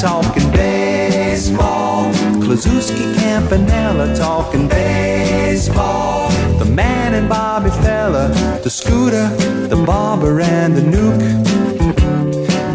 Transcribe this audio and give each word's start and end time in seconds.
talking 0.00 0.48
baseball. 0.52 2.12
Kluszewski 2.40 3.14
Campanella 3.16 4.14
talking 4.16 4.68
baseball. 4.68 6.30
The 6.58 6.64
man 6.64 7.14
and 7.14 7.28
Bobby 7.28 7.70
Feller, 7.82 8.28
the 8.62 8.70
scooter, 8.70 9.28
the 9.68 9.76
barber, 9.76 10.40
and 10.40 10.76
the 10.76 10.82
Newk. 10.82 11.20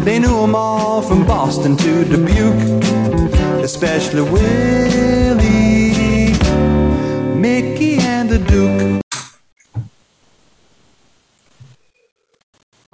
They 0.04 0.18
knew 0.18 0.42
'em 0.42 0.54
all 0.54 1.00
from 1.00 1.24
Boston 1.24 1.76
to 1.76 2.04
Dubuque, 2.04 2.62
especially 3.62 4.22
Willie, 4.22 5.73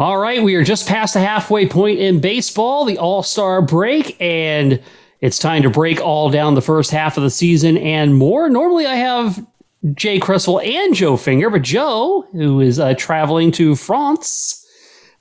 All 0.01 0.17
right, 0.17 0.43
we 0.43 0.55
are 0.55 0.65
just 0.65 0.89
past 0.89 1.13
the 1.13 1.21
halfway 1.21 1.69
point 1.69 1.99
in 1.99 2.21
baseball, 2.21 2.87
the 2.87 2.97
All 2.97 3.23
Star 3.23 3.61
break, 3.61 4.17
and 4.19 4.83
it's 5.21 5.39
time 5.39 5.63
to 5.63 5.69
break 5.69 6.01
all 6.01 6.31
down 6.31 6.55
the 6.55 6.63
first 6.63 6.91
half 6.91 7.19
of 7.19 7.23
the 7.23 7.29
season 7.29 7.77
and 7.77 8.15
more. 8.15 8.49
Normally, 8.49 8.87
I 8.87 8.95
have 8.95 9.45
Jay 9.93 10.19
Cresswell 10.19 10.61
and 10.61 10.95
Joe 10.95 11.19
Finger, 11.19 11.51
but 11.51 11.61
Joe, 11.61 12.27
who 12.33 12.63
is 12.63 12.81
uh, 12.81 12.95
traveling 12.95 13.53
to 13.53 13.77
France 13.77 14.67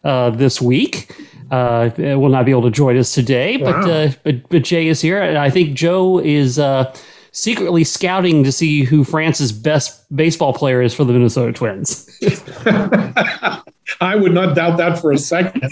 uh, 0.05 0.29
this 0.29 0.61
week, 0.61 1.13
uh, 1.51 1.89
will 1.97 2.29
not 2.29 2.45
be 2.45 2.51
able 2.51 2.61
to 2.61 2.71
join 2.71 2.95
us 2.97 3.13
today. 3.13 3.57
But 3.57 3.79
Wow. 3.79 3.91
uh, 3.91 4.11
but 4.23 4.47
but 4.47 4.63
Jay 4.63 4.87
is 4.87 5.01
here, 5.01 5.21
and 5.21 5.37
I 5.37 5.49
think 5.49 5.75
Joe 5.75 6.19
is 6.19 6.57
uh, 6.57 6.95
secretly 7.33 7.83
scouting 7.83 8.45
to 8.45 8.51
see 8.53 8.85
who 8.85 9.03
France's 9.03 9.51
best 9.51 10.05
baseball 10.15 10.53
player 10.53 10.81
is 10.81 10.93
for 10.93 11.03
the 11.03 11.11
Minnesota 11.11 11.51
Twins. 11.51 12.09
I 14.01 14.15
would 14.15 14.33
not 14.33 14.55
doubt 14.55 14.77
that 14.77 14.99
for 14.99 15.11
a 15.11 15.17
second. 15.17 15.63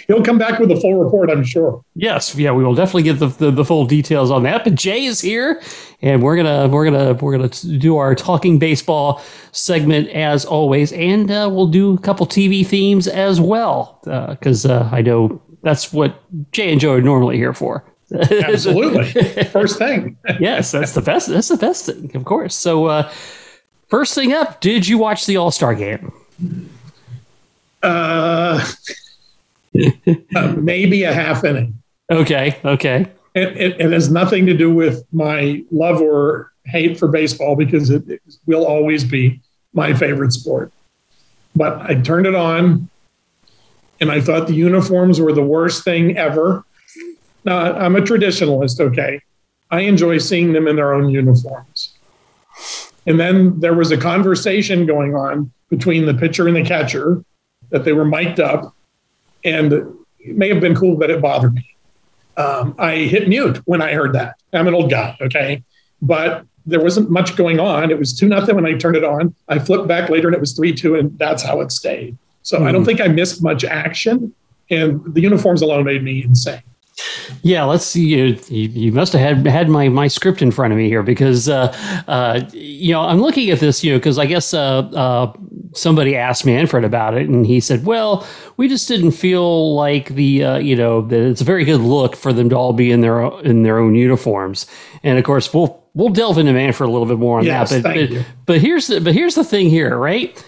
He'll 0.06 0.22
come 0.22 0.38
back 0.38 0.60
with 0.60 0.70
a 0.70 0.76
full 0.80 1.02
report, 1.02 1.30
I'm 1.30 1.42
sure. 1.42 1.82
Yes, 1.94 2.34
yeah, 2.36 2.52
we 2.52 2.62
will 2.62 2.74
definitely 2.74 3.02
get 3.02 3.18
the, 3.18 3.26
the, 3.26 3.50
the 3.50 3.64
full 3.64 3.86
details 3.86 4.30
on 4.30 4.44
that. 4.44 4.62
But 4.64 4.76
Jay 4.76 5.04
is 5.04 5.20
here, 5.20 5.60
and 6.00 6.22
we're 6.22 6.36
gonna 6.36 6.68
we're 6.68 6.84
gonna 6.84 7.14
we're 7.14 7.36
gonna 7.36 7.48
do 7.78 7.96
our 7.96 8.14
talking 8.14 8.58
baseball 8.58 9.20
segment 9.52 10.08
as 10.10 10.44
always, 10.44 10.92
and 10.92 11.30
uh, 11.30 11.48
we'll 11.50 11.66
do 11.66 11.94
a 11.94 11.98
couple 11.98 12.26
TV 12.26 12.64
themes 12.64 13.08
as 13.08 13.40
well 13.40 14.00
because 14.04 14.64
uh, 14.64 14.88
I 14.92 15.02
know 15.02 15.42
that's 15.62 15.92
what 15.92 16.22
Jay 16.52 16.70
and 16.70 16.80
Joe 16.80 16.94
are 16.94 17.00
normally 17.00 17.36
here 17.36 17.52
for. 17.52 17.84
Absolutely. 18.14 19.10
First 19.44 19.78
thing. 19.78 20.16
yes, 20.40 20.70
that's 20.70 20.92
the 20.92 21.02
best. 21.02 21.28
That's 21.28 21.48
the 21.48 21.56
best 21.56 21.86
thing, 21.86 22.14
of 22.14 22.24
course. 22.24 22.54
So, 22.54 22.86
uh, 22.86 23.12
first 23.88 24.14
thing 24.14 24.32
up, 24.32 24.60
did 24.60 24.88
you 24.88 24.98
watch 24.98 25.26
the 25.26 25.36
All 25.36 25.50
Star 25.50 25.74
game? 25.74 26.12
Uh, 27.82 28.64
uh, 30.36 30.54
maybe 30.56 31.04
a 31.04 31.12
half 31.12 31.44
inning. 31.44 31.80
Okay, 32.10 32.58
okay, 32.64 33.06
It, 33.34 33.56
it, 33.56 33.80
it 33.80 33.92
has 33.92 34.10
nothing 34.10 34.46
to 34.46 34.56
do 34.56 34.72
with 34.72 35.04
my 35.12 35.62
love 35.70 36.00
or 36.00 36.52
hate 36.64 36.98
for 36.98 37.08
baseball 37.08 37.54
because 37.54 37.90
it, 37.90 38.08
it 38.08 38.22
will 38.46 38.64
always 38.64 39.04
be 39.04 39.40
my 39.72 39.92
favorite 39.92 40.32
sport. 40.32 40.72
But 41.54 41.80
I 41.82 41.94
turned 42.00 42.26
it 42.26 42.34
on 42.34 42.88
and 44.00 44.10
I 44.10 44.20
thought 44.20 44.46
the 44.46 44.54
uniforms 44.54 45.20
were 45.20 45.32
the 45.32 45.42
worst 45.42 45.84
thing 45.84 46.16
ever. 46.16 46.64
Now, 47.44 47.74
I'm 47.74 47.96
a 47.96 48.00
traditionalist, 48.00 48.80
okay? 48.80 49.20
I 49.70 49.80
enjoy 49.80 50.18
seeing 50.18 50.52
them 50.52 50.66
in 50.66 50.76
their 50.76 50.94
own 50.94 51.10
uniforms. 51.10 51.94
And 53.06 53.18
then 53.18 53.58
there 53.60 53.74
was 53.74 53.90
a 53.90 53.96
conversation 53.96 54.86
going 54.86 55.14
on 55.14 55.50
between 55.68 56.06
the 56.06 56.14
pitcher 56.14 56.46
and 56.46 56.56
the 56.56 56.62
catcher 56.62 57.24
that 57.70 57.84
they 57.84 57.92
were 57.92 58.04
mic'd 58.04 58.40
up. 58.40 58.74
And 59.44 59.72
it 59.72 60.36
may 60.36 60.48
have 60.48 60.60
been 60.60 60.74
cool, 60.74 60.96
but 60.96 61.10
it 61.10 61.20
bothered 61.22 61.54
me 61.54 61.76
um, 62.38 62.74
I 62.78 62.96
hit 62.96 63.28
mute 63.28 63.58
when 63.66 63.82
I 63.82 63.92
heard 63.92 64.14
that. 64.14 64.36
I'm 64.52 64.68
an 64.68 64.74
old 64.74 64.90
guy, 64.90 65.16
okay, 65.20 65.62
but 66.00 66.46
there 66.64 66.80
wasn't 66.80 67.10
much 67.10 67.36
going 67.36 67.58
on. 67.58 67.90
It 67.90 67.98
was 67.98 68.16
two 68.16 68.28
nothing 68.28 68.54
when 68.54 68.64
I 68.64 68.74
turned 68.74 68.96
it 68.96 69.04
on. 69.04 69.34
I 69.48 69.58
flipped 69.58 69.88
back 69.88 70.08
later 70.08 70.28
and 70.28 70.34
it 70.34 70.40
was 70.40 70.52
three 70.52 70.72
two, 70.72 70.94
and 70.94 71.18
that's 71.18 71.42
how 71.42 71.60
it 71.60 71.72
stayed. 71.72 72.16
So 72.42 72.64
I 72.64 72.72
don't 72.72 72.84
think 72.84 73.00
I 73.00 73.08
missed 73.08 73.42
much 73.42 73.64
action, 73.64 74.32
and 74.70 75.02
the 75.12 75.20
uniforms 75.20 75.60
alone 75.60 75.84
made 75.84 76.02
me 76.02 76.22
insane. 76.22 76.62
Yeah, 77.42 77.64
let's 77.64 77.84
see. 77.84 78.06
You, 78.06 78.38
you, 78.48 78.68
you 78.68 78.92
must 78.92 79.12
have 79.12 79.20
had 79.20 79.46
had 79.46 79.68
my, 79.68 79.88
my 79.88 80.08
script 80.08 80.40
in 80.40 80.50
front 80.50 80.72
of 80.72 80.78
me 80.78 80.88
here 80.88 81.02
because 81.02 81.48
uh, 81.48 81.74
uh, 82.08 82.40
you 82.52 82.92
know 82.92 83.02
I'm 83.02 83.20
looking 83.20 83.50
at 83.50 83.60
this. 83.60 83.82
You 83.82 83.92
know, 83.92 83.98
because 83.98 84.18
I 84.18 84.26
guess 84.26 84.54
uh, 84.54 84.78
uh, 84.78 85.32
somebody 85.78 86.16
asked 86.16 86.44
Manfred 86.44 86.84
about 86.84 87.14
it, 87.14 87.28
and 87.28 87.46
he 87.46 87.60
said, 87.60 87.84
"Well, 87.86 88.26
we 88.56 88.68
just 88.68 88.88
didn't 88.88 89.12
feel 89.12 89.74
like 89.74 90.08
the 90.10 90.44
uh, 90.44 90.56
you 90.58 90.76
know 90.76 91.02
that 91.02 91.20
it's 91.20 91.40
a 91.40 91.44
very 91.44 91.64
good 91.64 91.80
look 91.80 92.16
for 92.16 92.32
them 92.32 92.48
to 92.50 92.56
all 92.56 92.72
be 92.72 92.90
in 92.90 93.00
their 93.00 93.22
in 93.42 93.62
their 93.62 93.78
own 93.78 93.94
uniforms." 93.94 94.66
And 95.02 95.18
of 95.18 95.24
course, 95.24 95.52
we'll 95.54 95.82
we'll 95.94 96.08
delve 96.10 96.38
into 96.38 96.52
Manfred 96.52 96.88
a 96.88 96.92
little 96.92 97.06
bit 97.06 97.18
more 97.18 97.38
on 97.38 97.44
Yes, 97.44 97.70
that. 97.70 97.82
But 97.82 98.10
but, 98.10 98.26
but 98.46 98.60
here's 98.60 98.88
the 98.88 99.00
but 99.00 99.14
here's 99.14 99.34
the 99.34 99.44
thing 99.44 99.70
here, 99.70 99.96
right? 99.96 100.44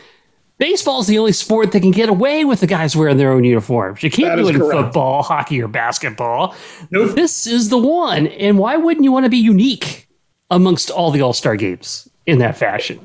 Baseball's 0.59 1.07
the 1.07 1.19
only 1.19 1.33
sport 1.33 1.73
that 1.73 1.81
can 1.81 1.91
get 1.91 2.11
away 2.11 2.45
with 2.45 2.61
the 2.61 2.67
guys 2.67 2.95
wearing 2.95 3.17
their 3.17 3.33
own 3.33 3.45
uniforms. 3.45 4.03
You 4.03 4.11
can't 4.11 4.37
That 4.37 4.43
do 4.43 4.49
it 4.49 4.55
in 4.57 4.61
correct. 4.61 4.79
football, 4.89 5.23
hockey, 5.23 5.63
or 5.63 5.69
basketball. 5.69 6.55
Nope. 6.91 7.15
This 7.15 7.47
is 7.47 7.71
the 7.71 7.79
one. 7.79 8.27
And 8.27 8.59
why 8.59 8.77
wouldn't 8.77 9.03
you 9.03 9.11
want 9.11 9.25
to 9.25 9.31
be 9.31 9.39
unique 9.39 10.07
amongst 10.51 10.91
all 10.91 11.11
the 11.13 11.23
All 11.23 11.33
Star 11.33 11.57
games 11.57 12.07
in 12.27 12.41
that 12.41 12.59
fashion? 12.59 13.01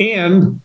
And 0.00 0.62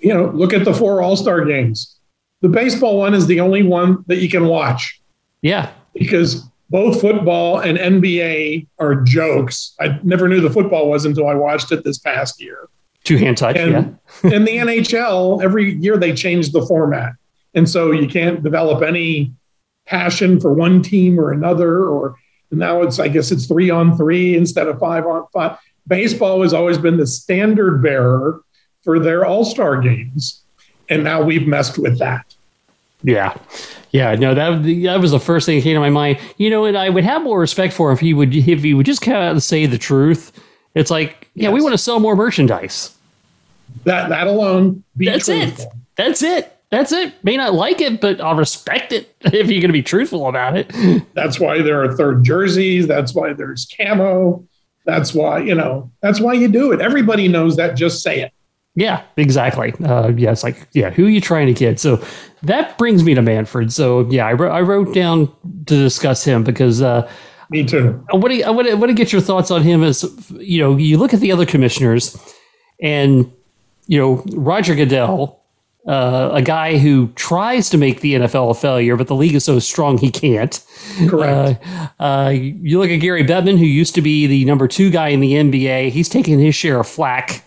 you 0.00 0.12
know, 0.12 0.30
look 0.34 0.52
at 0.52 0.64
the 0.64 0.74
four 0.74 1.02
All 1.02 1.16
Star 1.16 1.44
games. 1.44 1.96
The 2.40 2.48
baseball 2.48 2.98
one 2.98 3.14
is 3.14 3.26
the 3.26 3.40
only 3.40 3.62
one 3.62 4.04
that 4.06 4.18
you 4.18 4.28
can 4.28 4.46
watch 4.46 5.00
Yeah. 5.42 5.70
because 5.94 6.44
both 6.70 7.00
football 7.00 7.58
and 7.60 7.78
NBA 7.78 8.66
are 8.78 8.94
jokes. 8.96 9.74
I 9.80 9.98
never 10.02 10.28
knew 10.28 10.40
the 10.40 10.50
football 10.50 10.88
was 10.88 11.04
until 11.04 11.26
I 11.26 11.34
watched 11.34 11.72
it 11.72 11.82
this 11.82 11.98
past 11.98 12.40
year. 12.40 12.68
Two 13.04 13.16
hand 13.16 13.38
touch. 13.38 13.56
And 13.56 13.72
yeah. 13.72 14.30
and 14.34 14.46
the 14.46 14.56
NHL, 14.58 15.42
every 15.42 15.74
year 15.74 15.96
they 15.96 16.12
change 16.12 16.52
the 16.52 16.64
format. 16.66 17.12
And 17.54 17.68
so 17.68 17.90
you 17.90 18.06
can't 18.06 18.42
develop 18.42 18.82
any 18.82 19.32
passion 19.86 20.38
for 20.38 20.52
one 20.52 20.82
team 20.82 21.18
or 21.18 21.32
another. 21.32 21.86
Or 21.86 22.14
now 22.50 22.82
it's, 22.82 22.98
I 23.00 23.08
guess 23.08 23.30
it's 23.32 23.46
three 23.46 23.70
on 23.70 23.96
three 23.96 24.36
instead 24.36 24.68
of 24.68 24.78
five 24.78 25.06
on 25.06 25.24
five. 25.32 25.56
Baseball 25.86 26.42
has 26.42 26.52
always 26.52 26.76
been 26.76 26.98
the 26.98 27.06
standard 27.06 27.82
bearer 27.82 28.42
for 28.88 28.98
their 28.98 29.26
all 29.26 29.44
star 29.44 29.78
games. 29.82 30.40
And 30.88 31.04
now 31.04 31.20
we've 31.20 31.46
messed 31.46 31.76
with 31.76 31.98
that. 31.98 32.24
Yeah. 33.02 33.36
Yeah, 33.90 34.14
no, 34.14 34.34
that 34.34 34.62
that 34.84 34.98
was 34.98 35.10
the 35.10 35.20
first 35.20 35.44
thing 35.44 35.58
that 35.58 35.62
came 35.62 35.74
to 35.74 35.80
my 35.80 35.90
mind. 35.90 36.18
You 36.38 36.48
know, 36.48 36.64
and 36.64 36.74
I 36.74 36.88
would 36.88 37.04
have 37.04 37.22
more 37.22 37.38
respect 37.38 37.74
for 37.74 37.90
him 37.90 37.96
if 37.96 38.00
he 38.00 38.14
would 38.14 38.34
if 38.34 38.62
he 38.62 38.72
would 38.72 38.86
just 38.86 39.02
kind 39.02 39.36
of 39.36 39.42
say 39.42 39.66
the 39.66 39.76
truth. 39.76 40.32
It's 40.74 40.90
like, 40.90 41.28
yeah, 41.34 41.50
we 41.50 41.60
want 41.60 41.74
to 41.74 41.78
sell 41.78 42.00
more 42.00 42.16
merchandise. 42.16 42.96
That 43.84 44.08
that 44.08 44.26
alone, 44.26 44.84
be 44.96 45.04
That's 45.04 45.26
truthful. 45.26 45.66
it. 45.66 45.70
That's 45.96 46.22
it. 46.22 46.56
That's 46.70 46.90
it. 46.90 47.12
May 47.22 47.36
not 47.36 47.52
like 47.52 47.82
it, 47.82 48.00
but 48.00 48.22
I'll 48.22 48.36
respect 48.36 48.92
it 48.92 49.14
if 49.20 49.50
you're 49.50 49.60
going 49.60 49.68
to 49.68 49.72
be 49.74 49.82
truthful 49.82 50.28
about 50.28 50.56
it. 50.56 50.72
That's 51.12 51.38
why 51.38 51.60
there 51.60 51.82
are 51.82 51.94
third 51.94 52.24
jerseys. 52.24 52.86
That's 52.86 53.14
why 53.14 53.34
there's 53.34 53.66
camo. 53.66 54.46
That's 54.86 55.12
why, 55.12 55.40
you 55.40 55.54
know, 55.54 55.90
that's 56.00 56.20
why 56.20 56.32
you 56.32 56.48
do 56.48 56.72
it. 56.72 56.80
Everybody 56.80 57.28
knows 57.28 57.56
that. 57.56 57.76
Just 57.76 58.02
say 58.02 58.22
it. 58.22 58.32
Yeah, 58.78 59.02
exactly. 59.16 59.74
Uh, 59.84 60.12
yeah, 60.16 60.30
it's 60.30 60.44
like, 60.44 60.68
yeah, 60.70 60.90
who 60.90 61.06
are 61.06 61.10
you 61.10 61.20
trying 61.20 61.48
to 61.48 61.52
get? 61.52 61.80
So 61.80 62.00
that 62.44 62.78
brings 62.78 63.02
me 63.02 63.12
to 63.12 63.22
Manfred. 63.22 63.72
So 63.72 64.08
yeah, 64.08 64.24
I, 64.24 64.34
wrote 64.34 64.52
I 64.52 64.60
wrote 64.60 64.94
down 64.94 65.26
to 65.66 65.76
discuss 65.76 66.22
him 66.22 66.44
because 66.44 66.80
uh, 66.80 67.10
Me 67.50 67.64
too. 67.64 68.00
I 68.12 68.14
want 68.14 68.34
to 68.34 68.42
I 68.44 68.50
want 68.50 68.68
to 68.68 68.76
want 68.76 68.90
to 68.90 68.94
get 68.94 69.12
your 69.12 69.20
thoughts 69.20 69.50
on 69.50 69.62
him 69.62 69.82
as 69.82 70.04
you 70.30 70.60
know 70.60 70.76
you 70.76 70.96
look 70.96 71.12
at 71.12 71.18
the 71.18 71.32
other 71.32 71.44
commissioners 71.44 72.16
and 72.80 73.28
you 73.88 73.98
know 73.98 74.24
Roger 74.36 74.76
Goodell, 74.76 75.42
uh, 75.88 76.30
a 76.32 76.40
guy 76.40 76.78
who 76.78 77.08
tries 77.16 77.68
to 77.70 77.78
make 77.78 78.00
the 78.00 78.14
NFL 78.14 78.52
a 78.52 78.54
failure, 78.54 78.94
but 78.94 79.08
the 79.08 79.16
league 79.16 79.34
is 79.34 79.44
so 79.44 79.58
strong 79.58 79.98
he 79.98 80.12
can't. 80.12 80.64
Correct. 81.08 81.60
Uh, 81.66 81.88
uh, 82.00 82.28
you 82.28 82.78
look 82.78 82.90
at 82.90 82.98
Gary 82.98 83.24
Bettman, 83.24 83.58
who 83.58 83.66
used 83.66 83.96
to 83.96 84.02
be 84.02 84.28
the 84.28 84.44
number 84.44 84.68
two 84.68 84.88
guy 84.88 85.08
in 85.08 85.18
the 85.18 85.32
NBA. 85.32 85.90
He's 85.90 86.08
taking 86.08 86.38
his 86.38 86.54
share 86.54 86.78
of 86.78 86.86
flack 86.86 87.44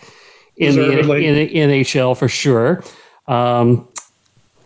in 0.62 0.76
the, 0.76 1.00
in 1.16 1.36
the 1.36 1.76
NHL 1.84 2.18
for 2.18 2.28
sure. 2.28 2.84
Um, 3.28 3.88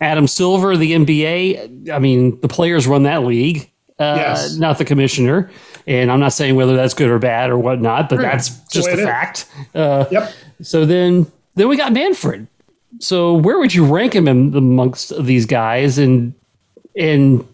Adam 0.00 0.26
Silver, 0.28 0.76
the 0.76 0.92
NBA. 0.92 1.90
I 1.90 1.98
mean, 1.98 2.38
the 2.40 2.48
players 2.48 2.86
run 2.86 3.04
that 3.04 3.22
league, 3.24 3.70
uh, 3.98 4.14
Yes. 4.18 4.56
not 4.56 4.78
the 4.78 4.84
commissioner. 4.84 5.50
And 5.86 6.10
I'm 6.10 6.20
not 6.20 6.32
saying 6.32 6.56
whether 6.56 6.76
that's 6.76 6.94
good 6.94 7.08
or 7.08 7.18
bad 7.18 7.48
or 7.50 7.58
whatnot, 7.58 8.08
but 8.08 8.18
that's 8.20 8.48
just 8.68 8.88
a 8.88 8.96
fact. 8.96 9.46
Uh, 9.74 10.04
Yep. 10.10 10.32
so 10.62 10.84
then, 10.84 11.30
then 11.54 11.68
we 11.68 11.76
got 11.76 11.92
Manfred. 11.92 12.46
So 12.98 13.34
where 13.34 13.58
would 13.58 13.74
you 13.74 13.84
rank 13.84 14.14
him 14.14 14.26
in, 14.28 14.54
amongst 14.56 15.12
these 15.24 15.46
guys? 15.46 15.98
And 15.98 16.34
and 16.98 17.46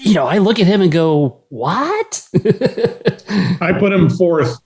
you 0.00 0.14
know, 0.14 0.26
I 0.26 0.38
look 0.38 0.60
at 0.60 0.66
him 0.66 0.80
and 0.82 0.92
go, 0.92 1.38
"What?" 1.48 2.26
I 3.60 3.74
put 3.78 3.92
him 3.92 4.10
fourth, 4.10 4.58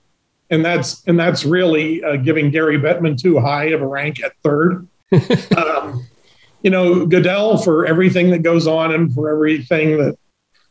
and 0.53 0.63
that's 0.63 1.03
and 1.07 1.19
that's 1.19 1.45
really 1.45 2.03
uh, 2.03 2.15
giving 2.17 2.51
Gary 2.51 2.77
Bettman 2.77 3.19
too 3.19 3.39
high 3.39 3.65
of 3.65 3.81
a 3.81 3.87
rank 3.87 4.23
at 4.23 4.33
third. 4.43 4.87
um, 5.57 6.05
you 6.61 6.69
know, 6.69 7.07
Goodell 7.07 7.57
for 7.57 7.87
everything 7.87 8.29
that 8.29 8.43
goes 8.43 8.67
on 8.67 8.93
and 8.93 9.13
for 9.13 9.31
everything 9.31 9.97
that 9.97 10.15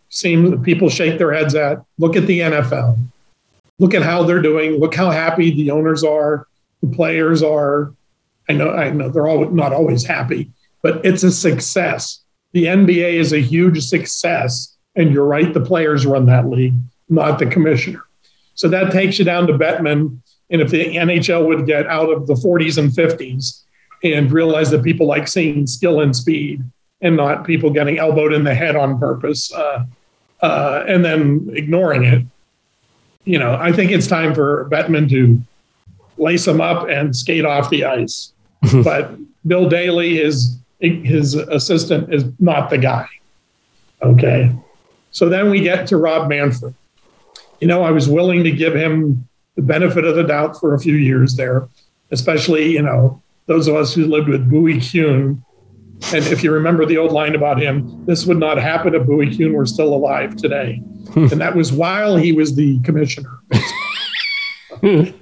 seem 0.08 0.62
people 0.62 0.88
shake 0.88 1.18
their 1.18 1.32
heads 1.32 1.56
at. 1.56 1.82
Look 1.98 2.16
at 2.16 2.26
the 2.26 2.40
NFL. 2.40 2.96
Look 3.80 3.92
at 3.92 4.02
how 4.02 4.22
they're 4.22 4.40
doing. 4.40 4.78
Look 4.78 4.94
how 4.94 5.10
happy 5.10 5.50
the 5.50 5.72
owners 5.72 6.04
are, 6.04 6.46
the 6.80 6.88
players 6.88 7.42
are. 7.42 7.92
I 8.48 8.52
know, 8.52 8.70
I 8.70 8.90
know 8.90 9.08
they're 9.08 9.26
all 9.26 9.50
not 9.50 9.72
always 9.72 10.04
happy, 10.04 10.50
but 10.82 11.04
it's 11.04 11.24
a 11.24 11.32
success. 11.32 12.22
The 12.52 12.66
NBA 12.66 13.14
is 13.14 13.32
a 13.32 13.40
huge 13.40 13.82
success, 13.82 14.76
and 14.94 15.12
you're 15.12 15.26
right. 15.26 15.52
The 15.52 15.60
players 15.60 16.06
run 16.06 16.26
that 16.26 16.48
league, 16.48 16.74
not 17.08 17.40
the 17.40 17.46
commissioner. 17.46 18.04
So 18.54 18.68
that 18.68 18.92
takes 18.92 19.18
you 19.18 19.24
down 19.24 19.46
to 19.46 19.54
Bettman. 19.54 20.18
And 20.50 20.60
if 20.60 20.70
the 20.70 20.84
NHL 20.96 21.46
would 21.46 21.66
get 21.66 21.86
out 21.86 22.10
of 22.10 22.26
the 22.26 22.34
40s 22.34 22.78
and 22.78 22.90
50s 22.90 23.62
and 24.04 24.30
realize 24.30 24.70
that 24.70 24.82
people 24.82 25.06
like 25.06 25.28
seeing 25.28 25.66
skill 25.66 26.00
and 26.00 26.14
speed 26.14 26.62
and 27.00 27.16
not 27.16 27.44
people 27.44 27.70
getting 27.70 27.98
elbowed 27.98 28.32
in 28.32 28.44
the 28.44 28.54
head 28.54 28.76
on 28.76 28.98
purpose 28.98 29.52
uh, 29.52 29.84
uh, 30.40 30.84
and 30.86 31.04
then 31.04 31.50
ignoring 31.54 32.04
it, 32.04 32.24
you 33.24 33.38
know, 33.38 33.54
I 33.54 33.72
think 33.72 33.90
it's 33.92 34.06
time 34.06 34.34
for 34.34 34.68
Bettman 34.70 35.08
to 35.10 35.40
lace 36.18 36.44
them 36.44 36.60
up 36.60 36.88
and 36.88 37.14
skate 37.14 37.44
off 37.44 37.70
the 37.70 37.84
ice. 37.84 38.32
but 38.84 39.16
Bill 39.46 39.68
Daly, 39.68 40.16
his 40.16 40.58
his 40.80 41.34
assistant, 41.34 42.12
is 42.12 42.24
not 42.40 42.70
the 42.70 42.78
guy. 42.78 43.06
Okay, 44.02 44.52
so 45.12 45.28
then 45.28 45.50
we 45.50 45.60
get 45.60 45.86
to 45.88 45.96
Rob 45.96 46.28
Manfred. 46.28 46.74
You 47.62 47.68
know, 47.68 47.82
I 47.82 47.90
was 47.90 48.08
willing 48.08 48.44
to 48.44 48.50
give 48.50 48.74
him 48.74 49.26
the 49.56 49.62
benefit 49.62 50.04
of 50.04 50.16
the 50.16 50.24
doubt 50.24 50.58
for 50.60 50.74
a 50.74 50.78
few 50.78 50.96
years 50.96 51.36
there, 51.36 51.68
especially 52.10 52.72
you 52.72 52.82
know 52.82 53.22
those 53.46 53.68
of 53.68 53.76
us 53.76 53.94
who 53.94 54.04
lived 54.04 54.28
with 54.28 54.50
Bowie 54.50 54.80
Kuhn. 54.80 55.42
And 56.12 56.26
if 56.26 56.42
you 56.42 56.50
remember 56.50 56.84
the 56.84 56.98
old 56.98 57.12
line 57.12 57.36
about 57.36 57.62
him, 57.62 58.04
this 58.06 58.26
would 58.26 58.38
not 58.38 58.58
happen 58.58 58.94
if 58.94 59.06
Bowie 59.06 59.34
Kuhn 59.34 59.52
were 59.52 59.66
still 59.66 59.94
alive 59.94 60.34
today 60.36 60.82
and 61.14 61.40
that 61.40 61.54
was 61.54 61.72
while 61.72 62.16
he 62.16 62.32
was 62.32 62.54
the 62.54 62.80
commissioner. 62.80 63.38
you 64.82 65.14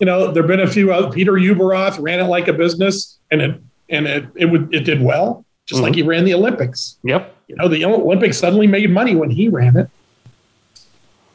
know, 0.00 0.32
there've 0.32 0.46
been 0.46 0.60
a 0.60 0.66
few. 0.66 0.92
Other, 0.92 1.10
Peter 1.12 1.32
Ueberroth 1.32 2.02
ran 2.02 2.20
it 2.20 2.24
like 2.24 2.48
a 2.48 2.52
business, 2.52 3.18
and 3.30 3.40
it 3.42 3.60
and 3.88 4.06
it 4.06 4.26
it 4.34 4.46
would 4.46 4.74
it 4.74 4.80
did 4.80 5.02
well, 5.02 5.44
just 5.66 5.78
mm-hmm. 5.78 5.84
like 5.84 5.94
he 5.94 6.02
ran 6.02 6.24
the 6.24 6.34
Olympics. 6.34 6.98
Yep. 7.04 7.34
You 7.48 7.56
know, 7.56 7.68
the 7.68 7.84
Olympics 7.84 8.38
suddenly 8.38 8.66
made 8.66 8.90
money 8.90 9.14
when 9.14 9.30
he 9.30 9.48
ran 9.48 9.76
it. 9.76 9.90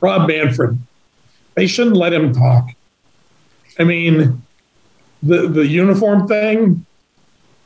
Rob 0.02 0.28
Manfred, 0.28 0.78
they 1.56 1.68
shouldn't 1.68 1.96
let 1.96 2.14
him 2.14 2.34
talk. 2.34 2.70
I 3.78 3.84
mean, 3.84 4.42
the 5.24 5.48
the 5.48 5.68
uniform 5.68 6.28
thing, 6.28 6.86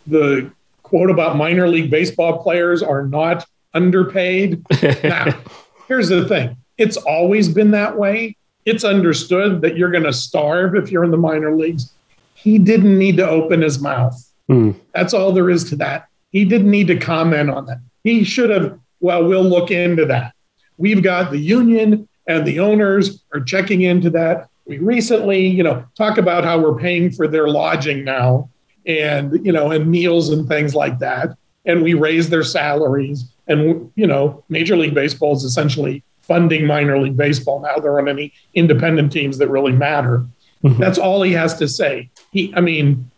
the 0.08 0.52
quote 0.82 1.10
about 1.10 1.38
minor 1.38 1.68
league 1.68 1.90
baseball 1.90 2.42
players 2.44 2.84
are 2.84 3.06
not 3.06 3.46
underpaid. 3.74 4.64
now, 5.04 5.40
here's 5.88 6.10
the 6.10 6.28
thing 6.28 6.56
it's 6.78 6.98
always 6.98 7.50
been 7.50 7.72
that 7.72 7.98
way. 7.98 8.36
It's 8.66 8.84
understood 8.84 9.62
that 9.62 9.76
you're 9.76 9.92
going 9.92 10.04
to 10.06 10.14
starve 10.14 10.76
if 10.76 10.92
you're 10.92 11.04
in 11.04 11.12
the 11.12 11.18
minor 11.18 11.56
leagues. 11.56 11.92
He 12.34 12.58
didn't 12.58 12.98
need 12.98 13.18
to 13.18 13.28
open 13.28 13.62
his 13.62 13.80
mouth. 13.80 14.16
Mm. 14.50 14.76
That's 14.94 15.14
all 15.14 15.32
there 15.32 15.50
is 15.50 15.64
to 15.66 15.76
that. 15.78 16.08
He 16.32 16.46
didn't 16.46 16.72
need 16.72 16.88
to 16.88 16.98
comment 16.98 17.50
on 17.50 17.66
that. 17.66 17.80
He 18.04 18.24
should 18.24 18.50
have, 18.50 18.80
well, 19.02 19.26
we'll 19.28 19.44
look 19.44 19.70
into 19.70 20.06
that. 20.06 20.34
We've 20.78 21.04
got 21.04 21.32
the 21.32 21.38
union 21.38 22.08
and 22.28 22.46
the 22.46 22.60
owners 22.60 23.24
are 23.34 23.42
checking 23.42 23.82
into 23.82 24.10
that. 24.12 24.50
We 24.66 24.78
recently, 24.78 25.46
you 25.46 25.64
know, 25.64 25.86
talk 25.96 26.18
about 26.18 26.44
how 26.44 26.60
we're 26.60 26.80
paying 26.80 27.12
for 27.12 27.28
their 27.28 27.48
lodging 27.48 28.04
now 28.04 28.50
and, 28.86 29.46
you 29.46 29.52
know, 29.52 29.72
and 29.72 29.90
meals 29.90 30.30
and 30.30 30.48
things 30.48 30.74
like 30.74 31.00
that. 31.00 31.36
And 31.66 31.84
we 31.84 31.94
raise 31.94 32.30
their 32.30 32.44
salaries 32.44 33.26
and, 33.48 33.92
you 33.96 34.08
know, 34.08 34.44
Major 34.50 34.78
League 34.78 34.94
Baseball 34.94 35.36
is 35.36 35.44
essentially 35.44 36.04
funding 36.22 36.66
minor 36.66 36.98
league 36.98 37.18
baseball 37.18 37.62
now. 37.62 37.78
There 37.78 37.94
aren't 37.94 38.08
any 38.08 38.34
independent 38.54 39.12
teams 39.12 39.38
that 39.40 39.50
really 39.50 39.74
matter. 39.74 40.26
Mm-hmm. 40.64 40.80
That's 40.80 40.98
all 40.98 41.22
he 41.22 41.34
has 41.34 41.56
to 41.56 41.68
say. 41.68 42.10
He, 42.32 42.54
I 42.56 42.62
mean, 42.62 43.10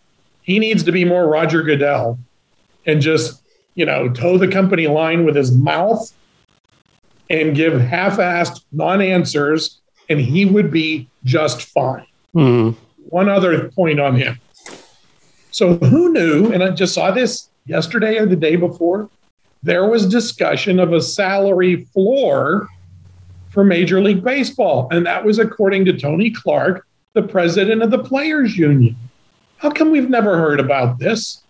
he 0.41 0.57
needs 0.57 0.83
to 0.83 0.91
be 0.91 1.05
more 1.05 1.27
Roger 1.27 1.61
Goodell 1.61 2.17
and 2.87 3.01
just, 3.01 3.43
you 3.75 3.85
know, 3.85 4.09
toe 4.09 4.37
the 4.37 4.47
company 4.47 4.87
line 4.87 5.25
with 5.25 5.35
his 5.35 5.51
mouth 5.51 6.11
and 7.29 7.55
give 7.55 7.79
half-assed 7.79 8.63
non-answers, 8.71 9.81
and 10.09 10.19
he 10.19 10.45
would 10.45 10.71
be 10.71 11.07
just 11.23 11.63
fine. 11.63 12.05
Mm-hmm. 12.35 12.79
One 13.09 13.29
other 13.29 13.69
point 13.69 13.99
on 13.99 14.15
him. 14.15 14.39
So 15.51 15.75
who 15.77 16.11
knew? 16.11 16.51
And 16.51 16.63
I 16.63 16.71
just 16.71 16.93
saw 16.93 17.11
this 17.11 17.49
yesterday 17.65 18.17
or 18.17 18.25
the 18.25 18.35
day 18.35 18.55
before 18.55 19.09
there 19.63 19.87
was 19.87 20.05
discussion 20.05 20.79
of 20.79 20.93
a 20.93 21.01
salary 21.01 21.85
floor 21.85 22.67
for 23.49 23.63
Major 23.63 23.99
League 23.99 24.23
Baseball. 24.23 24.87
And 24.91 25.05
that 25.07 25.25
was 25.25 25.39
according 25.39 25.85
to 25.85 25.97
Tony 25.97 26.29
Clark, 26.29 26.85
the 27.13 27.23
president 27.23 27.81
of 27.81 27.89
the 27.89 28.03
Players 28.03 28.55
Union. 28.57 28.95
How 29.57 29.71
come 29.71 29.89
we've 29.89 30.09
never 30.09 30.37
heard 30.37 30.59
about 30.59 30.99
this? 30.99 31.41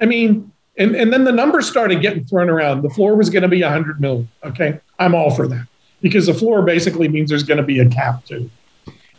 I 0.00 0.06
mean, 0.06 0.52
and, 0.78 0.94
and 0.94 1.12
then 1.12 1.24
the 1.24 1.32
numbers 1.32 1.68
started 1.68 2.02
getting 2.02 2.24
thrown 2.24 2.50
around. 2.50 2.82
The 2.82 2.90
floor 2.90 3.14
was 3.14 3.30
going 3.30 3.42
to 3.42 3.48
be 3.48 3.62
100 3.62 4.00
million. 4.00 4.28
Okay. 4.44 4.78
I'm 4.98 5.14
all 5.14 5.30
for 5.30 5.46
that 5.48 5.66
because 6.02 6.26
the 6.26 6.34
floor 6.34 6.62
basically 6.62 7.08
means 7.08 7.30
there's 7.30 7.42
going 7.42 7.58
to 7.58 7.64
be 7.64 7.78
a 7.80 7.88
cap 7.88 8.24
too. 8.24 8.50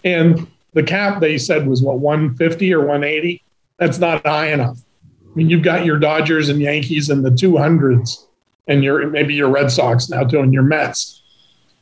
And 0.03 0.47
the 0.73 0.83
cap 0.83 1.19
they 1.19 1.37
said 1.37 1.67
was 1.67 1.81
what, 1.81 1.99
150 1.99 2.73
or 2.73 2.79
180? 2.79 3.41
That's 3.77 3.97
not 3.99 4.25
high 4.25 4.51
enough. 4.51 4.77
I 5.23 5.35
mean, 5.35 5.49
you've 5.49 5.63
got 5.63 5.85
your 5.85 5.99
Dodgers 5.99 6.49
and 6.49 6.59
Yankees 6.59 7.09
in 7.09 7.23
the 7.23 7.29
200s 7.29 8.25
and 8.67 8.83
your 8.83 9.09
maybe 9.09 9.33
your 9.33 9.49
Red 9.49 9.71
Sox 9.71 10.09
now 10.09 10.23
doing 10.23 10.53
your 10.53 10.63
Mets. 10.63 11.21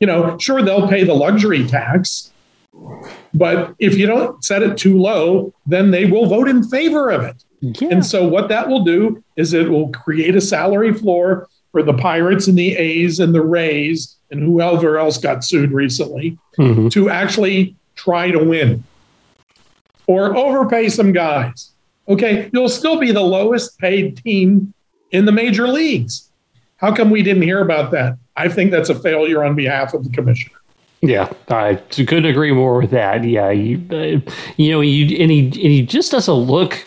You 0.00 0.06
know, 0.06 0.36
sure 0.38 0.62
they'll 0.62 0.88
pay 0.88 1.04
the 1.04 1.14
luxury 1.14 1.66
tax, 1.66 2.32
but 3.32 3.74
if 3.78 3.96
you 3.96 4.06
don't 4.06 4.44
set 4.44 4.62
it 4.62 4.76
too 4.76 4.98
low, 4.98 5.54
then 5.66 5.90
they 5.90 6.04
will 6.04 6.26
vote 6.26 6.48
in 6.48 6.62
favor 6.64 7.10
of 7.10 7.22
it. 7.22 7.42
Yeah. 7.60 7.88
And 7.90 8.06
so 8.06 8.26
what 8.26 8.48
that 8.48 8.68
will 8.68 8.84
do 8.84 9.22
is 9.36 9.52
it 9.52 9.70
will 9.70 9.90
create 9.90 10.36
a 10.36 10.40
salary 10.40 10.92
floor 10.92 11.48
for 11.72 11.82
the 11.82 11.94
Pirates 11.94 12.46
and 12.46 12.56
the 12.56 12.76
A's 12.76 13.20
and 13.20 13.34
the 13.34 13.42
Rays 13.42 14.16
and 14.30 14.40
whoever 14.40 14.98
else 14.98 15.18
got 15.18 15.44
sued 15.44 15.72
recently 15.72 16.38
mm-hmm. 16.58 16.88
to 16.88 17.10
actually 17.10 17.76
try 17.94 18.30
to 18.30 18.38
win 18.38 18.82
or 20.06 20.36
overpay 20.36 20.88
some 20.88 21.12
guys. 21.12 21.72
Okay, 22.08 22.50
you'll 22.52 22.68
still 22.68 22.98
be 22.98 23.10
the 23.10 23.20
lowest 23.20 23.78
paid 23.78 24.22
team 24.22 24.72
in 25.10 25.24
the 25.24 25.32
major 25.32 25.66
leagues. 25.66 26.30
How 26.76 26.94
come 26.94 27.10
we 27.10 27.22
didn't 27.22 27.42
hear 27.42 27.60
about 27.60 27.90
that? 27.92 28.16
I 28.36 28.48
think 28.48 28.70
that's 28.70 28.90
a 28.90 28.94
failure 28.94 29.42
on 29.42 29.54
behalf 29.54 29.94
of 29.94 30.04
the 30.04 30.10
commissioner. 30.10 30.56
Yeah, 31.02 31.32
I 31.48 31.74
couldn't 31.74 32.26
agree 32.26 32.52
more 32.52 32.78
with 32.78 32.90
that. 32.90 33.24
Yeah, 33.24 33.50
you, 33.50 33.82
uh, 33.90 34.30
you 34.56 34.70
know, 34.70 34.80
you, 34.80 35.16
and 35.18 35.30
he 35.30 35.46
and 35.46 35.54
he 35.54 35.82
just 35.82 36.10
doesn't 36.10 36.32
look 36.32 36.86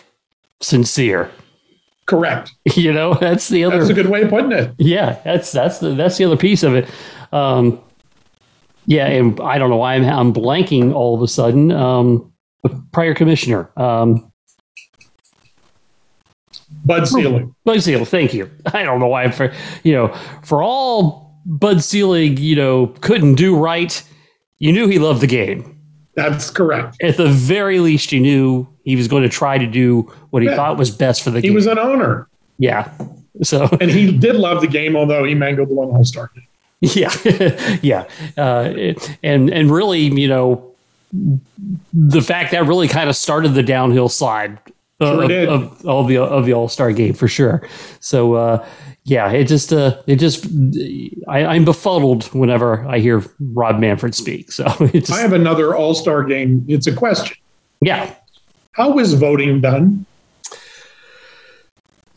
sincere. 0.60 1.30
Correct. 2.06 2.52
You 2.76 2.92
know, 2.92 3.14
that's 3.14 3.48
the 3.48 3.64
other. 3.64 3.78
That's 3.78 3.90
a 3.90 3.94
good 3.94 4.08
way 4.08 4.22
of 4.22 4.30
putting 4.30 4.52
it. 4.52 4.72
Yeah, 4.78 5.20
that's 5.24 5.52
that's 5.52 5.78
the 5.80 5.90
that's 5.90 6.16
the 6.18 6.24
other 6.24 6.36
piece 6.36 6.62
of 6.62 6.74
it. 6.74 6.88
Um, 7.32 7.80
yeah, 8.86 9.06
and 9.06 9.40
I 9.40 9.58
don't 9.58 9.70
know 9.70 9.76
why 9.76 9.94
I'm 9.94 10.04
I'm 10.04 10.32
blanking 10.32 10.94
all 10.94 11.14
of 11.14 11.22
a 11.22 11.28
sudden. 11.28 11.72
Um, 11.72 12.32
prior 12.92 13.14
commissioner. 13.14 13.70
Um, 13.76 14.30
Bud 16.84 17.06
Selig. 17.06 17.48
Bud 17.64 17.82
Selig, 17.82 18.08
thank 18.08 18.32
you. 18.32 18.50
I 18.72 18.82
don't 18.82 19.00
know 19.00 19.08
why 19.08 19.30
for 19.30 19.52
you 19.82 19.92
know, 19.92 20.08
for 20.42 20.62
all 20.62 21.40
Bud 21.44 21.82
Selig, 21.82 22.38
you 22.38 22.56
know, 22.56 22.88
couldn't 23.00 23.34
do 23.34 23.56
right, 23.56 24.02
you 24.58 24.72
knew 24.72 24.88
he 24.88 24.98
loved 24.98 25.20
the 25.20 25.26
game. 25.26 25.76
That's 26.14 26.50
correct. 26.50 26.96
At 27.02 27.16
the 27.16 27.28
very 27.28 27.78
least, 27.78 28.12
you 28.12 28.20
knew 28.20 28.68
he 28.90 28.96
was 28.96 29.08
going 29.08 29.22
to 29.22 29.28
try 29.28 29.56
to 29.58 29.66
do 29.66 30.02
what 30.30 30.42
he 30.42 30.48
yeah. 30.48 30.56
thought 30.56 30.76
was 30.76 30.90
best 30.90 31.22
for 31.22 31.30
the 31.30 31.38
he 31.38 31.42
game. 31.42 31.52
He 31.52 31.54
was 31.54 31.66
an 31.66 31.78
owner. 31.78 32.28
Yeah. 32.58 32.90
So 33.42 33.68
And 33.80 33.90
he 33.90 34.16
did 34.16 34.36
love 34.36 34.60
the 34.60 34.66
game, 34.66 34.96
although 34.96 35.24
he 35.24 35.34
mangled 35.34 35.68
the 35.68 35.74
one 35.74 35.88
all-star 35.88 36.30
game. 36.34 36.46
Yeah. 36.82 37.12
yeah. 37.82 38.08
Uh, 38.38 38.94
and 39.22 39.50
and 39.50 39.70
really, 39.70 40.00
you 40.00 40.28
know, 40.28 40.72
the 41.92 42.22
fact 42.22 42.52
that 42.52 42.66
really 42.66 42.88
kind 42.88 43.10
of 43.10 43.16
started 43.16 43.50
the 43.50 43.62
downhill 43.62 44.08
slide 44.08 44.58
Sure 45.00 45.24
of, 45.24 45.30
of, 45.30 45.86
of, 45.86 46.08
the 46.08 46.18
of 46.18 46.44
the 46.44 46.52
All 46.52 46.68
Star 46.68 46.92
game 46.92 47.14
for 47.14 47.26
sure. 47.26 47.66
So 48.00 48.34
uh, 48.34 48.66
yeah, 49.04 49.32
it 49.32 49.44
just 49.44 49.72
uh, 49.72 50.02
it 50.06 50.16
just 50.16 50.46
I, 51.26 51.56
am 51.56 51.64
befuddled 51.64 52.24
whenever 52.34 52.86
I 52.86 52.98
hear 52.98 53.24
Rob 53.40 53.78
Manfred 53.78 54.14
speak. 54.14 54.52
So 54.52 54.64
just, 54.92 55.10
I 55.10 55.20
have 55.20 55.32
another 55.32 55.74
All 55.74 55.94
Star 55.94 56.22
game. 56.22 56.66
It's 56.68 56.86
a 56.86 56.92
question. 56.92 57.34
Yeah, 57.80 58.14
how 58.72 58.90
was 58.90 59.14
voting 59.14 59.60
done? 59.60 60.06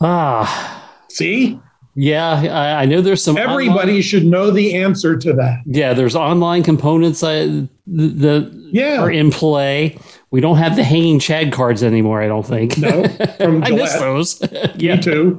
Ah, 0.00 0.90
see. 1.08 1.58
Yeah, 1.96 2.30
I, 2.32 2.82
I 2.82 2.84
know 2.86 3.00
there's 3.00 3.22
some. 3.22 3.36
Everybody 3.36 3.92
online, 3.92 4.02
should 4.02 4.24
know 4.24 4.50
the 4.50 4.74
answer 4.74 5.16
to 5.16 5.32
that. 5.34 5.60
Yeah, 5.64 5.94
there's 5.94 6.16
online 6.16 6.64
components 6.64 7.20
that, 7.20 7.68
that 7.86 8.68
yeah. 8.72 9.00
are 9.00 9.10
in 9.10 9.30
play 9.30 9.96
We 10.32 10.40
don't 10.40 10.56
have 10.56 10.74
the 10.74 10.82
hanging 10.82 11.20
Chad 11.20 11.52
cards 11.52 11.84
anymore. 11.84 12.20
I 12.20 12.26
don't 12.26 12.44
think. 12.44 12.76
No, 12.78 13.04
from 13.38 13.62
I 13.62 13.70
miss 13.70 13.94
those. 13.94 14.40
Me 14.42 14.48
yeah. 14.78 14.96
too. 14.96 15.38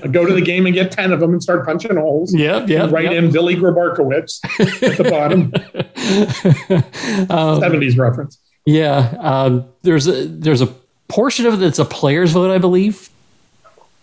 I'd 0.00 0.12
go 0.12 0.24
to 0.24 0.32
the 0.32 0.40
game 0.40 0.66
and 0.66 0.74
get 0.74 0.92
10 0.92 1.10
of 1.10 1.18
them 1.18 1.32
and 1.32 1.42
start 1.42 1.66
punching 1.66 1.96
holes. 1.96 2.32
Yep. 2.32 2.68
Yep. 2.68 2.92
Write 2.92 3.06
yep. 3.06 3.14
in 3.14 3.32
Billy 3.32 3.56
Grabarkewitz 3.56 4.38
at 4.82 4.96
the 4.96 5.10
bottom. 5.10 5.52
Um, 7.30 7.60
70s 7.60 7.98
reference. 7.98 8.38
Yeah, 8.66 9.14
um, 9.18 9.64
there's 9.82 10.06
a 10.06 10.26
there's 10.26 10.60
a 10.60 10.66
portion 11.08 11.46
of 11.46 11.54
it 11.54 11.56
that's 11.58 11.78
a 11.78 11.84
players 11.84 12.32
vote, 12.32 12.50
I 12.50 12.58
believe. 12.58 13.08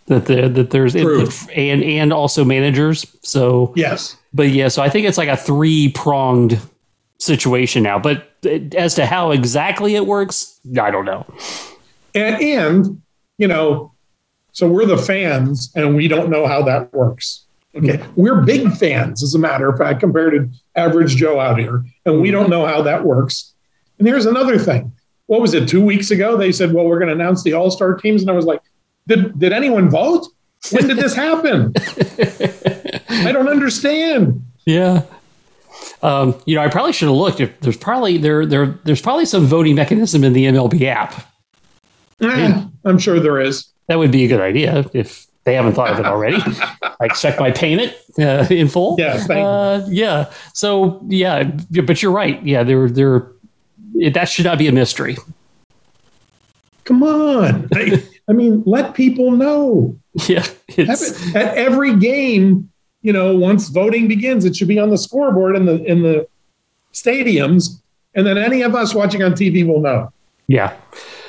That 0.07 0.25
the, 0.25 0.47
that 0.49 0.69
there's 0.69 0.93
True. 0.93 1.27
and 1.55 1.83
and 1.83 2.13
also 2.13 2.45
managers. 2.45 3.05
So, 3.23 3.73
Yes. 3.75 4.15
but 4.33 4.49
yeah, 4.49 4.67
so 4.67 4.83
I 4.83 4.89
think 4.89 5.07
it's 5.07 5.17
like 5.17 5.29
a 5.29 5.37
three 5.37 5.91
pronged 5.93 6.59
situation 7.17 7.81
now. 7.83 7.97
But 7.97 8.27
as 8.75 8.93
to 8.95 9.05
how 9.07 9.31
exactly 9.31 9.95
it 9.95 10.05
works, 10.05 10.59
I 10.79 10.91
don't 10.91 11.05
know. 11.05 11.25
And, 12.13 12.41
and, 12.41 13.01
you 13.39 13.47
know, 13.47 13.93
so 14.51 14.69
we're 14.69 14.85
the 14.85 14.97
fans 14.97 15.71
and 15.75 15.95
we 15.95 16.07
don't 16.07 16.29
know 16.29 16.45
how 16.45 16.61
that 16.63 16.93
works. 16.93 17.43
Okay. 17.75 18.01
We're 18.15 18.41
big 18.41 18.71
fans, 18.73 19.21
as 19.23 19.33
a 19.33 19.39
matter 19.39 19.67
of 19.67 19.77
fact, 19.77 19.99
compared 19.99 20.33
to 20.33 20.49
average 20.79 21.15
Joe 21.15 21.39
out 21.39 21.57
here. 21.59 21.83
And 22.05 22.21
we 22.21 22.31
don't 22.31 22.49
know 22.49 22.65
how 22.65 22.81
that 22.83 23.03
works. 23.03 23.53
And 23.99 24.07
here's 24.07 24.25
another 24.25 24.57
thing. 24.57 24.91
What 25.27 25.41
was 25.41 25.53
it, 25.53 25.67
two 25.67 25.83
weeks 25.83 26.11
ago? 26.11 26.37
They 26.37 26.51
said, 26.51 26.73
well, 26.73 26.85
we're 26.85 26.99
going 26.99 27.09
to 27.09 27.15
announce 27.15 27.43
the 27.43 27.53
all 27.53 27.71
star 27.71 27.95
teams. 27.95 28.21
And 28.21 28.29
I 28.29 28.33
was 28.33 28.45
like, 28.45 28.61
did, 29.07 29.37
did 29.39 29.53
anyone 29.53 29.89
vote? 29.89 30.27
When 30.71 30.87
did 30.87 30.97
this 30.97 31.15
happen? 31.15 31.73
I 33.09 33.31
don't 33.31 33.47
understand. 33.49 34.43
Yeah. 34.65 35.03
Um, 36.01 36.35
you 36.45 36.55
know, 36.55 36.61
I 36.61 36.67
probably 36.69 36.93
should 36.93 37.07
have 37.07 37.17
looked. 37.17 37.39
If 37.39 37.59
there's 37.61 37.77
probably 37.77 38.17
there 38.17 38.45
there 38.45 38.79
there's 38.83 39.01
probably 39.01 39.25
some 39.25 39.45
voting 39.45 39.75
mechanism 39.75 40.23
in 40.23 40.33
the 40.33 40.45
MLB 40.45 40.83
app. 40.83 41.13
Eh, 42.21 42.63
I'm 42.85 42.97
sure 42.97 43.19
there 43.19 43.39
is. 43.39 43.71
That 43.87 43.97
would 43.97 44.11
be 44.11 44.25
a 44.25 44.27
good 44.27 44.41
idea 44.41 44.85
if 44.93 45.27
they 45.43 45.53
haven't 45.53 45.73
thought 45.73 45.91
of 45.91 45.99
it 45.99 46.05
already. 46.05 46.37
I 46.81 47.05
expect 47.05 47.39
my 47.39 47.51
payment 47.51 47.93
uh, 48.19 48.47
in 48.49 48.67
full. 48.67 48.95
You. 48.99 49.05
uh, 49.05 49.85
yeah. 49.89 50.31
So 50.53 51.01
yeah, 51.07 51.51
yeah, 51.69 51.81
but 51.81 52.01
you're 52.01 52.11
right. 52.11 52.41
Yeah, 52.43 52.63
there 52.63 52.89
there 52.89 53.31
it, 53.95 54.13
that 54.13 54.25
should 54.29 54.45
not 54.45 54.57
be 54.57 54.67
a 54.67 54.71
mystery. 54.71 55.17
Come 56.83 57.03
on. 57.03 57.67
I, 57.75 58.03
I 58.29 58.33
mean, 58.33 58.63
let 58.65 58.93
people 58.93 59.31
know. 59.31 59.97
Yeah, 60.27 60.45
it, 60.69 60.87
at 61.35 61.57
every 61.57 61.95
game, 61.97 62.71
you 63.01 63.11
know, 63.11 63.35
once 63.35 63.69
voting 63.69 64.07
begins, 64.07 64.45
it 64.45 64.55
should 64.55 64.67
be 64.67 64.79
on 64.79 64.89
the 64.89 64.97
scoreboard 64.97 65.55
in 65.55 65.65
the 65.65 65.83
in 65.83 66.03
the 66.03 66.27
stadiums, 66.93 67.81
and 68.13 68.25
then 68.25 68.37
any 68.37 68.61
of 68.61 68.75
us 68.75 68.93
watching 68.95 69.21
on 69.23 69.33
TV 69.33 69.67
will 69.67 69.81
know, 69.81 70.11
yeah, 70.47 70.73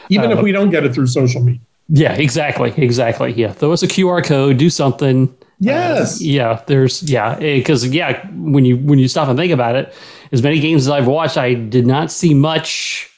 even 0.08 0.30
Uh, 0.30 0.36
if 0.36 0.42
we 0.42 0.52
don't 0.52 0.70
get 0.70 0.84
it 0.84 0.94
through 0.94 1.08
social 1.08 1.42
media. 1.42 1.60
yeah, 1.88 2.12
exactly, 2.14 2.72
exactly. 2.76 3.32
Yeah, 3.32 3.52
throw 3.52 3.72
us 3.72 3.82
a 3.82 3.88
QR 3.88 4.22
code, 4.24 4.56
do 4.56 4.70
something. 4.70 5.34
Yes. 5.58 6.20
Yeah, 6.20 6.62
there's 6.66 7.02
yeah, 7.02 7.36
because 7.38 7.86
yeah, 7.88 8.26
when 8.32 8.64
you 8.64 8.76
when 8.76 8.98
you 8.98 9.08
stop 9.08 9.28
and 9.28 9.38
think 9.38 9.52
about 9.52 9.74
it, 9.74 9.94
as 10.32 10.42
many 10.42 10.60
games 10.60 10.86
as 10.86 10.90
I've 10.90 11.06
watched, 11.06 11.38
I 11.38 11.54
did 11.54 11.86
not 11.86 12.10
see 12.10 12.34
much 12.34 13.10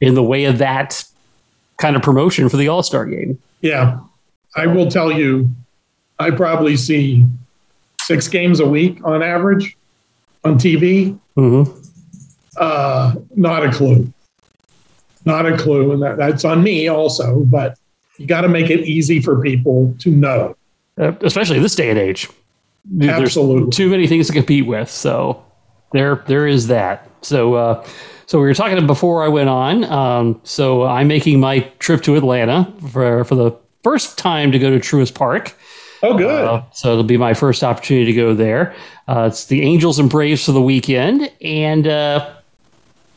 in 0.00 0.14
the 0.14 0.22
way 0.22 0.44
of 0.44 0.58
that 0.58 1.04
kind 1.76 1.96
of 1.96 2.02
promotion 2.02 2.48
for 2.48 2.56
the 2.56 2.68
All 2.68 2.82
Star 2.82 3.04
game. 3.06 3.38
Yeah. 3.60 4.00
I 4.56 4.66
will 4.66 4.90
tell 4.90 5.12
you, 5.12 5.50
I 6.18 6.30
probably 6.30 6.76
see 6.76 7.24
six 8.02 8.28
games 8.28 8.60
a 8.60 8.66
week 8.66 9.00
on 9.04 9.22
average 9.22 9.76
on 10.44 10.58
TV. 10.58 11.18
Mm-hmm. 11.36 11.70
Uh, 12.56 13.14
not 13.36 13.64
a 13.64 13.70
clue. 13.70 14.12
Not 15.24 15.46
a 15.46 15.56
clue. 15.56 15.92
And 15.92 16.02
that, 16.02 16.16
that's 16.16 16.44
on 16.44 16.62
me 16.62 16.88
also, 16.88 17.40
but 17.44 17.78
you 18.16 18.26
got 18.26 18.40
to 18.40 18.48
make 18.48 18.70
it 18.70 18.80
easy 18.80 19.20
for 19.20 19.40
people 19.40 19.94
to 20.00 20.10
know. 20.10 20.56
Uh, 20.98 21.12
especially 21.22 21.58
this 21.58 21.74
day 21.74 21.90
and 21.90 21.98
age. 21.98 22.28
There's 22.84 23.20
Absolutely. 23.20 23.70
too 23.70 23.90
many 23.90 24.06
things 24.06 24.26
to 24.28 24.32
compete 24.32 24.66
with. 24.66 24.90
So 24.90 25.44
there, 25.92 26.24
there 26.26 26.46
is 26.46 26.68
that. 26.68 27.08
So, 27.22 27.54
uh, 27.54 27.86
so 28.26 28.38
we 28.38 28.46
were 28.46 28.54
talking 28.54 28.86
before 28.86 29.22
I 29.22 29.28
went 29.28 29.48
on. 29.48 29.84
Um, 29.84 30.40
so 30.44 30.84
I'm 30.84 31.08
making 31.08 31.40
my 31.40 31.60
trip 31.78 32.02
to 32.04 32.16
Atlanta 32.16 32.72
for 32.90 33.24
for 33.24 33.34
the 33.34 33.52
first 33.82 34.18
time 34.18 34.52
to 34.52 34.58
go 34.58 34.70
to 34.70 34.78
Truist 34.78 35.14
Park. 35.14 35.54
Oh, 36.02 36.16
good. 36.16 36.44
Uh, 36.44 36.62
so 36.72 36.92
it'll 36.92 37.04
be 37.04 37.16
my 37.16 37.34
first 37.34 37.64
opportunity 37.64 38.06
to 38.06 38.12
go 38.12 38.34
there. 38.34 38.74
Uh, 39.08 39.28
it's 39.30 39.46
the 39.46 39.62
Angels 39.62 39.98
and 39.98 40.08
Braves 40.08 40.44
for 40.44 40.52
the 40.52 40.62
weekend, 40.62 41.30
and 41.40 41.86
uh, 41.86 42.34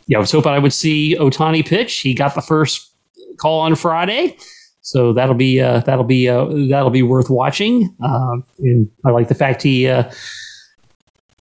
yeah, 0.07 0.17
I 0.17 0.21
was 0.21 0.31
hoping 0.31 0.51
I 0.51 0.59
would 0.59 0.73
see 0.73 1.15
Ohtani 1.19 1.65
pitch. 1.65 1.97
He 1.97 2.13
got 2.13 2.33
the 2.33 2.41
first 2.41 2.89
call 3.37 3.59
on 3.59 3.75
Friday, 3.75 4.37
so 4.81 5.13
that'll 5.13 5.35
be 5.35 5.59
uh, 5.61 5.79
that'll 5.81 6.03
be 6.03 6.27
uh, 6.27 6.45
that'll 6.69 6.89
be 6.89 7.03
worth 7.03 7.29
watching. 7.29 7.95
Um, 8.03 8.43
and 8.59 8.89
I 9.05 9.11
like 9.11 9.27
the 9.27 9.35
fact 9.35 9.61
he 9.61 9.87
uh, 9.87 10.11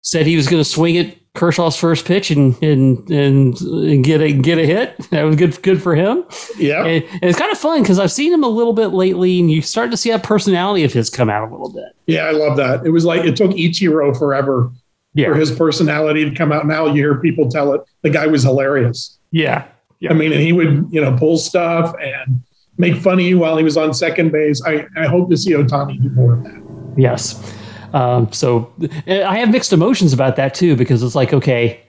said 0.01 0.25
he 0.25 0.35
was 0.35 0.47
going 0.47 0.61
to 0.63 0.69
swing 0.69 0.97
at 0.97 1.15
Kershaw's 1.33 1.77
first 1.77 2.05
pitch 2.05 2.31
and 2.31 2.55
and 2.63 3.07
and, 3.11 3.59
and 3.61 4.03
get 4.03 4.21
a 4.21 4.33
get 4.33 4.57
a 4.57 4.65
hit. 4.65 4.97
That 5.11 5.23
was 5.23 5.35
good 5.35 5.61
good 5.61 5.81
for 5.81 5.95
him. 5.95 6.23
yeah. 6.57 6.83
And, 6.83 7.03
and 7.03 7.23
it's 7.23 7.37
kind 7.37 7.51
of 7.51 7.57
fun 7.59 7.81
because 7.83 7.99
I've 7.99 8.11
seen 8.11 8.33
him 8.33 8.43
a 8.43 8.47
little 8.47 8.73
bit 8.73 8.87
lately, 8.87 9.39
and 9.39 9.51
you 9.51 9.61
start 9.61 9.91
to 9.91 9.97
see 9.97 10.09
that 10.11 10.23
personality 10.23 10.83
of 10.83 10.93
his 10.93 11.09
come 11.09 11.29
out 11.29 11.47
a 11.47 11.51
little 11.51 11.71
bit. 11.71 11.95
Yeah, 12.07 12.23
I 12.25 12.31
love 12.31 12.57
that. 12.57 12.85
It 12.85 12.89
was 12.89 13.05
like 13.05 13.23
it 13.25 13.35
took 13.35 13.51
Ichiro 13.51 14.17
forever 14.17 14.71
Yeah, 15.13 15.27
for 15.27 15.35
his 15.35 15.51
personality 15.51 16.27
to 16.27 16.35
come 16.35 16.51
out. 16.51 16.65
Now 16.65 16.87
you 16.87 16.93
hear 16.95 17.21
people 17.21 17.49
tell 17.49 17.73
it. 17.73 17.81
The 18.01 18.09
guy 18.09 18.25
was 18.25 18.41
hilarious. 18.43 19.19
yeah, 19.31 19.65
I 20.09 20.13
mean, 20.13 20.31
and 20.31 20.41
he 20.41 20.53
would, 20.53 20.87
you 20.89 21.01
know, 21.01 21.15
pull 21.17 21.37
stuff 21.37 21.93
and 22.01 22.41
make 22.77 22.95
fun 22.95 23.15
of 23.15 23.25
you 23.25 23.39
while 23.39 23.57
he 23.57 23.63
was 23.63 23.77
on 23.77 23.93
second 23.93 24.31
base. 24.31 24.61
I, 24.65 24.85
I 24.97 25.07
hope 25.07 25.29
to 25.29 25.37
see 25.37 25.51
Ohtani 25.51 26.01
do 26.01 26.09
more 26.09 26.33
of 26.33 26.43
that. 26.43 26.93
yes. 26.97 27.53
Um, 27.93 28.31
so 28.33 28.71
I 29.07 29.37
have 29.39 29.49
mixed 29.49 29.71
emotions 29.73 30.13
about 30.13 30.35
that 30.35 30.53
too 30.53 30.75
because 30.75 31.01
it's 31.03 31.15
like, 31.15 31.33
okay, 31.33 31.81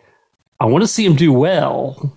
I 0.60 0.66
want 0.66 0.82
to 0.82 0.88
see 0.88 1.04
him 1.04 1.16
do 1.16 1.32
well, 1.32 2.16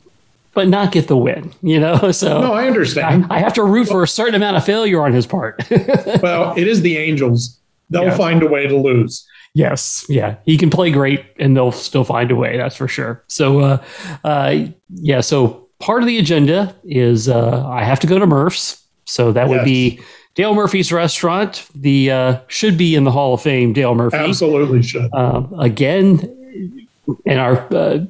but 0.53 0.67
not 0.67 0.91
get 0.91 1.07
the 1.07 1.17
win. 1.17 1.51
You 1.63 1.79
know, 1.79 2.11
so 2.11 2.41
No, 2.41 2.53
I 2.53 2.67
understand. 2.67 3.25
I 3.29 3.39
have 3.39 3.53
to 3.55 3.63
root 3.63 3.87
for 3.87 4.03
a 4.03 4.07
certain 4.07 4.35
amount 4.35 4.57
of 4.57 4.65
failure 4.65 5.01
on 5.01 5.13
his 5.13 5.25
part. 5.25 5.63
well, 6.21 6.53
it 6.57 6.67
is 6.67 6.81
the 6.81 6.97
Angels. 6.97 7.59
They'll 7.89 8.03
Yeah. 8.05 8.17
find 8.17 8.41
a 8.43 8.47
way 8.47 8.67
to 8.67 8.77
lose. 8.77 9.27
Yes, 9.53 10.05
yeah, 10.07 10.35
he 10.45 10.57
can 10.57 10.69
play 10.69 10.91
great, 10.91 11.25
and 11.37 11.57
they'll 11.57 11.73
still 11.73 12.05
find 12.05 12.31
a 12.31 12.35
way. 12.37 12.55
That's 12.55 12.77
for 12.77 12.87
sure. 12.87 13.21
So, 13.27 13.59
uh, 13.59 13.83
uh, 14.23 14.55
yeah. 14.93 15.19
So 15.19 15.67
part 15.81 16.03
of 16.03 16.07
the 16.07 16.17
agenda 16.17 16.75
is 16.83 17.27
uh, 17.27 17.67
I 17.67 17.83
have 17.83 17.99
to 18.01 18.07
go 18.07 18.19
to 18.19 18.25
Murph's. 18.25 18.81
So 19.05 19.31
that 19.33 19.49
would 19.49 19.65
be 19.65 19.99
Dale 20.35 20.53
Murphy's 20.53 20.91
restaurant. 20.93 21.67
The 21.75 22.11
uh, 22.11 22.39
should 22.47 22.77
be 22.77 22.95
in 22.95 23.03
the 23.03 23.11
Hall 23.11 23.33
of 23.33 23.41
Fame. 23.41 23.73
Dale 23.73 23.95
Murphy 23.95 24.17
Absolutely 24.17 24.81
should. 24.83 25.13
um, 25.13 25.53
again, 25.59 26.87
and 27.25 27.39
our 27.39 27.67
uh, 27.73 28.05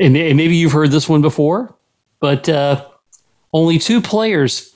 and, 0.00 0.16
and 0.16 0.36
maybe 0.36 0.56
you've 0.56 0.72
heard 0.72 0.90
this 0.90 1.08
one 1.08 1.22
before, 1.22 1.74
but 2.20 2.48
uh, 2.48 2.84
only 3.52 3.78
two 3.78 4.00
players 4.00 4.72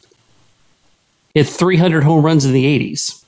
hit 1.34 1.46
300 1.46 2.02
home 2.02 2.24
runs 2.24 2.44
in 2.44 2.52
the 2.52 2.64
80s. 2.64 3.24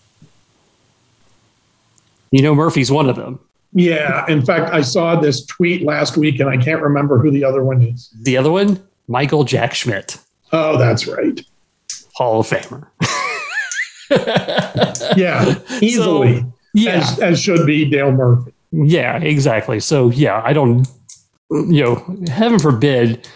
You 2.31 2.43
know, 2.43 2.55
Murphy's 2.55 2.91
one 2.91 3.09
of 3.09 3.17
them. 3.17 3.39
Yeah. 3.77 4.25
In 4.27 4.45
fact, 4.45 4.73
I 4.73 4.81
saw 4.81 5.21
this 5.21 5.45
tweet 5.47 5.83
last 5.83 6.17
week 6.17 6.41
and 6.41 6.49
I 6.49 6.57
can't 6.57 6.81
remember 6.83 7.19
who 7.19 7.31
the 7.31 7.45
other 7.45 7.63
one 7.63 7.83
is. 7.83 8.09
The 8.23 8.37
other 8.37 8.51
one, 8.51 8.83
Michael 9.07 9.45
Jack 9.45 9.75
Schmidt, 9.75 10.19
Oh, 10.53 10.79
that's 10.79 11.07
right. 11.07 11.41
Hall 12.15 12.41
of 12.41 12.47
Famer. 12.49 12.87
Yeah. 15.17 15.59
Easily. 15.81 16.45
Yeah, 16.75 16.93
As, 17.01 17.19
as 17.21 17.41
should 17.43 17.67
be 17.67 17.85
Dale 17.89 18.13
Murphy. 18.13 18.53
yeah, 18.71 19.17
exactly. 19.19 19.81
So 19.81 20.11
yeah, 20.11 20.43
I 20.45 20.53
don't, 20.53 20.87
you 21.51 21.83
know, 21.85 22.17
heaven 22.29 22.59
forbid 22.59 23.27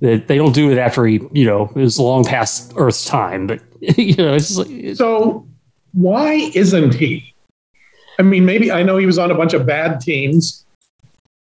that 0.00 0.28
they 0.28 0.36
don't 0.36 0.54
do 0.54 0.70
it 0.70 0.78
after 0.78 1.04
he, 1.06 1.20
you 1.32 1.44
know, 1.44 1.70
is 1.76 1.98
long 1.98 2.24
past 2.24 2.72
Earth's 2.76 3.04
time. 3.04 3.46
But 3.46 3.60
you 3.98 4.14
know, 4.16 4.34
it's 4.34 4.56
like, 4.56 4.70
it's- 4.70 4.98
So 4.98 5.46
why 5.92 6.50
isn't 6.54 6.94
he? 6.94 7.33
I 8.18 8.22
mean, 8.22 8.44
maybe 8.44 8.70
I 8.70 8.82
know 8.82 8.96
he 8.96 9.06
was 9.06 9.18
on 9.18 9.30
a 9.30 9.34
bunch 9.34 9.54
of 9.54 9.66
bad 9.66 10.00
teams. 10.00 10.64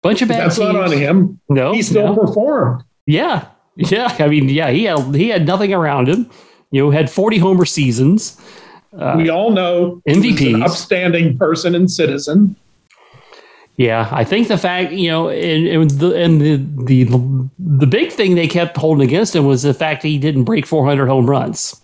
bunch 0.02 0.22
of 0.22 0.28
bad 0.28 0.42
That's 0.44 0.58
not 0.58 0.76
on 0.76 0.92
him. 0.92 1.40
No, 1.48 1.72
He 1.72 1.82
still 1.82 2.14
no. 2.14 2.26
performed. 2.26 2.82
yeah, 3.06 3.46
yeah. 3.76 4.14
I 4.18 4.28
mean, 4.28 4.48
yeah, 4.48 4.70
he 4.70 4.84
had 4.84 5.14
he 5.14 5.28
had 5.28 5.46
nothing 5.46 5.72
around 5.74 6.08
him. 6.08 6.30
You 6.70 6.84
know, 6.84 6.90
had 6.90 7.10
forty 7.10 7.38
homer 7.38 7.64
seasons. 7.64 8.40
Uh, 8.96 9.14
we 9.16 9.28
all 9.30 9.50
know 9.50 10.02
an 10.06 10.62
upstanding 10.62 11.38
person 11.38 11.74
and 11.74 11.90
citizen. 11.90 12.56
Yeah, 13.76 14.08
I 14.12 14.24
think 14.24 14.48
the 14.48 14.58
fact 14.58 14.92
you 14.92 15.08
know, 15.08 15.30
and, 15.30 15.66
and 15.66 15.90
the 15.90 16.14
and 16.14 16.40
the, 16.40 16.56
the 16.84 17.48
the 17.58 17.86
big 17.86 18.12
thing 18.12 18.34
they 18.34 18.46
kept 18.48 18.76
holding 18.76 19.06
against 19.06 19.34
him 19.34 19.46
was 19.46 19.62
the 19.62 19.72
fact 19.72 20.02
that 20.02 20.08
he 20.08 20.18
didn't 20.18 20.44
break 20.44 20.66
400 20.66 21.06
home 21.06 21.28
runs. 21.30 21.80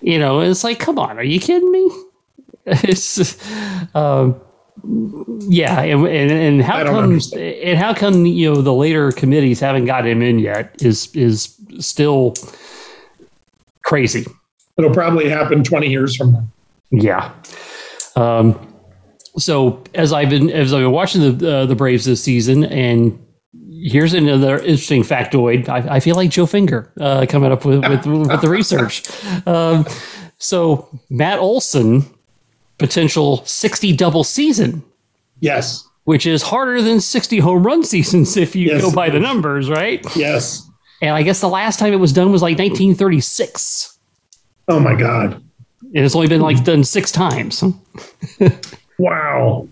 You 0.00 0.18
know, 0.18 0.40
it's 0.40 0.62
like, 0.64 0.78
come 0.78 0.98
on, 0.98 1.18
are 1.18 1.22
you 1.24 1.40
kidding 1.40 1.70
me? 1.72 1.90
It's, 2.66 3.36
um, 3.94 4.40
yeah, 5.48 5.80
and 5.80 6.06
and, 6.06 6.30
and 6.30 6.62
how 6.62 6.84
come 6.84 6.94
understand. 6.96 7.42
and 7.42 7.78
how 7.78 7.92
come 7.92 8.24
you 8.24 8.52
know 8.52 8.62
the 8.62 8.72
later 8.72 9.12
committees 9.12 9.60
haven't 9.60 9.84
got 9.84 10.06
him 10.06 10.22
in 10.22 10.38
yet 10.38 10.74
is 10.80 11.14
is 11.14 11.56
still 11.78 12.34
crazy. 13.84 14.26
It'll 14.78 14.92
probably 14.92 15.28
happen 15.28 15.62
20 15.62 15.88
years 15.88 16.16
from 16.16 16.32
now. 16.32 16.48
Yeah. 16.90 17.32
Um, 18.16 18.58
so 19.38 19.82
as 19.94 20.12
I've 20.12 20.30
been 20.30 20.50
as 20.50 20.72
I've 20.72 20.80
been 20.80 20.92
watching 20.92 21.38
the 21.38 21.50
uh, 21.50 21.66
the 21.66 21.74
Braves 21.74 22.04
this 22.04 22.22
season, 22.22 22.64
and 22.64 23.18
here's 23.70 24.14
another 24.14 24.58
interesting 24.58 25.02
factoid. 25.02 25.68
I, 25.68 25.96
I 25.96 26.00
feel 26.00 26.16
like 26.16 26.30
Joe 26.30 26.46
Finger 26.46 26.92
uh, 27.00 27.26
coming 27.28 27.52
up 27.52 27.64
with 27.64 27.86
with, 27.88 28.06
with 28.06 28.40
the 28.40 28.48
research. 28.48 29.02
Um, 29.46 29.86
so 30.38 30.88
Matt 31.08 31.38
Olson 31.38 32.04
potential 32.82 33.42
sixty 33.46 33.94
double 33.96 34.24
season, 34.24 34.82
Yes. 35.40 35.88
which 36.04 36.26
is 36.26 36.42
harder 36.42 36.82
than 36.82 37.00
sixty 37.00 37.38
home 37.38 37.64
run 37.66 37.82
seasons 37.92 38.36
if 38.36 38.54
you 38.54 38.68
Yes, 38.68 38.82
go 38.82 38.92
by 38.92 39.08
the 39.10 39.20
numbers, 39.20 39.70
right? 39.70 40.04
Yes. 40.16 40.68
And 41.00 41.14
I 41.14 41.22
guess 41.22 41.40
the 41.40 41.48
last 41.48 41.78
time 41.78 41.92
it 41.92 41.96
was 41.96 42.12
done 42.12 42.30
was 42.30 42.42
like 42.42 42.58
1936, 42.58 43.98
Oh 44.68 44.78
my 44.78 44.94
God. 44.94 45.34
and 45.94 46.04
it's 46.04 46.14
only 46.14 46.28
been 46.28 46.40
like 46.42 46.62
done 46.64 46.84
six 46.84 47.10
times. 47.10 47.64
Wow. 48.98 49.66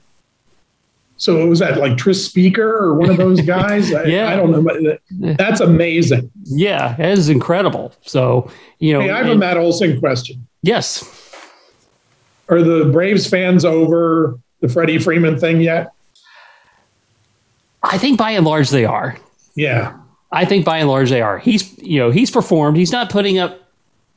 So 1.19 1.47
was 1.47 1.59
that 1.59 1.77
like 1.79 1.97
Tris 1.99 2.25
Speaker 2.25 2.67
or 2.79 2.95
one 2.95 3.11
of 3.11 3.17
those 3.19 3.41
guys? 3.57 3.93
I, 3.93 4.05
Yeah. 4.05 4.29
I 4.31 4.37
don't 4.37 4.51
know. 4.51 4.97
That's 5.37 5.61
amazing. 5.61 6.31
Yeah, 6.45 6.95
that 6.97 7.11
is 7.19 7.29
incredible. 7.29 7.93
So 8.03 8.51
you 8.79 8.93
know, 8.95 9.01
Hey, 9.03 9.11
I 9.11 9.19
have 9.19 9.29
a 9.29 9.37
Matt 9.37 9.57
Olson 9.59 10.01
question. 10.01 10.47
yes, 10.63 11.05
Are 12.51 12.63
the 12.63 12.91
Braves 12.93 13.27
fans 13.29 13.65
over 13.65 14.39
the 14.61 14.69
Freddie 14.69 14.99
Freeman 14.99 15.39
thing 15.39 15.61
yet? 15.61 15.93
I 17.83 17.97
think 17.99 18.19
by 18.19 18.33
and 18.33 18.45
large 18.45 18.71
they 18.71 18.85
are. 18.85 19.17
Yeah. 19.55 19.97
I 20.33 20.45
think 20.45 20.65
by 20.65 20.79
and 20.79 20.89
large 20.89 21.11
they 21.11 21.23
are. 21.23 21.39
He's 21.39 21.77
you 21.79 21.99
know 21.99 22.11
he's 22.11 22.31
performed. 22.31 22.77
He's 22.77 22.93
not 22.93 23.11
putting 23.11 23.39
up 23.39 23.59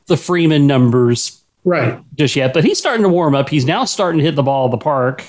the 0.07 0.17
Freeman 0.17 0.67
numbers 0.67 1.39
Right. 1.65 1.97
just 2.17 2.35
yet, 2.35 2.53
but 2.53 2.65
he's 2.65 2.77
starting 2.77 3.03
to 3.03 3.09
warm 3.09 3.35
up. 3.35 3.47
He's 3.47 3.65
now 3.65 3.85
starting 3.85 4.19
to 4.19 4.25
hit 4.25 4.35
the 4.35 4.43
ball 4.43 4.65
of 4.65 4.71
the 4.71 4.77
park 4.77 5.23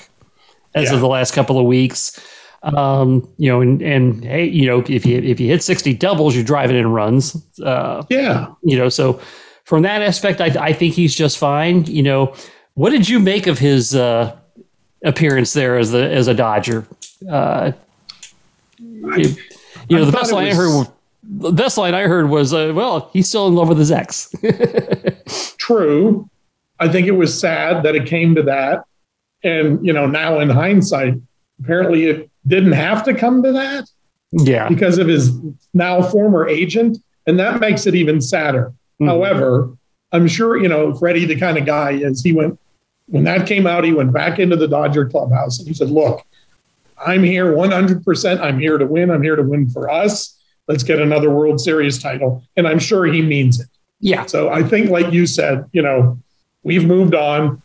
as 0.75 0.89
Yeah. 0.89 0.95
of 0.95 0.99
the 1.01 1.07
last 1.07 1.33
couple 1.33 1.57
of 1.57 1.65
weeks. 1.65 2.19
Um, 2.61 3.27
you 3.37 3.49
know, 3.49 3.61
and 3.61 3.81
and 3.81 4.23
hey, 4.25 4.45
you 4.45 4.65
know, 4.65 4.83
if 4.89 5.05
you 5.05 5.19
if 5.19 5.39
you 5.39 5.47
hit 5.47 5.63
sixty 5.63 5.93
doubles, 5.93 6.35
you're 6.35 6.43
driving 6.43 6.75
in 6.75 6.91
runs. 6.91 7.41
Uh, 7.63 8.03
Yeah. 8.09 8.47
you 8.63 8.77
know, 8.77 8.89
so 8.89 9.19
from 9.63 9.83
that 9.83 10.01
aspect, 10.01 10.41
I, 10.41 10.47
I 10.59 10.73
think 10.73 10.93
he's 10.93 11.15
just 11.15 11.37
fine. 11.37 11.85
You 11.85 12.03
know, 12.03 12.33
what 12.75 12.91
did 12.91 13.09
you 13.09 13.19
make 13.19 13.47
of 13.47 13.57
his 13.59 13.93
uh, 13.95 14.35
appearance 15.03 15.51
there 15.53 15.77
as 15.77 15.91
the 15.91 16.09
as 16.09 16.27
a 16.27 16.33
Dodger? 16.33 16.85
Uh, 17.29 17.71
you, 18.79 19.35
you 19.89 19.97
know, 19.97 20.03
I 20.03 20.05
the 20.05 20.11
best 20.11 20.31
line 20.31 20.47
I 20.47 20.53
heard. 20.53 20.69
was- 20.69 20.91
The 21.27 21.51
best 21.51 21.77
line 21.77 21.95
I 21.95 22.03
heard 22.03 22.29
was, 22.29 22.53
uh, 22.53 22.71
"Well, 22.75 23.09
he's 23.11 23.27
still 23.27 23.47
in 23.47 23.55
love 23.55 23.67
with 23.69 23.79
his 23.79 23.91
ex." 23.91 24.29
True. 25.57 26.29
I 26.79 26.87
think 26.89 27.07
it 27.07 27.11
was 27.11 27.37
sad 27.39 27.83
that 27.83 27.95
it 27.95 28.05
came 28.05 28.35
to 28.35 28.43
that. 28.43 28.83
And, 29.43 29.83
you 29.85 29.93
know, 29.93 30.05
now 30.07 30.39
in 30.39 30.49
hindsight, 30.49 31.15
apparently 31.63 32.05
it 32.05 32.29
didn't 32.47 32.73
have 32.73 33.03
to 33.05 33.13
come 33.13 33.41
to 33.43 33.51
that 33.53 33.85
yeah, 34.31 34.67
because 34.67 34.97
of 34.97 35.07
his 35.07 35.31
now 35.73 36.01
former 36.01 36.47
agent. 36.47 36.97
And 37.27 37.39
that 37.39 37.59
makes 37.59 37.87
it 37.87 37.95
even 37.95 38.21
sadder. 38.21 38.73
Mhm. 39.01 39.07
However, 39.07 39.69
I'm 40.11 40.27
sure, 40.27 40.57
you 40.57 40.67
know, 40.67 40.93
Freddie, 40.93 41.25
the 41.25 41.39
kind 41.39 41.57
of 41.57 41.65
guy 41.65 41.91
is, 41.91 42.23
he 42.23 42.33
went, 42.33 42.59
when 43.07 43.23
that 43.25 43.47
came 43.47 43.67
out, 43.67 43.83
he 43.83 43.93
went 43.93 44.11
back 44.13 44.39
into 44.39 44.55
the 44.55 44.67
Dodger 44.67 45.05
clubhouse 45.07 45.59
and 45.59 45.67
he 45.67 45.73
said, 45.73 45.89
Look, 45.89 46.25
I'm 47.05 47.23
here 47.23 47.53
100%. 47.53 48.39
I'm 48.41 48.59
here 48.59 48.77
to 48.77 48.85
win. 48.85 49.11
I'm 49.11 49.21
here 49.21 49.35
to 49.35 49.43
win 49.43 49.69
for 49.69 49.89
us. 49.89 50.37
Let's 50.67 50.83
get 50.83 50.99
another 50.99 51.29
World 51.29 51.59
Series 51.61 52.01
title. 52.01 52.43
And 52.55 52.67
I'm 52.67 52.79
sure 52.79 53.05
he 53.05 53.21
means 53.21 53.59
it. 53.59 53.67
yeah, 53.99 54.25
So 54.25 54.49
I 54.49 54.63
think, 54.63 54.89
like 54.89 55.11
you 55.13 55.27
said, 55.27 55.65
you 55.73 55.81
know, 55.81 56.17
we've 56.63 56.85
moved 56.85 57.13
on. 57.13 57.61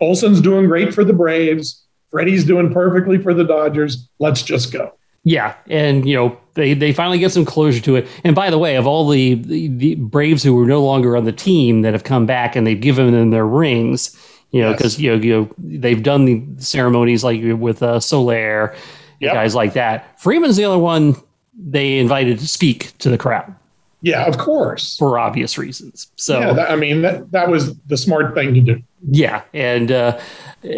Olson's 0.00 0.40
doing 0.40 0.66
great 0.66 0.92
for 0.92 1.04
the 1.04 1.12
Braves. 1.12 1.84
Freddie's 2.10 2.44
doing 2.44 2.72
perfectly 2.72 3.18
for 3.18 3.34
the 3.34 3.44
Dodgers. 3.44 4.08
Let's 4.18 4.42
just 4.42 4.72
go. 4.72 4.92
yeah, 5.24 5.54
and 5.68 6.08
you 6.08 6.14
know 6.16 6.38
they 6.54 6.72
they 6.74 6.92
finally 6.92 7.18
get 7.18 7.32
some 7.32 7.44
closure 7.44 7.80
to 7.82 7.96
it. 7.96 8.08
And 8.24 8.34
by 8.34 8.50
the 8.50 8.58
way, 8.58 8.76
of 8.76 8.86
all 8.86 9.08
the 9.08 9.34
the, 9.34 9.68
the 9.68 9.94
Braves 9.96 10.42
who 10.42 10.54
were 10.54 10.66
no 10.66 10.82
longer 10.84 11.16
on 11.16 11.24
the 11.24 11.32
team 11.32 11.82
that 11.82 11.92
have 11.94 12.04
come 12.04 12.26
back 12.26 12.56
and 12.56 12.66
they've 12.66 12.80
given 12.80 13.10
them 13.12 13.30
their 13.30 13.46
rings, 13.46 14.16
you 14.50 14.60
know, 14.62 14.70
Yes. 14.70 14.76
because 14.78 15.00
you 15.00 15.10
know 15.16 15.22
you 15.22 15.32
know 15.40 15.48
they've 15.58 16.02
done 16.02 16.24
the 16.24 16.42
ceremonies 16.62 17.22
like 17.24 17.40
with 17.42 17.82
uh, 17.82 18.00
Soler, 18.00 18.74
Yep. 19.20 19.32
guys 19.34 19.54
like 19.54 19.72
that. 19.74 20.20
Freeman's 20.20 20.56
the 20.56 20.64
only 20.66 20.82
one 20.82 21.16
they 21.58 21.98
invited 21.98 22.38
to 22.38 22.46
speak 22.48 22.92
to 22.98 23.08
the 23.08 23.16
crowd 23.16 23.54
Yeah, 24.02 24.24
of 24.26 24.36
course. 24.36 24.96
for 24.98 25.18
obvious 25.18 25.56
reasons. 25.56 26.08
So 26.16 26.38
Yeah, 26.40 26.52
that, 26.52 26.70
I 26.70 26.76
mean, 26.76 27.00
that, 27.02 27.30
that 27.32 27.48
was 27.48 27.74
the 27.86 27.96
smart 27.96 28.34
thing 28.34 28.52
to 28.54 28.60
do. 28.60 28.82
Yeah, 29.10 29.40
and 29.54 29.90
uh, 29.90 30.18
uh, 30.64 30.68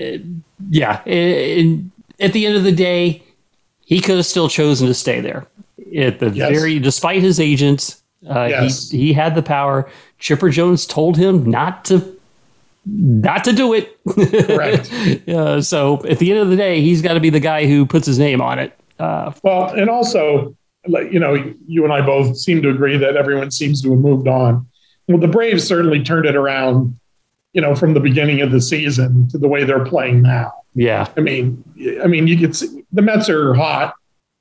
yeah, 0.71 1.03
and 1.05 1.91
at 2.21 2.33
the 2.33 2.47
end 2.47 2.57
of 2.57 2.63
the 2.65 2.73
day, 2.73 3.23
he 3.85 4.01
could 4.01 4.17
have 4.17 4.27
still 4.27 4.49
chosen 4.49 4.87
to 4.87 4.95
stay 4.95 5.21
there. 5.21 5.47
At 5.97 6.21
the 6.21 6.31
Yes. 6.31 6.51
very, 6.53 6.79
despite 6.79 7.23
his 7.23 7.41
agents, 7.41 8.03
uh, 8.29 8.47
Yes. 8.51 8.91
he 8.91 8.99
he 9.07 9.13
had 9.13 9.35
the 9.35 9.43
power. 9.43 9.89
Chipper 10.19 10.51
Jones 10.51 10.87
told 10.87 11.17
him 11.17 11.49
not 11.49 11.85
to 11.87 12.18
not 12.91 13.45
to 13.45 13.53
do 13.53 13.75
it. 13.75 13.99
Correct. 14.07 14.91
uh, 15.29 15.61
so 15.61 16.05
at 16.07 16.19
the 16.19 16.31
end 16.31 16.41
of 16.41 16.49
the 16.49 16.57
day, 16.57 16.81
he's 16.81 17.03
got 17.03 17.15
to 17.15 17.21
be 17.21 17.31
the 17.31 17.41
guy 17.41 17.67
who 17.67 17.85
puts 17.85 18.07
his 18.07 18.19
name 18.19 18.41
on 18.41 18.59
it. 18.59 18.79
Uh, 18.99 19.33
Well, 19.43 19.71
and 19.71 19.89
also, 19.91 20.57
you 20.87 21.21
know, 21.21 21.35
you 21.67 21.85
and 21.85 21.93
I 21.93 22.01
both 22.01 22.37
seem 22.37 22.63
to 22.63 22.71
agree 22.71 22.97
that 22.97 23.17
everyone 23.17 23.51
seems 23.51 23.83
to 23.83 23.91
have 23.91 24.01
moved 24.01 24.27
on. 24.27 24.67
Well, 25.07 25.19
the 25.19 25.29
Braves 25.29 25.65
certainly 25.65 26.03
turned 26.03 26.27
it 26.27 26.37
around, 26.37 26.99
you 27.53 27.61
know, 27.61 27.75
from 27.75 27.95
the 27.95 28.01
beginning 28.01 28.41
of 28.41 28.51
the 28.51 28.61
season 28.61 29.29
to 29.29 29.39
the 29.39 29.49
way 29.49 29.65
they're 29.65 29.85
playing 29.85 30.23
now. 30.23 30.53
yeah, 30.75 31.09
I 31.17 31.21
mean, 31.21 31.63
I 32.03 32.07
mean, 32.07 32.27
you 32.27 32.39
could 32.39 32.55
see 32.55 32.85
the 32.93 33.03
Mets 33.03 33.29
are 33.29 33.55
hot 33.55 33.95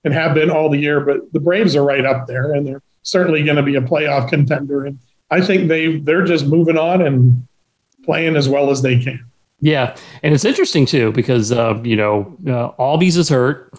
and 0.03 0.13
have 0.13 0.33
been 0.33 0.49
all 0.49 0.69
the 0.69 0.77
year, 0.77 0.99
but 0.99 1.31
the 1.33 1.39
Braves 1.39 1.75
are 1.75 1.83
right 1.83 2.05
up 2.05 2.27
there, 2.27 2.53
and 2.53 2.67
they're 2.67 2.81
certainly 3.03 3.43
going 3.43 3.55
to 3.57 3.63
be 3.63 3.75
a 3.75 3.81
playoff 3.81 4.29
contender. 4.29 4.85
And 4.85 4.99
I 5.31 5.41
think 5.41 5.69
they 5.69 5.97
they're 5.99 6.25
just 6.25 6.45
moving 6.45 6.77
on 6.77 7.01
and 7.01 7.46
playing 8.07 8.35
as 8.35 8.49
well 8.49 8.71
as 8.71 8.81
they 8.81 8.97
can. 8.97 9.23
yeah, 9.61 9.95
and 10.23 10.33
it's 10.33 10.45
interesting 10.45 10.87
too 10.87 11.11
because 11.11 11.51
uh, 11.51 11.79
you 11.83 11.95
know 11.95 12.35
uh, 12.47 12.71
Albies 12.81 13.17
is 13.17 13.29
hurt. 13.29 13.71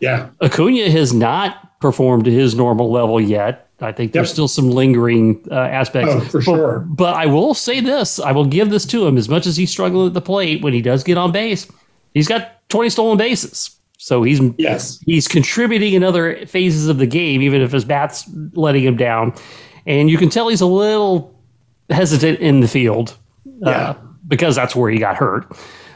Yeah, 0.00 0.28
Acuna 0.42 0.90
has 0.90 1.14
not 1.14 1.80
performed 1.80 2.26
to 2.26 2.30
his 2.30 2.54
normal 2.54 2.90
level 2.92 3.18
yet. 3.18 3.62
I 3.80 3.92
think 3.92 4.12
there's 4.12 4.28
Yep. 4.28 4.32
still 4.32 4.48
some 4.48 4.70
lingering 4.70 5.42
uh, 5.50 5.54
aspects. 5.54 6.10
Oh, 6.14 6.20
for 6.20 6.38
But- 6.38 6.44
sure. 6.44 6.78
But 6.88 7.14
I 7.16 7.26
will 7.26 7.54
say 7.54 7.80
this: 7.80 8.18
I 8.20 8.32
will 8.32 8.44
give 8.46 8.68
this 8.70 8.84
to 8.86 9.06
him. 9.06 9.16
As 9.16 9.28
much 9.28 9.46
as 9.46 9.56
he's 9.56 9.70
struggling 9.70 10.06
at 10.08 10.14
the 10.14 10.20
plate, 10.22 10.62
when 10.62 10.72
he 10.74 10.82
does 10.82 11.02
get 11.04 11.16
on 11.18 11.32
base, 11.32 11.66
he's 12.14 12.28
got 12.28 12.68
20 12.70 12.88
stolen 12.90 13.16
bases. 13.18 13.70
So 13.98 14.22
he's 14.22 14.40
yes, 14.58 14.98
he's 15.06 15.26
contributing 15.28 15.94
in 15.94 16.02
other 16.04 16.44
phases 16.46 16.88
of 16.88 16.98
the 16.98 17.06
game, 17.06 17.40
even 17.42 17.60
if 17.62 17.72
his 17.72 17.84
bat's 17.84 18.24
letting 18.54 18.84
him 18.84 18.96
down. 18.96 19.34
And 19.86 20.10
you 20.10 20.18
can 20.18 20.28
tell 20.30 20.48
he's 20.48 20.60
a 20.60 20.66
little 20.66 21.34
hesitant 21.90 22.40
in 22.40 22.60
the 22.60 22.68
field 22.68 23.16
uh, 23.64 23.70
Yeah. 23.70 23.94
because 24.28 24.54
that's 24.56 24.74
where 24.76 24.90
he 24.90 24.98
got 24.98 25.16
hurt. 25.16 25.46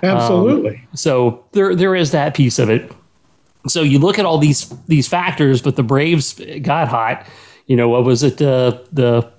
absolutely. 0.02 0.82
So 0.94 1.44
there 1.52 1.74
there 1.74 1.94
is 1.94 2.10
that 2.12 2.34
piece 2.34 2.58
of 2.58 2.70
it. 2.70 2.90
So 3.66 3.82
you 3.82 3.98
look 3.98 4.18
at 4.18 4.24
all 4.24 4.38
these 4.38 4.68
these 4.86 5.06
factors, 5.08 5.60
but 5.62 5.76
the 5.76 5.82
Braves 5.82 6.40
got 6.62 6.88
hot. 6.88 7.26
You 7.66 7.76
know 7.76 7.88
what 7.88 8.04
was 8.04 8.22
it? 8.22 8.40
Uh, 8.40 8.78
the 8.92 9.30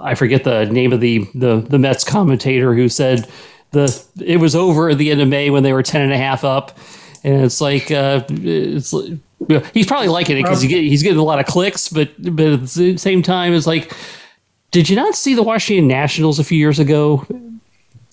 I 0.00 0.14
forget 0.14 0.44
the 0.44 0.66
name 0.66 0.92
of 0.92 1.00
the 1.00 1.26
the 1.34 1.56
the 1.68 1.78
Mets 1.78 2.04
commentator 2.04 2.74
who 2.74 2.88
said 2.88 3.26
the 3.72 4.02
it 4.24 4.36
was 4.38 4.54
over 4.54 4.90
at 4.90 4.98
the 4.98 5.10
end 5.10 5.20
of 5.20 5.28
May 5.28 5.50
when 5.50 5.62
they 5.64 5.72
were 5.72 5.82
10 5.82 6.00
and 6.02 6.12
a 6.12 6.16
half 6.16 6.44
up, 6.44 6.78
and 7.24 7.42
it's 7.44 7.60
like 7.60 7.90
uh, 7.90 8.22
it's 8.30 8.94
he's 9.74 9.86
probably 9.86 10.08
liking 10.08 10.38
it 10.38 10.42
because 10.42 10.62
he 10.62 10.68
get, 10.68 10.82
he's 10.82 11.02
getting 11.02 11.18
a 11.18 11.24
lot 11.24 11.40
of 11.40 11.46
clicks, 11.46 11.88
but 11.88 12.10
but 12.18 12.46
at 12.46 12.60
the 12.68 12.96
same 12.96 13.22
time, 13.22 13.52
it's 13.52 13.66
like, 13.66 13.92
did 14.70 14.88
you 14.88 14.94
not 14.94 15.14
see 15.16 15.34
the 15.34 15.42
Washington 15.42 15.88
Nationals 15.88 16.38
a 16.38 16.44
few 16.44 16.56
years 16.58 16.78
ago? 16.78 17.26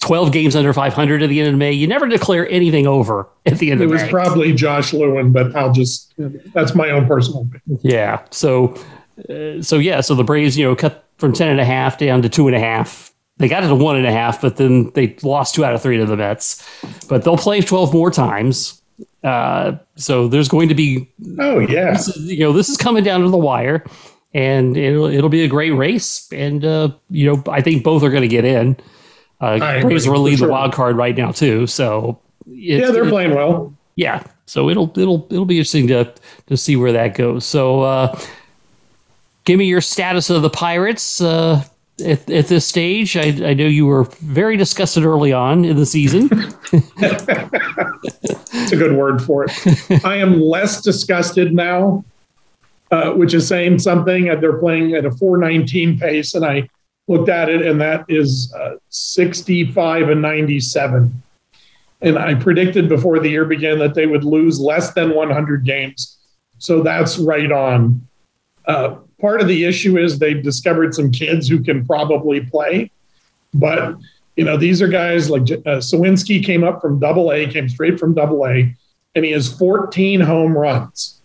12 0.01 0.31
games 0.31 0.55
under 0.55 0.73
500 0.73 1.23
at 1.23 1.29
the 1.29 1.39
end 1.39 1.49
of 1.49 1.55
May. 1.55 1.71
You 1.71 1.87
never 1.87 2.07
declare 2.07 2.47
anything 2.49 2.87
over 2.87 3.27
at 3.45 3.59
the 3.59 3.71
end 3.71 3.81
It 3.81 3.85
of 3.85 3.91
May. 3.91 3.97
It 3.97 4.01
was 4.03 4.09
probably 4.11 4.53
Josh 4.53 4.93
Lewin, 4.93 5.31
but 5.31 5.55
I'll 5.55 5.71
just 5.71 6.13
that's 6.53 6.75
my 6.75 6.89
own 6.89 7.07
personal 7.07 7.41
opinion. 7.43 7.79
yeah. 7.83 8.23
So, 8.31 8.75
uh, 9.29 9.61
so 9.61 9.77
yeah. 9.77 10.01
So 10.01 10.15
the 10.15 10.23
Braves, 10.23 10.57
you 10.57 10.65
know, 10.65 10.75
cut 10.75 11.05
from 11.17 11.33
10 11.33 11.49
and 11.49 11.59
a 11.59 11.65
half 11.65 11.97
down 11.97 12.21
to 12.23 12.29
two 12.29 12.47
and 12.47 12.55
a 12.55 12.59
half. 12.59 13.13
They 13.37 13.47
got 13.47 13.63
it 13.63 13.67
to 13.67 13.75
one 13.75 13.95
and 13.95 14.05
a 14.05 14.11
half, 14.11 14.41
but 14.41 14.57
then 14.57 14.91
they 14.93 15.15
lost 15.23 15.55
two 15.55 15.63
out 15.65 15.73
of 15.73 15.81
three 15.81 15.97
to 15.97 16.05
the 16.05 16.17
Mets. 16.17 16.67
But 17.07 17.23
they'll 17.23 17.37
play 17.37 17.61
12 17.61 17.93
more 17.93 18.11
times. 18.11 18.81
Uh, 19.23 19.73
so 19.95 20.27
there's 20.27 20.47
going 20.47 20.67
to 20.69 20.75
be, 20.75 21.07
Oh 21.39 21.59
yeah, 21.59 21.93
this 21.93 22.07
is- 22.07 22.31
you 22.31 22.39
know, 22.39 22.53
this 22.53 22.69
is 22.69 22.77
coming 22.77 23.03
down 23.03 23.21
to 23.21 23.29
the 23.29 23.37
wire, 23.37 23.83
and 24.33 24.75
it'll 24.77 25.05
it'll 25.05 25.29
be 25.29 25.43
a 25.43 25.47
great 25.47 25.71
race. 25.71 26.27
And 26.31 26.65
uh, 26.65 26.89
you 27.11 27.27
know, 27.31 27.43
I 27.51 27.61
think 27.61 27.83
both 27.83 28.01
are 28.03 28.09
going 28.09 28.23
to 28.23 28.27
get 28.27 28.45
in. 28.45 28.77
Uh, 29.41 29.59
I 29.61 29.81
Braves 29.81 30.05
for 30.05 30.17
lead 30.17 30.37
sure. 30.37 30.47
the 30.47 30.53
wild 30.53 30.73
card 30.73 30.95
right 30.95 31.17
now 31.17 31.31
too. 31.31 31.65
So 31.67 32.19
yeah, 32.45 32.91
they're 32.91 33.09
playing 33.09 33.35
well. 33.35 33.73
Yeah, 33.95 34.23
so 34.45 34.69
it'll 34.69 34.91
it'll 34.97 35.27
it'll 35.29 35.45
be 35.45 35.57
interesting 35.57 35.87
to 35.87 36.13
to 36.47 36.57
see 36.57 36.75
where 36.75 36.91
that 36.91 37.15
goes. 37.15 37.45
So, 37.45 37.81
uh, 37.81 38.19
give 39.45 39.57
me 39.57 39.65
your 39.65 39.81
status 39.81 40.29
of 40.29 40.41
the 40.41 40.49
Pirates 40.49 41.21
uh, 41.21 41.63
at, 42.05 42.29
at 42.29 42.47
this 42.47 42.65
stage. 42.65 43.17
I, 43.17 43.49
I 43.49 43.53
know 43.53 43.65
you 43.65 43.85
were 43.85 44.03
very 44.21 44.57
disgusted 44.57 45.03
early 45.03 45.33
on 45.33 45.65
in 45.65 45.75
the 45.75 45.85
season. 45.85 46.29
It's 48.53 48.71
a 48.71 48.75
good 48.75 48.95
word 48.95 49.21
for 49.21 49.45
it. 49.45 50.05
I 50.05 50.15
am 50.17 50.39
less 50.39 50.81
disgusted 50.81 51.53
now, 51.53 52.05
uh, 52.91 53.11
which 53.11 53.33
is 53.33 53.47
saying 53.47 53.79
something. 53.79 54.25
They're 54.25 54.57
playing 54.57 54.93
at 54.93 55.05
a 55.05 55.11
419 55.11 55.99
pace, 55.99 56.33
and 56.33 56.45
I 56.45 56.69
looked 57.07 57.29
at 57.29 57.49
it, 57.49 57.65
and 57.65 57.79
that 57.81 58.05
is 58.07 58.53
uh, 58.53 58.75
65 58.89 60.09
and 60.09 60.21
97. 60.21 61.21
And 62.01 62.17
I 62.17 62.33
predicted 62.35 62.89
before 62.89 63.19
the 63.19 63.29
year 63.29 63.45
began 63.45 63.77
that 63.79 63.93
they 63.93 64.07
would 64.07 64.23
lose 64.23 64.59
less 64.59 64.93
than 64.93 65.13
100 65.13 65.65
games. 65.65 66.17
So 66.57 66.81
that's 66.81 67.17
right 67.17 67.51
on. 67.51 68.07
Uh, 68.65 68.95
part 69.19 69.41
of 69.41 69.47
the 69.47 69.65
issue 69.65 69.97
is 69.97 70.19
they've 70.19 70.43
discovered 70.43 70.93
some 70.93 71.11
kids 71.11 71.47
who 71.47 71.63
can 71.63 71.85
probably 71.85 72.41
play, 72.41 72.91
but 73.53 73.95
you 74.35 74.45
know 74.45 74.57
these 74.57 74.81
are 74.81 74.87
guys 74.87 75.29
like 75.29 75.43
uh, 75.43 75.79
Suwinski 75.79 76.43
came 76.43 76.63
up 76.63 76.81
from 76.81 76.99
Double 76.99 77.31
A, 77.31 77.47
came 77.47 77.67
straight 77.67 77.99
from 77.99 78.13
Double 78.13 78.45
A, 78.47 78.73
and 79.15 79.25
he 79.25 79.31
has 79.31 79.51
14 79.57 80.19
home 80.19 80.57
runs. 80.57 81.21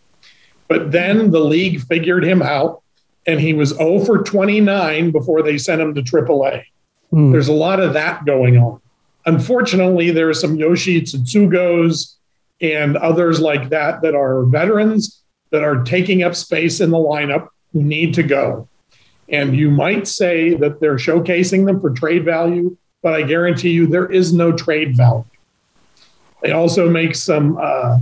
But 0.68 0.90
then 0.90 1.30
the 1.30 1.40
league 1.40 1.82
figured 1.82 2.24
him 2.24 2.42
out, 2.42 2.82
and 3.26 3.40
he 3.40 3.52
was 3.52 3.70
0 3.70 4.04
for 4.04 4.22
29 4.22 5.10
before 5.10 5.42
they 5.42 5.58
sent 5.58 5.80
him 5.80 5.94
to 5.94 6.02
Triple 6.02 6.46
A. 6.46 6.64
Hmm. 7.10 7.32
There's 7.32 7.48
a 7.48 7.52
lot 7.52 7.80
of 7.80 7.92
that 7.94 8.24
going 8.24 8.56
on. 8.56 8.80
Unfortunately, 9.26 10.10
there 10.10 10.28
are 10.28 10.34
some 10.34 10.56
Yoshi 10.56 11.00
Tsutsugos 11.02 12.14
and 12.60 12.96
others 12.96 13.40
like 13.40 13.68
that 13.70 14.00
that 14.02 14.14
are 14.14 14.44
veterans 14.44 15.22
that 15.50 15.62
are 15.62 15.82
taking 15.82 16.22
up 16.22 16.34
space 16.34 16.80
in 16.80 16.90
the 16.90 16.96
lineup 16.96 17.48
who 17.72 17.82
need 17.82 18.14
to 18.14 18.22
go. 18.22 18.68
And 19.28 19.56
you 19.56 19.70
might 19.70 20.06
say 20.06 20.54
that 20.54 20.80
they're 20.80 20.96
showcasing 20.96 21.66
them 21.66 21.80
for 21.80 21.90
trade 21.90 22.24
value, 22.24 22.76
but 23.02 23.14
I 23.14 23.22
guarantee 23.22 23.70
you 23.70 23.86
there 23.86 24.10
is 24.10 24.32
no 24.32 24.52
trade 24.52 24.96
value. 24.96 25.24
They 26.42 26.52
also 26.52 26.88
make 26.88 27.16
some 27.16 27.58
uh, 27.60 27.98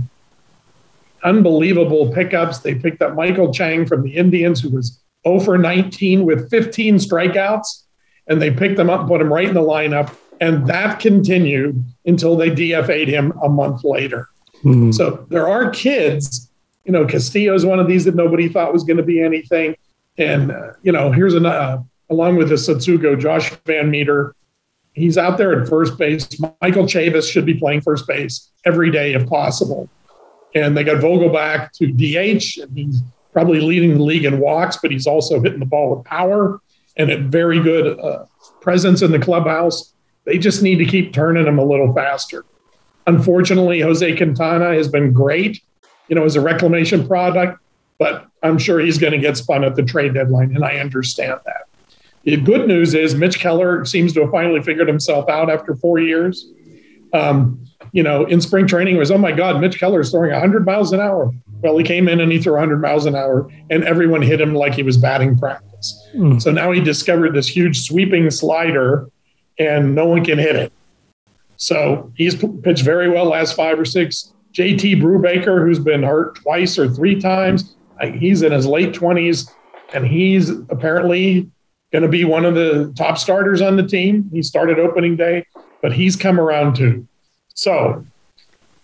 unbelievable 1.23 2.13
pickups. 2.13 2.59
They 2.59 2.75
picked 2.75 3.01
up 3.01 3.15
Michael 3.15 3.51
Chang 3.51 3.87
from 3.87 4.03
the 4.03 4.15
Indians, 4.15 4.61
who 4.61 4.69
was 4.69 4.99
0 5.27 5.39
for 5.39 5.57
19 5.57 6.25
with 6.25 6.49
15 6.49 6.95
strikeouts, 6.95 7.83
and 8.27 8.41
they 8.41 8.51
picked 8.51 8.79
him 8.79 8.89
up 8.89 9.07
put 9.07 9.21
him 9.21 9.31
right 9.31 9.47
in 9.47 9.53
the 9.53 9.61
lineup. 9.61 10.15
And 10.41 10.67
that 10.67 10.99
continued 10.99 11.83
until 12.05 12.35
they 12.35 12.49
DFA'd 12.49 13.07
him 13.07 13.31
a 13.41 13.49
month 13.49 13.83
later. 13.83 14.29
Hmm. 14.61 14.91
So 14.91 15.25
there 15.29 15.47
are 15.47 15.69
kids. 15.69 16.51
You 16.83 16.91
know, 16.91 17.05
Castillo 17.05 17.53
is 17.53 17.65
one 17.65 17.79
of 17.79 17.87
these 17.87 18.05
that 18.05 18.15
nobody 18.15 18.49
thought 18.49 18.73
was 18.73 18.83
going 18.83 18.97
to 18.97 19.03
be 19.03 19.21
anything. 19.21 19.75
And, 20.17 20.51
uh, 20.51 20.73
you 20.83 20.91
know, 20.91 21.11
here's 21.11 21.33
another, 21.33 21.57
uh, 21.57 21.77
along 22.09 22.35
with 22.37 22.49
the 22.49 22.55
Tsutsugo, 22.55 23.19
Josh 23.19 23.51
VanMeter. 23.65 24.31
He's 24.93 25.17
out 25.17 25.37
there 25.37 25.61
at 25.61 25.67
first 25.67 25.97
base. 25.97 26.27
Michael 26.61 26.85
Chavis 26.85 27.29
should 27.29 27.45
be 27.45 27.53
playing 27.53 27.81
first 27.81 28.07
base 28.07 28.51
every 28.65 28.91
day 28.91 29.13
if 29.13 29.27
possible. 29.27 29.89
And 30.53 30.77
they 30.77 30.83
got 30.85 30.97
Vogelbach 30.97 31.71
to 31.73 31.87
DH, 31.87 32.61
and 32.61 32.77
he's 32.77 33.01
probably 33.35 33.59
leading 33.59 33.95
the 33.95 34.01
league 34.01 34.23
in 34.23 34.39
walks, 34.39 34.77
but 34.77 34.91
he's 34.91 35.05
also 35.05 35.41
hitting 35.41 35.59
the 35.59 35.65
ball 35.65 35.93
with 35.93 36.05
power 36.05 36.61
and 36.95 37.11
a 37.11 37.17
very 37.17 37.61
good 37.61 37.99
uh, 37.99 38.23
presence 38.61 39.01
in 39.01 39.11
the 39.11 39.19
clubhouse. 39.19 39.93
They 40.23 40.37
just 40.37 40.63
need 40.63 40.77
to 40.77 40.85
keep 40.85 41.11
turning 41.11 41.45
him 41.45 41.59
a 41.59 41.63
little 41.65 41.93
faster. 41.93 42.45
Unfortunately, 43.07 43.81
Jose 43.81 44.15
Quintana 44.15 44.73
has 44.73 44.87
been 44.87 45.11
great, 45.11 45.61
you 46.07 46.15
know, 46.15 46.23
as 46.23 46.37
a 46.37 46.41
reclamation 46.41 47.05
product, 47.05 47.59
but 47.99 48.25
I'm 48.41 48.57
sure 48.57 48.79
he's 48.79 48.97
going 48.97 49.11
to 49.11 49.19
get 49.19 49.35
spun 49.35 49.65
at 49.65 49.75
the 49.75 49.83
trade 49.83 50.13
deadline, 50.13 50.55
and 50.55 50.63
I 50.63 50.77
understand 50.77 51.41
that. 51.45 51.67
The 52.23 52.37
good 52.37 52.69
news 52.69 52.93
is 52.93 53.15
Mitch 53.15 53.37
Keller 53.41 53.83
seems 53.83 54.13
to 54.13 54.21
have 54.21 54.31
finally 54.31 54.61
figured 54.61 54.87
himself 54.87 55.27
out 55.27 55.49
after 55.49 55.75
four 55.75 55.99
years. 55.99 56.53
Um, 57.11 57.67
you 57.95 58.03
know, 58.03 58.25
in 58.25 58.41
spring 58.41 58.67
training, 58.67 58.97
it 58.97 58.99
was, 58.99 59.09
oh 59.09 59.17
my 59.17 59.31
God, 59.31 59.61
Mitch 59.61 59.79
Keller 59.79 60.01
is 60.01 60.11
throwing 60.11 60.29
100 60.31 60.65
miles 60.65 60.91
an 60.91 60.99
hour. 60.99 61.33
Well, 61.61 61.77
he 61.77 61.83
came 61.85 62.09
in 62.09 62.19
and 62.19 62.29
he 62.29 62.41
threw 62.41 62.51
100 62.51 62.81
miles 62.81 63.05
an 63.05 63.15
hour, 63.15 63.49
and 63.69 63.85
everyone 63.85 64.21
hit 64.21 64.41
him 64.41 64.53
like 64.53 64.73
he 64.73 64.83
was 64.83 64.97
batting 64.97 65.37
practice. 65.37 66.09
Mm. 66.13 66.41
So 66.41 66.51
now 66.51 66.73
he 66.73 66.81
discovered 66.81 67.33
this 67.33 67.47
huge 67.47 67.87
sweeping 67.87 68.29
slider, 68.31 69.09
and 69.57 69.95
no 69.95 70.07
one 70.07 70.25
can 70.25 70.37
hit 70.37 70.57
it. 70.57 70.73
So 71.55 72.11
he's 72.17 72.35
pitched 72.35 72.83
very 72.83 73.09
well 73.09 73.27
last 73.27 73.55
five 73.55 73.79
or 73.79 73.85
six. 73.85 74.33
JT 74.51 75.01
Brubaker, 75.01 75.65
who's 75.65 75.79
been 75.79 76.03
hurt 76.03 76.35
twice 76.35 76.77
or 76.77 76.89
three 76.89 77.17
times, 77.17 77.77
he's 78.19 78.41
in 78.41 78.51
his 78.51 78.67
late 78.67 78.93
20s, 78.93 79.49
and 79.93 80.05
he's 80.05 80.49
apparently 80.49 81.49
going 81.93 82.03
to 82.03 82.09
be 82.09 82.25
one 82.25 82.43
of 82.43 82.55
the 82.55 82.91
top 82.97 83.17
starters 83.17 83.61
on 83.61 83.77
the 83.77 83.87
team. 83.87 84.29
He 84.33 84.43
started 84.43 84.79
opening 84.79 85.15
day, 85.15 85.45
but 85.81 85.93
he's 85.93 86.17
come 86.17 86.41
around 86.41 86.75
too. 86.75 87.07
So 87.55 88.05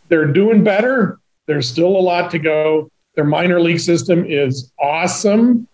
they're 0.10 0.26
doing 0.26 0.64
better. 0.64 1.20
There's 1.46 1.70
still 1.70 1.96
a 1.96 2.00
lot 2.00 2.32
to 2.32 2.40
go. 2.40 2.90
Their 3.16 3.26
minor 3.26 3.62
league 3.62 3.80
system 3.80 4.26
is 4.26 4.72
awesome. 4.80 5.68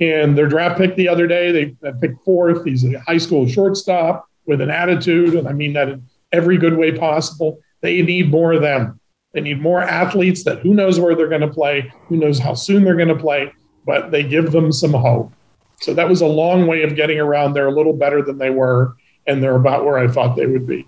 And 0.00 0.36
their 0.36 0.48
draft 0.48 0.76
pick 0.76 0.96
the 0.96 1.08
other 1.08 1.26
day, 1.26 1.52
they 1.80 1.92
picked 2.00 2.24
fourth. 2.24 2.64
He's 2.64 2.84
a 2.84 2.98
high 3.00 3.18
school 3.18 3.48
shortstop 3.48 4.28
with 4.46 4.60
an 4.60 4.70
attitude. 4.70 5.34
And 5.34 5.48
I 5.48 5.52
mean 5.52 5.72
that 5.74 5.88
in 5.88 6.04
every 6.32 6.58
good 6.58 6.76
way 6.76 6.92
possible. 6.92 7.60
They 7.80 8.02
need 8.02 8.30
more 8.30 8.52
of 8.52 8.62
them. 8.62 8.98
They 9.32 9.40
need 9.40 9.60
more 9.60 9.82
athletes 9.82 10.44
that 10.44 10.60
who 10.60 10.74
knows 10.74 10.98
where 10.98 11.14
they're 11.14 11.28
going 11.28 11.40
to 11.40 11.48
play, 11.48 11.92
who 12.06 12.16
knows 12.16 12.38
how 12.38 12.54
soon 12.54 12.84
they're 12.84 12.96
going 12.96 13.08
to 13.08 13.16
play, 13.16 13.52
but 13.84 14.10
they 14.10 14.22
give 14.22 14.52
them 14.52 14.72
some 14.72 14.92
hope. 14.92 15.32
So 15.80 15.92
that 15.94 16.08
was 16.08 16.20
a 16.20 16.26
long 16.26 16.66
way 16.66 16.82
of 16.82 16.94
getting 16.94 17.18
around. 17.18 17.52
They're 17.52 17.66
a 17.66 17.74
little 17.74 17.92
better 17.92 18.22
than 18.22 18.38
they 18.38 18.50
were, 18.50 18.96
and 19.26 19.42
they're 19.42 19.56
about 19.56 19.84
where 19.84 19.98
I 19.98 20.06
thought 20.08 20.36
they 20.36 20.46
would 20.46 20.66
be. 20.66 20.86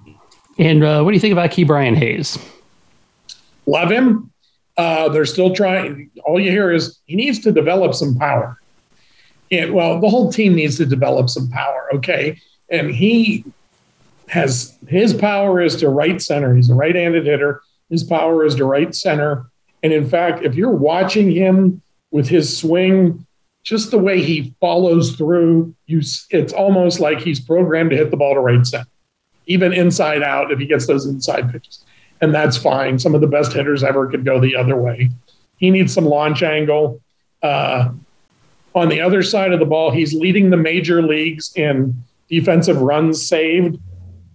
And 0.59 0.83
uh, 0.83 1.03
what 1.03 1.11
do 1.11 1.15
you 1.15 1.21
think 1.21 1.33
about 1.33 1.51
Ke'Bryan 1.51 1.97
Hayes? 1.97 2.39
Love 3.67 3.91
him. 3.91 4.33
Uh, 4.77 5.09
they're 5.09 5.27
still 5.27 5.55
trying. 5.55 6.11
All 6.25 6.41
you 6.41 6.51
hear 6.51 6.71
is 6.71 6.99
he 7.07 7.17
needs 7.17 7.41
to 7.41 7.53
develop 7.53 7.95
some 7.95 8.17
power. 8.17 8.59
And 9.51 9.73
well, 9.73 10.01
the 10.01 10.09
whole 10.09 10.33
team 10.33 10.55
needs 10.55 10.77
to 10.79 10.87
develop 10.87 11.29
some 11.29 11.49
power. 11.49 11.89
Okay. 11.95 12.41
And 12.69 12.91
he 12.91 13.45
has 14.29 14.77
his 14.89 15.15
power 15.15 15.61
is 15.61 15.77
to 15.77 15.89
right 15.89 16.21
center. 16.21 16.55
He's 16.55 16.71
a 16.71 16.75
right 16.75 16.95
handed 16.95 17.27
hitter. 17.27 17.63
His 17.91 18.03
power 18.03 18.45
is 18.45 18.57
to 18.57 18.65
right 18.65 18.95
center. 18.95 19.47
And 19.83 19.93
in 19.93 20.09
fact, 20.09 20.43
if 20.43 20.55
you're 20.55 20.71
watching 20.71 21.31
him 21.31 21.81
with 22.11 22.29
his 22.29 22.57
swing, 22.57 23.25
just 23.63 23.91
the 23.91 23.99
way 23.99 24.23
he 24.23 24.55
follows 24.61 25.17
through, 25.17 25.75
you 25.87 26.01
it's 26.31 26.53
almost 26.53 27.01
like 27.01 27.21
he's 27.21 27.41
programmed 27.41 27.91
to 27.91 27.97
hit 27.97 28.11
the 28.11 28.17
ball 28.17 28.35
to 28.35 28.41
right 28.41 28.67
center, 28.67 28.87
even 29.47 29.73
inside 29.73 30.23
out 30.23 30.51
if 30.51 30.59
he 30.59 30.67
gets 30.67 30.87
those 30.87 31.07
inside 31.07 31.51
pitches. 31.51 31.85
And 32.21 32.35
that's 32.35 32.57
fine. 32.57 32.99
Some 32.99 33.15
of 33.15 33.21
the 33.21 33.27
best 33.27 33.53
hitters 33.53 33.85
ever 33.85 34.07
could 34.09 34.25
go 34.25 34.41
the 34.41 34.57
other 34.57 34.77
way. 34.77 35.11
He 35.57 35.71
needs 35.71 35.93
some 35.93 36.05
launch 36.05 36.43
angle. 36.43 37.01
Uh, 37.43 37.91
on 38.75 38.89
the 38.89 39.01
other 39.01 39.23
side 39.23 39.53
of 39.53 39.59
the 39.61 39.67
ball, 39.67 39.91
he's 39.91 40.15
leading 40.15 40.51
the 40.51 40.57
major 40.57 41.03
leagues 41.03 41.53
in 41.57 41.95
defensive 42.29 42.81
runs 42.81 43.27
saved. 43.27 43.79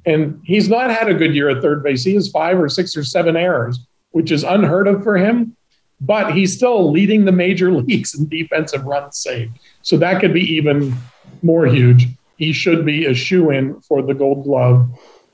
And 0.05 0.41
he's 0.43 0.67
not 0.67 0.89
had 0.89 1.09
a 1.09 1.13
good 1.13 1.35
year 1.35 1.49
at 1.49 1.61
third 1.61 1.83
base. 1.83 2.03
He 2.03 2.15
has 2.15 2.29
five 2.29 2.59
or 2.59 2.69
six 2.69 2.97
or 2.97 3.03
seven 3.03 3.35
errors, 3.35 3.79
which 4.11 4.31
is 4.31 4.43
unheard 4.43 4.87
of 4.87 5.03
for 5.03 5.17
him. 5.17 5.55
But 5.99 6.33
he's 6.33 6.55
still 6.55 6.91
leading 6.91 7.25
the 7.25 7.31
major 7.31 7.71
leagues 7.81 8.15
in 8.15 8.27
defensive 8.27 8.83
runs 8.85 9.17
saved. 9.17 9.59
So 9.83 9.97
that 9.97 10.19
could 10.19 10.33
be 10.33 10.41
even 10.55 10.95
more 11.43 11.67
huge. 11.67 12.07
He 12.41 12.53
should 12.53 12.83
be 12.87 13.05
a 13.05 13.13
shoe 13.13 13.51
in 13.51 13.79
for 13.81 14.01
the 14.01 14.15
gold 14.15 14.45
glove. 14.45 14.89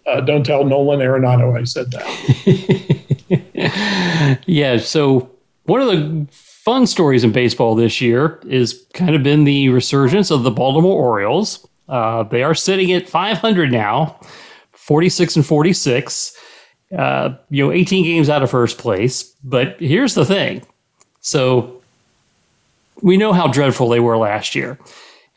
Uh, 0.05 0.19
don't 0.19 0.45
tell 0.45 0.65
Nolan 0.65 0.99
Arenado 0.99 1.57
I 1.57 1.63
said 1.63 1.89
that. 1.91 2.09
yeah. 4.45 4.75
So 4.77 5.29
one 5.63 5.79
of 5.79 5.87
the 5.87 6.27
fun 6.31 6.85
stories 6.85 7.23
in 7.23 7.31
baseball 7.31 7.75
this 7.75 8.01
year 8.01 8.41
is 8.45 8.85
kind 8.93 9.15
of 9.15 9.23
been 9.23 9.45
the 9.45 9.69
resurgence 9.69 10.31
of 10.31 10.43
the 10.43 10.51
Baltimore 10.51 11.01
Orioles. 11.01 11.65
Uh, 11.87 12.23
they 12.23 12.43
are 12.43 12.53
sitting 12.53 12.91
at 12.91 13.07
500 13.07 13.71
now, 13.71 14.19
46 14.73 15.37
and 15.37 15.45
46. 15.45 16.37
Uh, 16.97 17.37
you 17.49 17.65
know, 17.65 17.71
18 17.71 18.03
games 18.03 18.27
out 18.27 18.43
of 18.43 18.51
first 18.51 18.77
place. 18.77 19.33
But 19.45 19.79
here's 19.79 20.13
the 20.13 20.25
thing. 20.25 20.61
So 21.21 21.81
we 23.01 23.15
know 23.15 23.31
how 23.31 23.47
dreadful 23.47 23.87
they 23.87 24.01
were 24.01 24.17
last 24.17 24.55
year. 24.55 24.77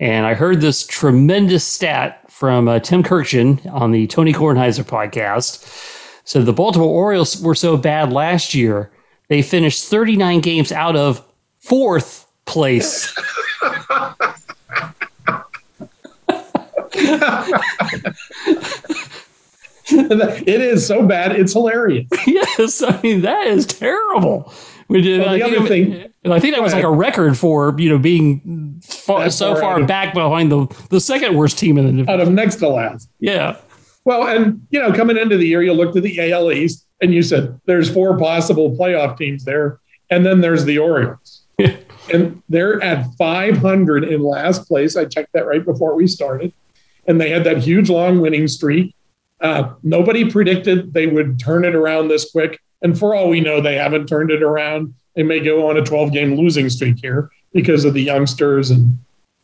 And 0.01 0.25
I 0.25 0.33
heard 0.33 0.63
this 0.63 0.87
tremendous 0.87 1.65
stat 1.65 2.25
from 2.31 2.69
uh, 2.69 2.79
Tim 2.81 3.03
Kurkjian 3.03 3.71
on 3.71 3.91
the 3.93 4.07
Tony 4.07 4.33
Kornheiser 4.33 4.83
podcast. 4.83 5.69
So 6.25 6.43
the 6.43 6.55
Baltimore 6.55 6.89
Orioles 6.89 7.41
were 7.43 7.55
so 7.55 7.77
bad 7.77 8.11
last 8.11 8.55
year, 8.55 8.91
they 9.29 9.43
finished 9.43 9.85
39 9.85 10.41
games 10.41 10.73
out 10.73 10.97
of 10.97 11.23
fourth 11.59 12.27
place. 12.47 13.15
it 19.93 20.61
is 20.61 20.87
so 20.87 21.07
bad, 21.07 21.33
it's 21.33 21.53
hilarious. 21.53 22.07
yes, 22.27 22.83
I 22.83 23.01
mean 23.03 23.21
that 23.23 23.47
is 23.47 23.67
terrible. 23.67 24.53
We 24.90 25.00
did. 25.00 25.20
Well, 25.20 25.35
the 25.35 25.42
other 25.44 25.64
it, 25.64 25.68
thing- 25.68 26.12
I 26.31 26.40
think 26.40 26.55
that 26.55 26.62
was 26.62 26.74
like 26.74 26.85
a 26.85 26.90
record 26.90 27.38
for 27.38 27.74
you 27.79 27.88
know 27.88 27.98
being 27.98 28.81
far, 28.83 29.31
so 29.31 29.55
far 29.55 29.81
of- 29.81 29.87
back 29.87 30.12
behind 30.12 30.50
the 30.50 30.66
the 30.90 31.00
second 31.00 31.37
worst 31.37 31.59
team 31.59 31.79
in 31.79 31.87
the 31.87 31.92
division. 31.92 32.11
Out 32.11 32.20
of 32.20 32.31
next 32.33 32.57
to 32.57 32.68
last. 32.68 33.09
Yeah, 33.20 33.57
Well, 34.05 34.26
and 34.26 34.66
you 34.70 34.81
know, 34.81 34.92
coming 34.92 35.16
into 35.16 35.37
the 35.37 35.46
year, 35.46 35.62
you 35.62 35.72
looked 35.72 35.96
at 35.96 36.03
the 36.03 36.33
AL 36.33 36.50
East 36.53 36.87
and 37.00 37.14
you 37.14 37.22
said 37.22 37.59
there's 37.66 37.88
four 37.88 38.18
possible 38.18 38.76
playoff 38.76 39.16
teams 39.16 39.44
there, 39.44 39.79
and 40.11 40.26
then 40.26 40.40
there's 40.40 40.64
the 40.64 40.79
Orioles, 40.79 41.42
and 42.12 42.42
they're 42.48 42.83
at 42.83 43.07
500 43.16 44.05
in 44.05 44.22
last 44.22 44.66
place. 44.66 44.96
I 44.96 45.05
checked 45.05 45.33
that 45.35 45.46
right 45.46 45.64
before 45.64 45.94
we 45.94 46.09
started, 46.09 46.53
and 47.07 47.20
they 47.20 47.31
had 47.31 47.44
that 47.44 47.59
huge 47.59 47.88
long 47.88 48.20
winning 48.20 48.48
streak. 48.48 48.94
Uh, 49.40 49.72
nobody 49.85 50.29
predicted 50.29 50.92
they 50.92 51.07
would 51.07 51.38
turn 51.38 51.64
it 51.64 51.74
around 51.76 52.09
this 52.09 52.31
quick, 52.31 52.61
and 52.83 52.99
for 52.99 53.14
all 53.14 53.29
we 53.29 53.40
know, 53.40 53.61
they 53.61 53.77
haven't 53.77 54.07
turned 54.07 54.31
it 54.31 54.43
around. 54.43 54.95
They 55.14 55.23
may 55.23 55.40
go 55.40 55.69
on 55.69 55.77
a 55.77 55.83
12 55.83 56.12
game 56.12 56.35
losing 56.35 56.69
streak 56.71 56.99
here 57.01 57.31
because 57.53 57.85
of 57.85 57.95
the 57.95 58.03
youngsters 58.03 58.71
and 58.71 58.99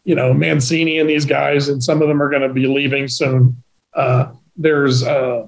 you 0.04 0.14
know 0.14 0.32
Mancini 0.32 0.98
and 0.98 1.10
these 1.10 1.24
guys, 1.24 1.68
and 1.68 1.82
some 1.82 2.00
of 2.00 2.08
them 2.08 2.22
are 2.22 2.30
going 2.30 2.42
to 2.42 2.52
be 2.52 2.66
leaving 2.66 3.08
soon. 3.08 3.62
Uh, 3.94 4.32
there's 4.56 5.02
uh, 5.02 5.46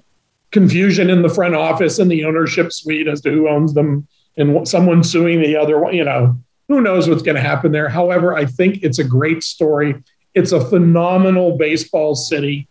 confusion 0.51 1.11
in 1.11 1.23
the 1.23 1.29
front 1.29 1.55
office 1.55 1.99
and 1.99 2.11
the 2.11 2.25
ownership 2.25 2.73
suite 2.73 3.09
as 3.09 3.21
to 3.23 3.31
who 3.31 3.49
owns 3.49 3.75
them, 3.75 4.07
and 4.37 4.67
someone 4.67 5.05
suing 5.05 5.41
the 5.41 5.57
other 5.57 5.79
one. 5.79 5.95
You 5.95 6.05
know, 6.05 6.37
who 6.67 6.81
knows 6.81 7.09
what's 7.09 7.23
going 7.23 7.37
to 7.37 7.41
happen 7.41 7.73
there. 7.73 7.89
However, 7.89 8.37
I 8.37 8.45
think 8.45 8.83
it's 8.83 8.99
a 8.99 9.05
great 9.05 9.43
story. 9.43 9.95
It's 10.35 10.53
a 10.53 10.61
phenomenal 10.61 11.57
baseball 11.57 12.15
city. 12.15 12.69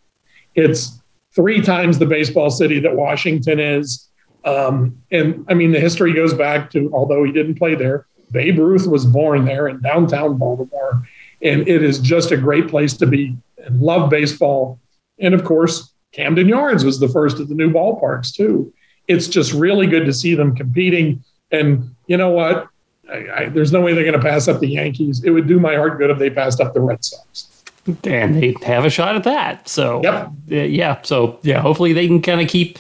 It's 0.56 1.01
three 1.34 1.62
times 1.62 1.99
the 1.99 2.06
baseball 2.06 2.49
city 2.49 2.80
that 2.82 2.95
Washington 2.95 3.60
is. 3.60 4.07
Um, 4.47 5.01
and 5.12 5.45
I 5.49 5.53
mean, 5.53 5.71
the 5.71 5.79
history 5.79 6.13
goes 6.13 6.33
back 6.33 6.71
to, 6.71 6.89
although 6.93 7.23
he 7.23 7.31
didn't 7.31 7.55
play 7.55 7.75
there, 7.75 8.05
Babe 8.31 8.57
Ruth 8.60 8.88
was 8.88 9.05
born 9.05 9.45
there 9.45 9.67
in 9.67 9.81
downtown 9.81 10.38
Baltimore. 10.38 11.03
And 11.41 11.67
it 11.67 11.83
is 11.83 11.99
just 11.99 12.31
a 12.31 12.38
great 12.38 12.67
place 12.67 12.93
to 12.97 13.05
be 13.05 13.36
and 13.63 13.79
love 13.81 14.10
baseball. 14.10 14.79
And 15.19 15.33
of 15.33 15.43
course, 15.43 15.91
Camden 16.13 16.47
Yards 16.47 16.83
was 16.86 16.99
the 16.99 17.07
first 17.10 17.39
of 17.39 17.49
the 17.49 17.55
new 17.55 17.71
ballparks, 17.71 18.33
too. 18.33 18.73
It's 19.07 19.27
just 19.27 19.53
really 19.53 19.88
good 19.88 20.05
to 20.05 20.13
see 20.13 20.36
them 20.36 20.55
competing. 20.55 21.23
And 21.51 21.93
you 22.07 22.17
know 22.17 22.29
what? 22.29 22.67
I, 23.12 23.25
I, 23.36 23.49
there's 23.49 23.71
no 23.71 23.81
way 23.81 23.93
they're 23.93 24.03
going 24.03 24.19
to 24.19 24.27
pass 24.29 24.47
up 24.47 24.60
the 24.60 24.67
Yankees. 24.67 25.23
It 25.23 25.29
would 25.31 25.47
do 25.47 25.60
my 25.60 25.75
heart 25.75 25.97
good 25.97 26.10
if 26.10 26.17
they 26.17 26.29
passed 26.29 26.60
up 26.60 26.73
the 26.73 26.81
Red 26.81 27.03
Sox. 27.03 27.63
and 28.03 28.36
they 28.36 28.55
have 28.63 28.83
a 28.83 28.89
shot 28.89 29.15
at 29.15 29.23
that. 29.23 29.69
So 29.69 30.01
Yep. 30.03 30.25
uh, 30.51 30.55
yeah. 30.55 31.01
So 31.03 31.39
yeah, 31.43 31.62
hopefully 31.62 31.93
they 31.93 32.07
can 32.07 32.21
kind 32.21 32.41
of 32.41 32.47
keep. 32.47 32.77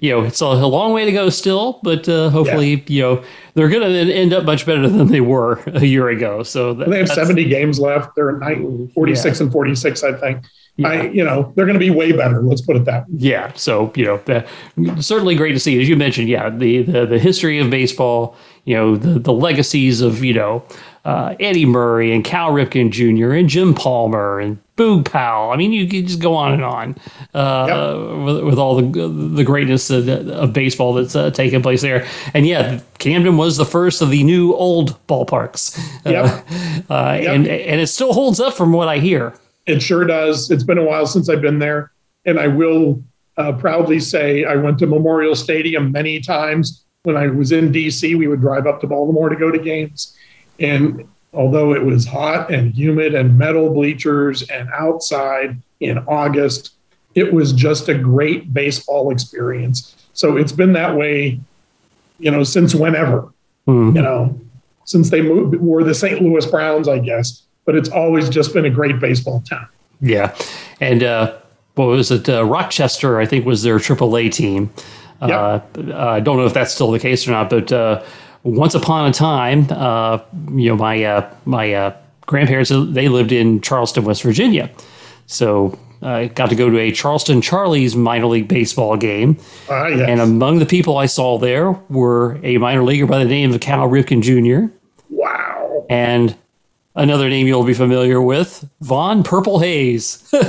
You 0.00 0.10
know, 0.12 0.24
it's 0.24 0.40
a, 0.40 0.46
a 0.46 0.66
long 0.66 0.92
way 0.92 1.04
to 1.04 1.12
go 1.12 1.28
still, 1.30 1.78
but 1.82 2.08
uh, 2.08 2.30
hopefully, 2.30 2.82
you 2.88 3.02
know, 3.02 3.24
they're 3.54 3.68
going 3.68 3.82
to 3.82 4.12
end 4.12 4.32
up 4.32 4.44
much 4.44 4.64
better 4.64 4.88
than 4.88 5.08
they 5.08 5.20
were 5.20 5.60
a 5.66 5.84
year 5.84 6.08
ago. 6.08 6.42
So 6.42 6.74
that, 6.74 6.88
They 6.88 6.98
have 6.98 7.08
70 7.08 7.44
games 7.44 7.78
left. 7.78 8.14
They're 8.16 8.30
at 8.30 8.38
nine, 8.38 8.90
46 8.94 9.40
and 9.40 9.52
46, 9.52 10.02
I 10.02 10.12
think. 10.14 10.44
I, 10.84 11.08
you 11.08 11.22
know, 11.22 11.52
they're 11.54 11.66
going 11.66 11.78
to 11.78 11.84
be 11.84 11.90
way 11.90 12.12
better. 12.12 12.42
Let's 12.42 12.62
put 12.62 12.76
it 12.76 12.84
that 12.86 13.02
way. 13.08 13.16
Yeah, 13.18 13.52
so 13.54 13.92
you 13.94 14.04
know, 14.04 14.16
uh, 14.28 15.00
certainly 15.00 15.34
great 15.34 15.52
to 15.52 15.60
see. 15.60 15.80
As 15.80 15.88
you 15.88 15.96
mentioned, 15.96 16.28
yeah, 16.28 16.48
the 16.48 16.82
the, 16.82 17.04
the 17.04 17.18
history 17.18 17.58
of 17.58 17.68
baseball, 17.68 18.34
you 18.64 18.74
know, 18.74 18.96
the 18.96 19.18
the 19.18 19.32
legacies 19.32 20.00
of 20.00 20.24
you 20.24 20.32
know 20.32 20.64
uh, 21.04 21.34
Eddie 21.40 21.66
Murray 21.66 22.12
and 22.12 22.24
Cal 22.24 22.50
Ripken 22.50 22.90
Jr. 22.90 23.32
and 23.32 23.48
Jim 23.48 23.74
Palmer 23.74 24.40
and 24.40 24.58
Boog 24.76 25.10
Powell. 25.10 25.50
I 25.50 25.56
mean, 25.56 25.72
you 25.72 25.86
could 25.86 26.06
just 26.06 26.20
go 26.20 26.34
on 26.34 26.52
and 26.52 26.64
on 26.64 26.96
uh, 27.34 28.22
with, 28.24 28.44
with 28.44 28.58
all 28.58 28.76
the 28.76 29.08
the 29.08 29.44
greatness 29.44 29.90
of, 29.90 30.08
of 30.08 30.52
baseball 30.52 30.94
that's 30.94 31.14
uh, 31.14 31.30
taken 31.30 31.62
place 31.62 31.82
there. 31.82 32.06
And 32.34 32.46
yeah, 32.46 32.80
Camden 32.98 33.36
was 33.36 33.56
the 33.56 33.66
first 33.66 34.02
of 34.02 34.10
the 34.10 34.24
new 34.24 34.54
old 34.54 34.98
ballparks. 35.06 35.78
Yep. 36.04 36.46
Uh, 36.88 36.92
uh, 36.94 37.18
and 37.18 37.46
and 37.46 37.80
it 37.80 37.86
still 37.86 38.12
holds 38.12 38.40
up 38.40 38.54
from 38.54 38.72
what 38.72 38.88
I 38.88 38.98
hear. 38.98 39.34
It 39.66 39.80
sure 39.80 40.04
does. 40.04 40.50
It's 40.50 40.64
been 40.64 40.78
a 40.78 40.82
while 40.82 41.06
since 41.06 41.28
I've 41.28 41.42
been 41.42 41.58
there. 41.58 41.92
And 42.24 42.40
I 42.40 42.48
will 42.48 43.02
uh, 43.36 43.52
proudly 43.52 44.00
say 44.00 44.44
I 44.44 44.56
went 44.56 44.78
to 44.80 44.86
Memorial 44.86 45.34
Stadium 45.34 45.92
many 45.92 46.20
times. 46.20 46.84
When 47.02 47.16
I 47.16 47.28
was 47.28 47.52
in 47.52 47.72
DC, 47.72 48.18
we 48.18 48.26
would 48.26 48.40
drive 48.40 48.66
up 48.66 48.80
to 48.80 48.86
Baltimore 48.86 49.28
to 49.28 49.36
go 49.36 49.50
to 49.50 49.58
games. 49.58 50.16
And 50.60 51.08
although 51.32 51.72
it 51.74 51.82
was 51.84 52.06
hot 52.06 52.52
and 52.52 52.72
humid 52.74 53.14
and 53.14 53.36
metal 53.38 53.72
bleachers 53.72 54.42
and 54.50 54.68
outside 54.74 55.56
in 55.80 55.98
August, 56.06 56.72
it 57.14 57.32
was 57.32 57.52
just 57.52 57.88
a 57.88 57.94
great 57.94 58.52
baseball 58.54 59.10
experience. 59.10 59.96
So 60.12 60.36
it's 60.36 60.52
been 60.52 60.72
that 60.74 60.96
way, 60.96 61.40
you 62.18 62.30
know, 62.30 62.44
since 62.44 62.74
whenever, 62.74 63.28
Mhm. 63.66 63.96
you 63.96 64.02
know, 64.02 64.38
since 64.84 65.10
they 65.10 65.22
moved, 65.22 65.54
were 65.56 65.82
the 65.84 65.94
St. 65.94 66.20
Louis 66.20 66.44
Browns, 66.46 66.88
I 66.88 66.98
guess. 66.98 67.42
But 67.64 67.76
it's 67.76 67.88
always 67.88 68.28
just 68.28 68.52
been 68.52 68.64
a 68.64 68.70
great 68.70 68.98
baseball 69.00 69.42
town. 69.48 69.66
Yeah, 70.00 70.34
and 70.80 71.02
uh, 71.04 71.34
what 71.74 71.86
was 71.86 72.10
it? 72.10 72.28
Uh, 72.28 72.44
Rochester, 72.44 73.20
I 73.20 73.26
think, 73.26 73.44
was 73.46 73.62
their 73.62 73.78
AAA 73.78 74.30
team. 74.30 74.70
Uh, 75.20 75.60
I 75.94 76.20
don't 76.20 76.38
know 76.38 76.46
if 76.46 76.54
that's 76.54 76.72
still 76.72 76.90
the 76.90 76.98
case 76.98 77.28
or 77.28 77.32
not, 77.32 77.50
but 77.50 77.70
uh, 77.70 78.02
once 78.42 78.74
upon 78.74 79.08
a 79.08 79.12
time, 79.12 79.66
uh, 79.70 80.18
you 80.52 80.68
know, 80.68 80.76
my 80.76 81.02
uh, 81.04 81.34
my 81.44 81.72
uh, 81.72 81.96
grandparents 82.26 82.70
they 82.70 83.08
lived 83.08 83.32
in 83.32 83.60
Charleston, 83.60 84.04
West 84.04 84.22
Virginia, 84.22 84.70
so 85.26 85.78
I 86.02 86.26
got 86.26 86.48
to 86.50 86.54
go 86.54 86.70
to 86.70 86.78
a 86.78 86.90
Charleston 86.92 87.40
Charlies 87.40 87.94
minor 87.96 88.26
league 88.26 88.48
baseball 88.48 88.96
game. 88.96 89.36
Ah, 89.68 89.88
yes. 89.88 90.08
And 90.08 90.20
among 90.20 90.58
the 90.58 90.66
people 90.66 90.96
I 90.96 91.06
saw 91.06 91.38
there 91.38 91.72
were 91.88 92.38
a 92.42 92.58
minor 92.58 92.82
leaguer 92.82 93.06
by 93.06 93.18
the 93.18 93.30
name 93.30 93.52
of 93.52 93.60
Cal 93.60 93.88
Ripken 93.88 94.22
Jr. 94.22 94.72
wow. 95.10 95.86
and 95.90 96.34
another 96.94 97.28
name 97.28 97.46
you'll 97.46 97.64
be 97.64 97.74
familiar 97.74 98.22
with, 98.22 98.68
Von 98.80 99.22
Purple 99.22 99.58
Hayes. 99.58 100.32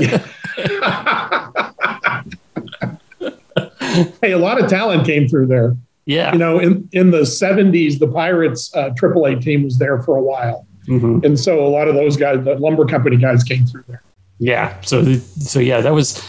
Hey, 4.22 4.32
a 4.32 4.38
lot 4.38 4.62
of 4.62 4.70
talent 4.70 5.06
came 5.06 5.28
through 5.28 5.48
there. 5.48 5.76
Yeah. 6.12 6.32
You 6.34 6.38
know, 6.38 6.60
in, 6.60 6.88
in 6.92 7.12
the 7.12 7.22
70s, 7.22 8.00
the 8.00 8.08
Pirates 8.08 8.72
uh, 8.76 8.90
AAA 8.92 9.42
team 9.42 9.64
was 9.64 9.78
there 9.78 10.02
for 10.04 10.16
a 10.18 10.22
while. 10.22 10.66
Mhm. 10.88 11.24
And 11.26 11.40
so 11.40 11.66
a 11.66 11.70
lot 11.70 11.88
of 11.88 11.96
those 11.96 12.18
guys, 12.18 12.44
the 12.44 12.56
lumber 12.56 12.86
company 12.86 13.16
guys, 13.18 13.44
came 13.44 13.66
through 13.66 13.84
there. 13.88 14.02
Yeah. 14.40 14.80
So, 14.82 15.14
so 15.16 15.60
yeah, 15.60 15.82
that 15.82 15.94
was 15.94 16.22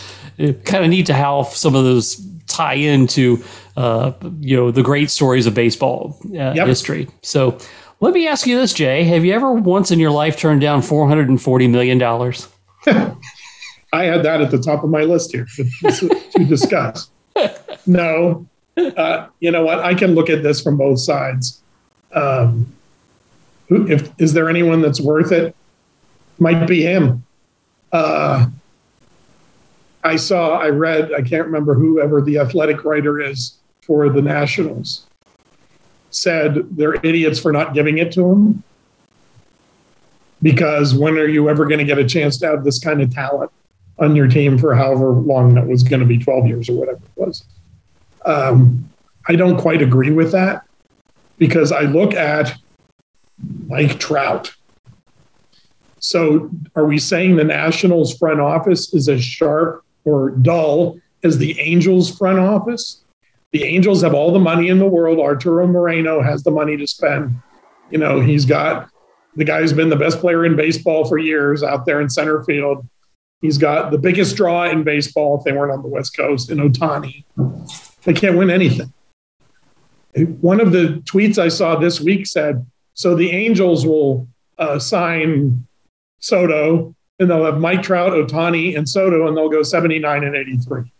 kind 0.64 0.85
of 0.85 0.90
neat 0.90 1.07
to 1.07 1.14
how 1.14 1.45
some 1.45 1.75
of 1.75 1.85
those 1.85 2.21
tie 2.47 2.75
into, 2.75 3.42
uh, 3.77 4.12
you 4.40 4.55
know, 4.57 4.71
the 4.71 4.83
great 4.83 5.11
stories 5.11 5.47
of 5.47 5.55
baseball 5.55 6.18
uh, 6.27 6.53
Yep. 6.55 6.66
history. 6.66 7.09
So, 7.23 7.57
let 8.01 8.12
me 8.14 8.27
ask 8.27 8.47
you 8.49 8.57
this, 8.59 8.75
Jay: 8.75 9.05
Have 9.05 9.25
you 9.25 9.33
ever 9.33 9.53
once 9.53 9.90
in 9.92 9.99
your 10.01 10.11
life 10.11 10.37
turned 10.37 10.61
down 10.61 10.83
four 10.83 11.07
hundred 11.09 11.29
and 11.29 11.40
forty 11.40 11.68
million 11.68 11.99
dollars? 11.99 12.49
I 12.87 14.05
had 14.05 14.23
that 14.25 14.40
at 14.40 14.51
the 14.51 14.59
top 14.59 14.83
of 14.85 14.90
my 14.90 15.03
list 15.03 15.33
here 15.33 15.47
to, 15.57 16.21
to 16.37 16.45
discuss. 16.45 17.11
No, 17.87 18.47
uh, 18.76 19.28
you 19.40 19.50
know 19.50 19.64
what? 19.64 19.80
I 19.80 19.94
can 19.94 20.14
look 20.14 20.30
at 20.30 20.42
this 20.42 20.62
from 20.62 20.76
both 20.76 21.00
sides. 21.00 21.62
Um, 22.12 22.72
who, 23.68 23.87
if 23.88 24.11
is 24.18 24.32
there 24.32 24.48
anyone 24.48 24.80
that's 24.80 25.00
worth 25.00 25.32
it? 25.32 25.54
Might 26.38 26.66
be 26.66 26.82
him. 26.82 27.24
Uh, 27.92 28.46
I 30.04 30.16
saw, 30.16 30.58
I 30.58 30.68
read, 30.68 31.12
I 31.12 31.22
can't 31.22 31.46
remember 31.46 31.74
whoever 31.74 32.20
the 32.20 32.38
athletic 32.38 32.85
writer 32.85 33.20
is 33.20 33.58
for 33.82 34.08
the 34.08 34.22
Nationals 34.22 35.06
said 36.11 36.76
they're 36.76 36.94
idiots 37.06 37.38
for 37.38 37.52
not 37.52 37.74
giving 37.74 37.98
it 37.98 38.12
to 38.12 38.30
him 38.30 38.62
because 40.42 40.94
when 40.94 41.16
are 41.16 41.26
you 41.26 41.48
ever 41.48 41.64
going 41.64 41.78
to 41.78 41.85
get 41.85 41.98
a 41.98 42.04
chance 42.04 42.37
to 42.38 42.46
have 42.46 42.64
this 42.64 42.78
kind 42.78 43.00
of 43.00 43.12
talent 43.12 43.50
on 43.98 44.14
your 44.14 44.28
team 44.28 44.58
for 44.58 44.74
however 44.74 45.11
long 45.11 45.54
that 45.54 45.66
was 45.66 45.82
going 45.82 46.00
to 46.00 46.06
be 46.06 46.18
12 46.18 46.46
years 46.46 46.68
or 46.68 46.74
whatever 46.74 46.98
it 46.98 47.20
was 47.20 47.44
um, 48.24 48.88
i 49.28 49.37
don't 49.37 49.58
quite 49.58 49.82
agree 49.82 50.11
with 50.11 50.32
that 50.32 50.64
because 51.38 51.72
i 51.72 51.82
look 51.82 52.14
at 52.14 52.54
mike 53.66 53.98
trout 53.98 54.54
so 55.98 56.50
are 56.74 56.85
we 56.85 56.98
saying 56.98 57.37
the 57.37 57.44
nationals 57.44 58.16
front 58.16 58.40
office 58.40 58.92
is 58.92 59.08
as 59.08 59.22
sharp 59.22 59.85
or 60.04 60.30
dull 60.30 60.98
as 61.22 61.38
the 61.38 61.58
angels 61.61 62.16
front 62.16 62.38
office 62.38 63.02
the 63.52 63.64
angels 63.64 64.02
have 64.02 64.14
all 64.14 64.32
the 64.32 64.38
money 64.38 64.68
in 64.68 64.78
the 64.78 64.87
world 64.87 65.18
arturo 65.18 65.66
moreno 65.66 66.22
has 66.22 66.42
the 66.42 66.50
money 66.50 66.76
to 66.76 66.87
spend 66.87 67.35
you 67.90 67.98
know 67.98 68.20
he's 68.20 68.44
got 68.44 68.88
the 69.37 69.44
guy 69.44 69.61
who's 69.61 69.72
been 69.72 69.88
the 69.88 69.96
best 69.96 70.20
player 70.20 70.44
in 70.44 70.56
baseball 70.56 71.06
for 71.06 71.18
years 71.18 71.62
out 71.62 71.87
there 71.87 72.00
in 72.00 72.08
center 72.08 72.42
field. 72.44 72.87
He's 73.40 73.58
got 73.58 73.90
the 73.90 73.98
biggest 73.98 74.37
draw 74.37 74.64
in 74.64 74.85
baseball 74.85 75.38
if 75.38 75.44
they 75.44 75.52
weren't 75.52 75.72
on 75.72 75.82
the 75.82 75.88
West 75.88 76.16
Coast 76.16 76.50
in 76.50 76.58
Ohtani. 76.58 77.24
They 78.05 78.12
can't 78.12 78.37
win 78.37 78.51
anything. 78.51 78.93
One 80.41 80.61
of 80.61 80.73
the 80.73 81.03
tweets 81.05 81.38
I 81.38 81.49
saw 81.49 81.77
this 81.77 82.01
week 82.01 82.27
said, 82.27 82.67
so 82.95 83.15
the 83.15 83.31
Angels 83.31 83.87
will 83.87 84.29
uh, 84.59 84.79
sign 84.79 85.67
Soto 86.19 86.95
and 87.19 87.31
they'll 87.31 87.45
have 87.45 87.61
Mike 87.61 87.83
Trout, 87.83 88.12
Ohtani, 88.12 88.77
and 88.77 88.88
Soto, 88.88 89.27
and 89.27 89.37
they'll 89.37 89.49
go 89.49 89.62
79 89.62 90.25
and 90.25 90.37
83. 90.37 90.93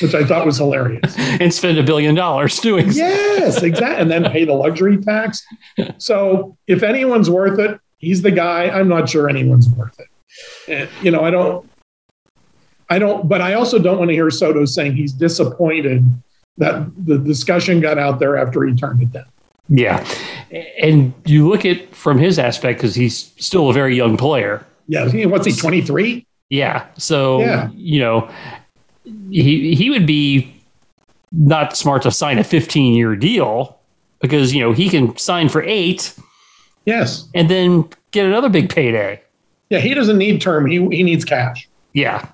which 0.00 0.14
I 0.14 0.24
thought 0.24 0.44
was 0.44 0.58
hilarious. 0.58 1.14
and 1.18 1.52
spend 1.52 1.78
a 1.78 1.82
billion 1.82 2.14
dollars 2.14 2.58
doing. 2.60 2.90
Yes, 2.92 3.62
exactly. 3.62 4.02
And 4.02 4.10
then 4.10 4.30
pay 4.30 4.44
the 4.44 4.52
luxury 4.52 4.98
tax. 4.98 5.44
So 5.98 6.56
if 6.66 6.82
anyone's 6.82 7.30
worth 7.30 7.58
it, 7.58 7.80
he's 7.98 8.22
the 8.22 8.30
guy. 8.30 8.68
I'm 8.68 8.88
not 8.88 9.08
sure 9.08 9.28
anyone's 9.28 9.68
worth 9.70 9.98
it. 9.98 10.08
And, 10.68 10.90
you 11.02 11.10
know, 11.10 11.22
I 11.22 11.30
don't, 11.30 11.68
I 12.90 12.98
don't, 12.98 13.28
but 13.28 13.40
I 13.40 13.54
also 13.54 13.78
don't 13.78 13.98
want 13.98 14.10
to 14.10 14.14
hear 14.14 14.30
Soto 14.30 14.64
saying 14.66 14.94
he's 14.94 15.12
disappointed 15.12 16.04
that 16.58 16.90
the 17.06 17.18
discussion 17.18 17.80
got 17.80 17.98
out 17.98 18.18
there 18.18 18.36
after 18.36 18.64
he 18.64 18.74
turned 18.74 19.02
it 19.02 19.12
down. 19.12 19.26
Yeah. 19.68 20.06
And 20.80 21.12
you 21.24 21.48
look 21.48 21.64
at 21.64 21.94
from 21.94 22.18
his 22.18 22.38
aspect 22.38 22.78
because 22.78 22.94
he's 22.94 23.32
still 23.38 23.68
a 23.68 23.72
very 23.72 23.96
young 23.96 24.16
player. 24.16 24.64
Yeah. 24.88 25.26
What's 25.26 25.46
he, 25.46 25.52
23? 25.52 26.24
Yeah. 26.50 26.86
So, 26.96 27.40
Yeah. 27.40 27.68
you 27.74 27.98
know, 28.00 28.30
he 29.30 29.74
he 29.74 29.90
would 29.90 30.06
be 30.06 30.52
not 31.32 31.76
smart 31.76 32.02
to 32.02 32.10
sign 32.10 32.38
a 32.38 32.44
15 32.44 32.94
year 32.94 33.16
deal 33.16 33.78
because, 34.20 34.54
you 34.54 34.60
know, 34.60 34.72
he 34.72 34.88
can 34.88 35.16
sign 35.18 35.48
for 35.48 35.62
eight 35.64 36.14
Yes. 36.86 37.28
and 37.34 37.50
then 37.50 37.84
get 38.12 38.24
another 38.24 38.48
big 38.48 38.70
payday. 38.70 39.20
Yeah. 39.68 39.80
He 39.80 39.92
doesn't 39.94 40.16
need 40.18 40.40
term. 40.40 40.66
He, 40.66 40.78
he 40.88 41.02
needs 41.02 41.24
cash. 41.24 41.68
Yeah. 41.92 42.24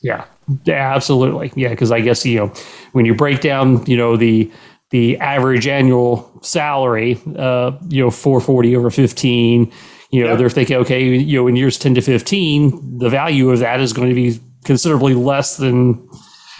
Yeah. 0.00 0.24
Yeah, 0.64 0.94
absolutely. 0.94 1.52
Yeah, 1.54 1.68
because 1.70 1.92
I 1.92 2.00
guess 2.00 2.24
you 2.24 2.38
know 2.38 2.52
when 2.92 3.04
you 3.04 3.14
break 3.14 3.40
down, 3.40 3.84
you 3.86 3.96
know 3.96 4.16
the 4.16 4.50
the 4.90 5.18
average 5.18 5.66
annual 5.66 6.30
salary, 6.42 7.20
uh, 7.36 7.72
you 7.88 8.02
know, 8.02 8.10
four 8.10 8.40
forty 8.40 8.74
over 8.76 8.90
fifteen. 8.90 9.72
You 10.10 10.22
know, 10.24 10.36
they're 10.36 10.48
thinking, 10.48 10.76
okay, 10.76 11.02
you 11.04 11.38
know, 11.40 11.48
in 11.48 11.56
years 11.56 11.78
ten 11.78 11.94
to 11.96 12.00
fifteen, 12.00 12.98
the 12.98 13.08
value 13.10 13.50
of 13.50 13.58
that 13.58 13.80
is 13.80 13.92
going 13.92 14.08
to 14.08 14.14
be 14.14 14.38
considerably 14.64 15.14
less 15.14 15.56
than, 15.56 16.08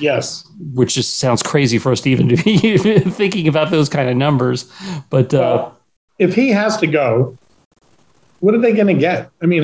Yes. 0.00 0.44
which 0.74 0.94
just 0.94 1.20
sounds 1.20 1.42
crazy 1.42 1.78
for 1.78 1.92
us 1.92 2.00
to 2.02 2.10
even 2.10 2.28
to 2.28 2.36
be 2.44 2.76
thinking 2.98 3.46
about 3.48 3.70
those 3.70 3.88
kind 3.88 4.10
of 4.10 4.16
numbers. 4.16 4.70
But 5.10 5.32
uh, 5.32 5.38
Well, 5.38 5.78
if 6.18 6.34
he 6.34 6.50
has 6.50 6.76
to 6.78 6.86
go, 6.88 7.38
what 8.40 8.54
are 8.54 8.58
they 8.60 8.72
going 8.72 8.88
to 8.88 9.00
get? 9.00 9.30
I 9.40 9.46
mean, 9.46 9.62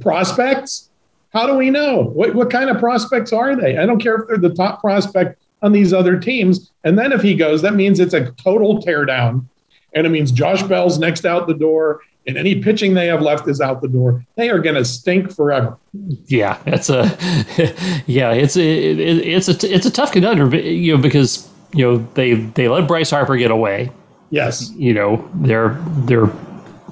prospects? 0.00 0.90
How 1.36 1.46
do 1.46 1.54
we 1.54 1.68
know? 1.68 2.04
What, 2.14 2.34
what 2.34 2.48
kind 2.48 2.70
of 2.70 2.78
prospects 2.78 3.30
are 3.30 3.54
they? 3.54 3.76
I 3.76 3.84
don't 3.84 4.00
care 4.00 4.14
if 4.14 4.26
they're 4.26 4.38
the 4.38 4.54
top 4.54 4.80
prospect 4.80 5.38
on 5.60 5.72
these 5.72 5.92
other 5.92 6.18
teams. 6.18 6.70
And 6.82 6.98
then 6.98 7.12
if 7.12 7.20
he 7.20 7.34
goes, 7.34 7.60
that 7.60 7.74
means 7.74 8.00
it's 8.00 8.14
a 8.14 8.30
total 8.42 8.82
teardown. 8.82 9.44
And 9.92 10.06
it 10.06 10.10
means 10.10 10.32
Josh 10.32 10.62
Bell's 10.62 10.98
next 10.98 11.26
out 11.26 11.46
the 11.46 11.52
door, 11.52 12.00
and 12.26 12.38
any 12.38 12.62
pitching 12.62 12.94
they 12.94 13.06
have 13.08 13.20
left 13.20 13.46
is 13.48 13.60
out 13.60 13.82
the 13.82 13.88
door. 13.88 14.24
They 14.36 14.48
are 14.48 14.58
going 14.58 14.76
to 14.76 14.84
stink 14.84 15.30
forever. 15.30 15.76
yeah, 16.24 16.58
it's 16.64 16.88
a 16.88 17.04
yeah, 18.06 18.32
it's 18.32 18.56
a 18.56 18.62
it, 18.62 18.98
it's 18.98 19.48
a 19.48 19.74
it's 19.74 19.84
a 19.84 19.90
tough 19.90 20.12
conundrum, 20.12 20.54
you 20.54 20.96
know, 20.96 21.02
because 21.02 21.50
you 21.74 21.84
know 21.84 21.96
they 22.14 22.34
they 22.34 22.68
let 22.68 22.88
Bryce 22.88 23.10
Harper 23.10 23.36
get 23.36 23.50
away. 23.50 23.90
Yes. 24.30 24.70
you 24.70 24.94
know 24.94 25.28
they're 25.34 25.78
they're 26.06 26.30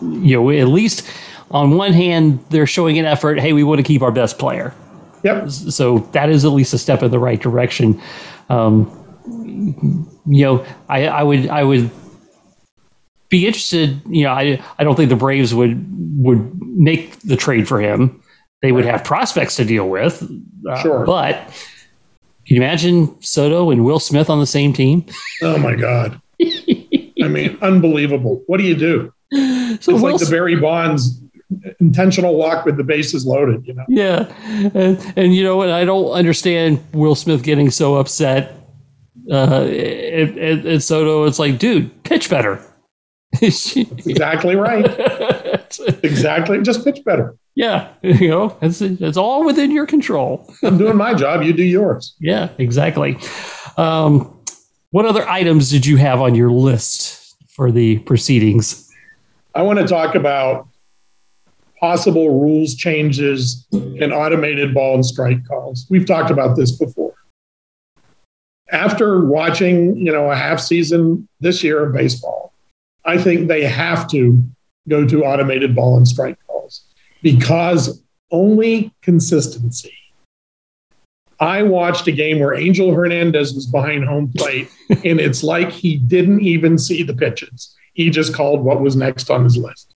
you 0.03 0.37
know 0.37 0.51
at 0.51 0.69
least 0.69 1.07
on 1.51 1.77
one 1.77 1.93
hand 1.93 2.39
they're 2.51 2.67
showing 2.67 2.99
an 2.99 3.05
effort 3.05 3.39
hey 3.41 3.53
we 3.53 3.63
want 3.65 3.79
to 3.79 3.83
keep 3.85 4.03
our 4.03 4.13
best 4.13 4.39
player 4.39 4.75
Yep. 5.23 5.49
so 5.51 5.99
that 6.13 6.29
is 6.29 6.45
at 6.45 6.49
least 6.53 6.75
a 6.75 6.79
step 6.79 7.03
in 7.03 7.11
the 7.11 7.19
right 7.19 7.41
direction 7.41 8.01
um, 8.51 8.91
you 10.27 10.45
know 10.45 10.67
I, 10.89 11.07
I 11.09 11.23
would 11.23 11.49
i 11.49 11.63
would 11.65 11.91
be 13.31 13.47
interested 13.47 14.01
you 14.09 14.25
know 14.25 14.31
I, 14.33 14.63
I 14.79 14.85
don't 14.85 14.97
think 14.97 15.09
the 15.09 15.17
braves 15.17 15.55
would 15.55 15.83
would 16.19 16.61
make 16.77 17.19
the 17.21 17.37
trade 17.37 17.67
for 17.67 17.81
him 17.81 18.21
they 18.63 18.71
would 18.73 18.85
have 18.85 19.03
prospects 19.05 19.57
to 19.57 19.65
deal 19.65 19.89
with 19.89 20.23
uh, 20.69 20.83
Sure. 20.83 21.05
but 21.07 21.37
can 22.47 22.57
you 22.57 22.63
imagine 22.63 23.21
soto 23.23 23.71
and 23.71 23.85
will 23.85 23.99
smith 24.01 24.29
on 24.29 24.41
the 24.41 24.47
same 24.47 24.73
team 24.73 25.07
Oh 25.43 25.57
my 25.59 25.75
God. 25.75 26.21
I 27.23 27.29
mean, 27.29 27.57
unbelievable. 27.63 28.43
What 28.47 28.59
do 28.59 28.65
you 28.65 28.75
do? 28.77 29.13
so 29.33 29.39
It's 29.41 29.87
Will 29.89 29.99
like 29.99 30.19
the 30.21 30.29
Barry 30.31 30.57
Bonds 30.57 31.19
intentional 31.81 32.37
walk 32.37 32.65
with 32.65 32.77
the 32.77 32.85
bases 32.85 33.27
loaded, 33.27 33.67
you 33.67 33.75
know? 33.75 33.85
Yeah, 33.89 34.33
and, 34.75 35.13
and 35.17 35.35
you 35.35 35.43
know 35.43 35.57
what? 35.57 35.71
I 35.71 35.85
don't 35.85 36.11
understand 36.13 36.83
Will 36.93 37.15
Smith 37.15 37.43
getting 37.43 37.71
so 37.71 37.97
upset. 37.97 38.55
Uh, 39.31 39.63
and, 39.65 40.39
and, 40.39 40.67
and 40.67 40.83
Soto, 40.83 41.25
it's 41.25 41.39
like, 41.39 41.59
dude, 41.59 42.03
pitch 42.05 42.29
better. 42.29 42.61
Exactly 43.41 44.55
right. 44.57 44.87
Exactly. 46.05 46.63
Just 46.63 46.85
pitch 46.85 47.01
better. 47.05 47.37
yeah, 47.57 47.89
you 48.03 48.29
know, 48.29 48.57
it's 48.63 48.81
it's 48.81 49.17
all 49.17 49.45
within 49.45 49.73
your 49.73 49.87
control. 49.87 50.49
I'm 50.63 50.79
doing 50.79 50.97
my 50.97 51.15
job. 51.15 51.43
You 51.43 51.53
do 51.53 51.65
yours. 51.65 52.15
Yeah, 52.21 52.51
exactly. 52.59 53.19
Um, 53.77 54.41
what 54.91 55.05
other 55.05 55.29
items 55.29 55.71
did 55.71 55.85
you 55.85 55.97
have 55.97 56.21
on 56.21 56.37
your 56.37 56.53
list 56.53 57.35
for 57.49 57.73
the 57.73 57.99
proceedings? 58.01 58.89
I 59.57 59.63
want 59.63 59.81
to 59.81 59.87
talk 59.87 60.15
about 60.15 60.69
possible 61.85 62.41
rules 62.41 62.75
changes 62.75 63.67
and 63.71 64.11
automated 64.11 64.73
ball 64.73 64.95
and 64.95 65.05
strike 65.05 65.47
calls. 65.47 65.87
We've 65.91 66.07
talked 66.07 66.31
about 66.31 66.57
this 66.57 66.73
before. 66.73 67.13
After 68.73 69.23
watching, 69.27 69.95
you 69.99 70.11
know, 70.11 70.31
a 70.31 70.35
half 70.35 70.61
season 70.61 71.29
this 71.41 71.63
year 71.63 71.85
of 71.85 71.93
baseball, 71.93 72.55
I 73.05 73.19
think 73.19 73.49
they 73.49 73.65
have 73.65 74.09
to 74.13 74.43
go 74.89 75.07
to 75.07 75.27
automated 75.27 75.77
ball 75.77 75.99
and 75.99 76.09
strike 76.09 76.39
calls 76.47 76.87
because 77.23 78.03
only 78.31 78.91
consistency. 79.03 79.93
I 81.39 81.65
watched 81.65 82.09
a 82.09 82.13
game 82.13 82.41
where 82.41 82.55
Angel 82.55 82.95
Hernandez 82.95 83.53
was 83.53 83.67
behind 83.67 84.07
home 84.07 84.33
plate, 84.35 84.71
and 84.89 85.21
it's 85.21 85.45
like 85.45 85.71
he 85.71 85.99
didn't 85.99 86.41
even 86.41 86.79
see 86.79 87.03
the 87.03 87.15
pitches. 87.15 87.77
He 87.93 88.09
just 88.09 88.33
called 88.33 88.65
what 88.65 88.81
was 88.81 88.97
next 88.97 89.31
on 89.31 89.45
his 89.45 89.59
list. 89.59 89.94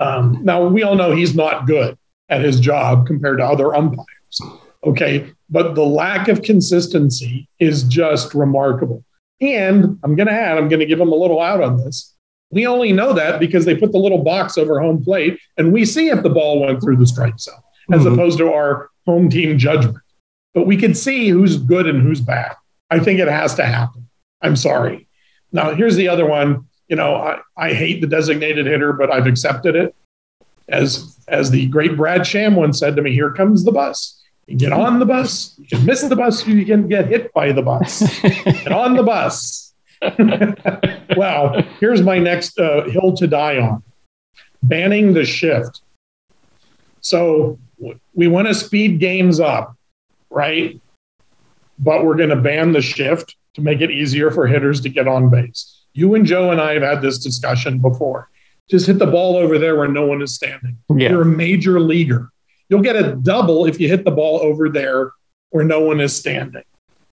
Um, 0.00 0.38
now, 0.44 0.66
we 0.66 0.82
all 0.82 0.94
know 0.94 1.12
he's 1.12 1.34
not 1.34 1.66
good 1.66 1.96
at 2.28 2.42
his 2.42 2.60
job 2.60 3.06
compared 3.06 3.38
to 3.38 3.44
other 3.44 3.74
umpires. 3.74 4.06
Okay. 4.84 5.32
But 5.50 5.74
the 5.74 5.84
lack 5.84 6.28
of 6.28 6.42
consistency 6.42 7.48
is 7.58 7.82
just 7.84 8.34
remarkable. 8.34 9.02
And 9.40 9.98
I'm 10.02 10.14
going 10.14 10.26
to 10.26 10.32
add, 10.32 10.58
I'm 10.58 10.68
going 10.68 10.80
to 10.80 10.86
give 10.86 11.00
him 11.00 11.10
a 11.12 11.14
little 11.16 11.40
out 11.40 11.62
on 11.62 11.78
this. 11.78 12.14
We 12.50 12.66
only 12.66 12.92
know 12.92 13.12
that 13.12 13.40
because 13.40 13.64
they 13.64 13.76
put 13.76 13.92
the 13.92 13.98
little 13.98 14.22
box 14.22 14.56
over 14.58 14.80
home 14.80 15.02
plate 15.02 15.38
and 15.56 15.72
we 15.72 15.84
see 15.84 16.08
if 16.08 16.22
the 16.22 16.30
ball 16.30 16.60
went 16.60 16.82
through 16.82 16.96
the 16.96 17.06
strike 17.06 17.38
zone 17.38 17.54
as 17.92 18.02
Mhm. 18.02 18.12
opposed 18.14 18.38
to 18.38 18.52
our 18.52 18.88
home 19.06 19.28
team 19.30 19.58
judgment. 19.58 19.98
But 20.54 20.66
we 20.66 20.76
can 20.76 20.94
see 20.94 21.28
who's 21.28 21.56
good 21.56 21.86
and 21.86 22.02
who's 22.02 22.20
bad. 22.20 22.54
I 22.90 22.98
think 23.00 23.20
it 23.20 23.28
has 23.28 23.54
to 23.56 23.64
happen. 23.64 24.08
I'm 24.42 24.56
sorry. 24.56 25.08
Now, 25.52 25.74
here's 25.74 25.96
the 25.96 26.08
other 26.08 26.26
one. 26.26 26.64
You 26.88 26.96
know, 26.96 27.14
I, 27.14 27.40
I 27.56 27.72
hate 27.74 28.00
the 28.00 28.06
designated 28.06 28.66
hitter, 28.66 28.92
but 28.92 29.10
I've 29.10 29.26
accepted 29.26 29.76
it. 29.76 29.94
As 30.68 31.18
as 31.28 31.50
the 31.50 31.66
great 31.66 31.96
Brad 31.96 32.26
Sham 32.26 32.54
once 32.54 32.78
said 32.78 32.96
to 32.96 33.02
me, 33.02 33.12
here 33.12 33.32
comes 33.32 33.64
the 33.64 33.72
bus. 33.72 34.22
You 34.46 34.56
get 34.56 34.72
on 34.72 34.98
the 34.98 35.04
bus, 35.04 35.54
you 35.58 35.66
can 35.66 35.84
miss 35.84 36.00
the 36.02 36.16
bus, 36.16 36.46
you 36.46 36.64
can 36.64 36.88
get 36.88 37.06
hit 37.06 37.32
by 37.34 37.52
the 37.52 37.60
bus. 37.60 38.00
Get 38.22 38.72
on 38.72 38.96
the 38.96 39.02
bus. 39.02 39.74
well, 41.18 41.62
here's 41.80 42.00
my 42.00 42.18
next 42.18 42.58
uh, 42.58 42.84
hill 42.84 43.14
to 43.16 43.26
die 43.26 43.58
on 43.58 43.82
banning 44.62 45.12
the 45.12 45.24
shift. 45.24 45.82
So 47.00 47.58
we 48.14 48.26
want 48.26 48.48
to 48.48 48.54
speed 48.54 49.00
games 49.00 49.38
up, 49.38 49.76
right? 50.30 50.80
But 51.78 52.04
we're 52.04 52.16
going 52.16 52.30
to 52.30 52.36
ban 52.36 52.72
the 52.72 52.82
shift 52.82 53.36
to 53.54 53.60
make 53.60 53.80
it 53.80 53.90
easier 53.90 54.30
for 54.30 54.46
hitters 54.46 54.80
to 54.82 54.88
get 54.88 55.06
on 55.06 55.30
base. 55.30 55.77
You 55.98 56.14
and 56.14 56.24
Joe 56.24 56.52
and 56.52 56.60
I 56.60 56.74
have 56.74 56.82
had 56.82 57.02
this 57.02 57.18
discussion 57.18 57.80
before. 57.80 58.30
Just 58.70 58.86
hit 58.86 59.00
the 59.00 59.06
ball 59.06 59.34
over 59.36 59.58
there 59.58 59.74
where 59.76 59.88
no 59.88 60.06
one 60.06 60.22
is 60.22 60.32
standing. 60.32 60.78
Yeah. 60.88 61.10
You're 61.10 61.22
a 61.22 61.26
major 61.26 61.80
leaguer. 61.80 62.30
You'll 62.68 62.82
get 62.82 62.94
a 62.94 63.16
double 63.16 63.66
if 63.66 63.80
you 63.80 63.88
hit 63.88 64.04
the 64.04 64.12
ball 64.12 64.38
over 64.40 64.68
there 64.68 65.10
where 65.50 65.64
no 65.64 65.80
one 65.80 66.00
is 66.00 66.14
standing. 66.14 66.62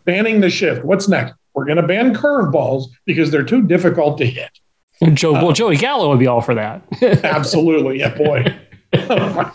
Banning 0.03 0.39
the 0.39 0.51
shift. 0.51 0.85
What's 0.85 1.07
next? 1.07 1.33
We're 1.55 1.65
going 1.65 1.77
to 1.77 1.87
ban 1.87 2.13
curveballs 2.13 2.89
because 3.05 3.31
they're 3.31 3.43
too 3.43 3.63
difficult 3.63 4.19
to 4.19 4.25
hit. 4.27 4.51
Joe, 5.15 5.33
well, 5.33 5.51
Joey 5.51 5.77
Gallo 5.77 6.09
would 6.09 6.19
be 6.19 6.27
all 6.27 6.41
for 6.41 6.53
that. 6.53 6.83
Absolutely, 7.23 7.99
yeah, 7.99 8.15
boy. 8.15 8.45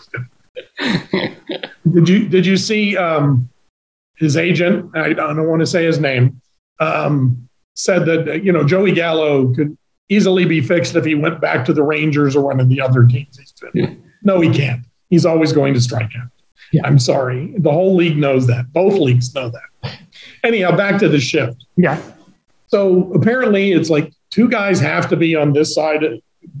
did 1.89 2.09
you 2.09 2.27
did 2.27 2.45
you 2.45 2.57
see 2.57 2.97
um, 2.97 3.49
his 4.17 4.35
agent? 4.35 4.91
I 4.95 5.13
don't 5.13 5.47
want 5.47 5.61
to 5.61 5.65
say 5.65 5.85
his 5.85 5.99
name. 5.99 6.41
Um, 6.79 7.47
said 7.75 8.05
that 8.05 8.43
you 8.43 8.51
know 8.51 8.63
Joey 8.63 8.91
Gallo 8.91 9.53
could 9.53 9.77
easily 10.09 10.45
be 10.45 10.61
fixed 10.61 10.95
if 10.95 11.05
he 11.05 11.15
went 11.15 11.39
back 11.39 11.65
to 11.65 11.73
the 11.73 11.83
Rangers 11.83 12.35
or 12.35 12.43
one 12.43 12.59
of 12.59 12.67
the 12.69 12.81
other 12.81 13.05
teams 13.05 13.37
he's 13.39 13.53
been. 13.53 13.71
with. 13.73 13.97
No, 14.23 14.41
he 14.41 14.49
can't. 14.51 14.81
He's 15.09 15.25
always 15.25 15.53
going 15.53 15.73
to 15.73 15.81
strike 15.81 16.11
out. 16.21 16.27
Yeah. 16.73 16.81
I'm 16.85 16.99
sorry. 16.99 17.53
The 17.57 17.71
whole 17.71 17.95
league 17.95 18.17
knows 18.17 18.47
that. 18.47 18.71
Both 18.73 18.93
leagues 18.95 19.33
know 19.33 19.49
that. 19.49 19.97
Anyhow, 20.43 20.75
back 20.75 20.99
to 20.99 21.09
the 21.09 21.19
shift. 21.19 21.65
yeah. 21.77 22.01
So 22.67 23.11
apparently, 23.13 23.73
it's 23.73 23.89
like 23.89 24.13
two 24.29 24.47
guys 24.47 24.79
have 24.79 25.09
to 25.09 25.17
be 25.17 25.35
on 25.35 25.51
this 25.53 25.75
side, 25.75 26.03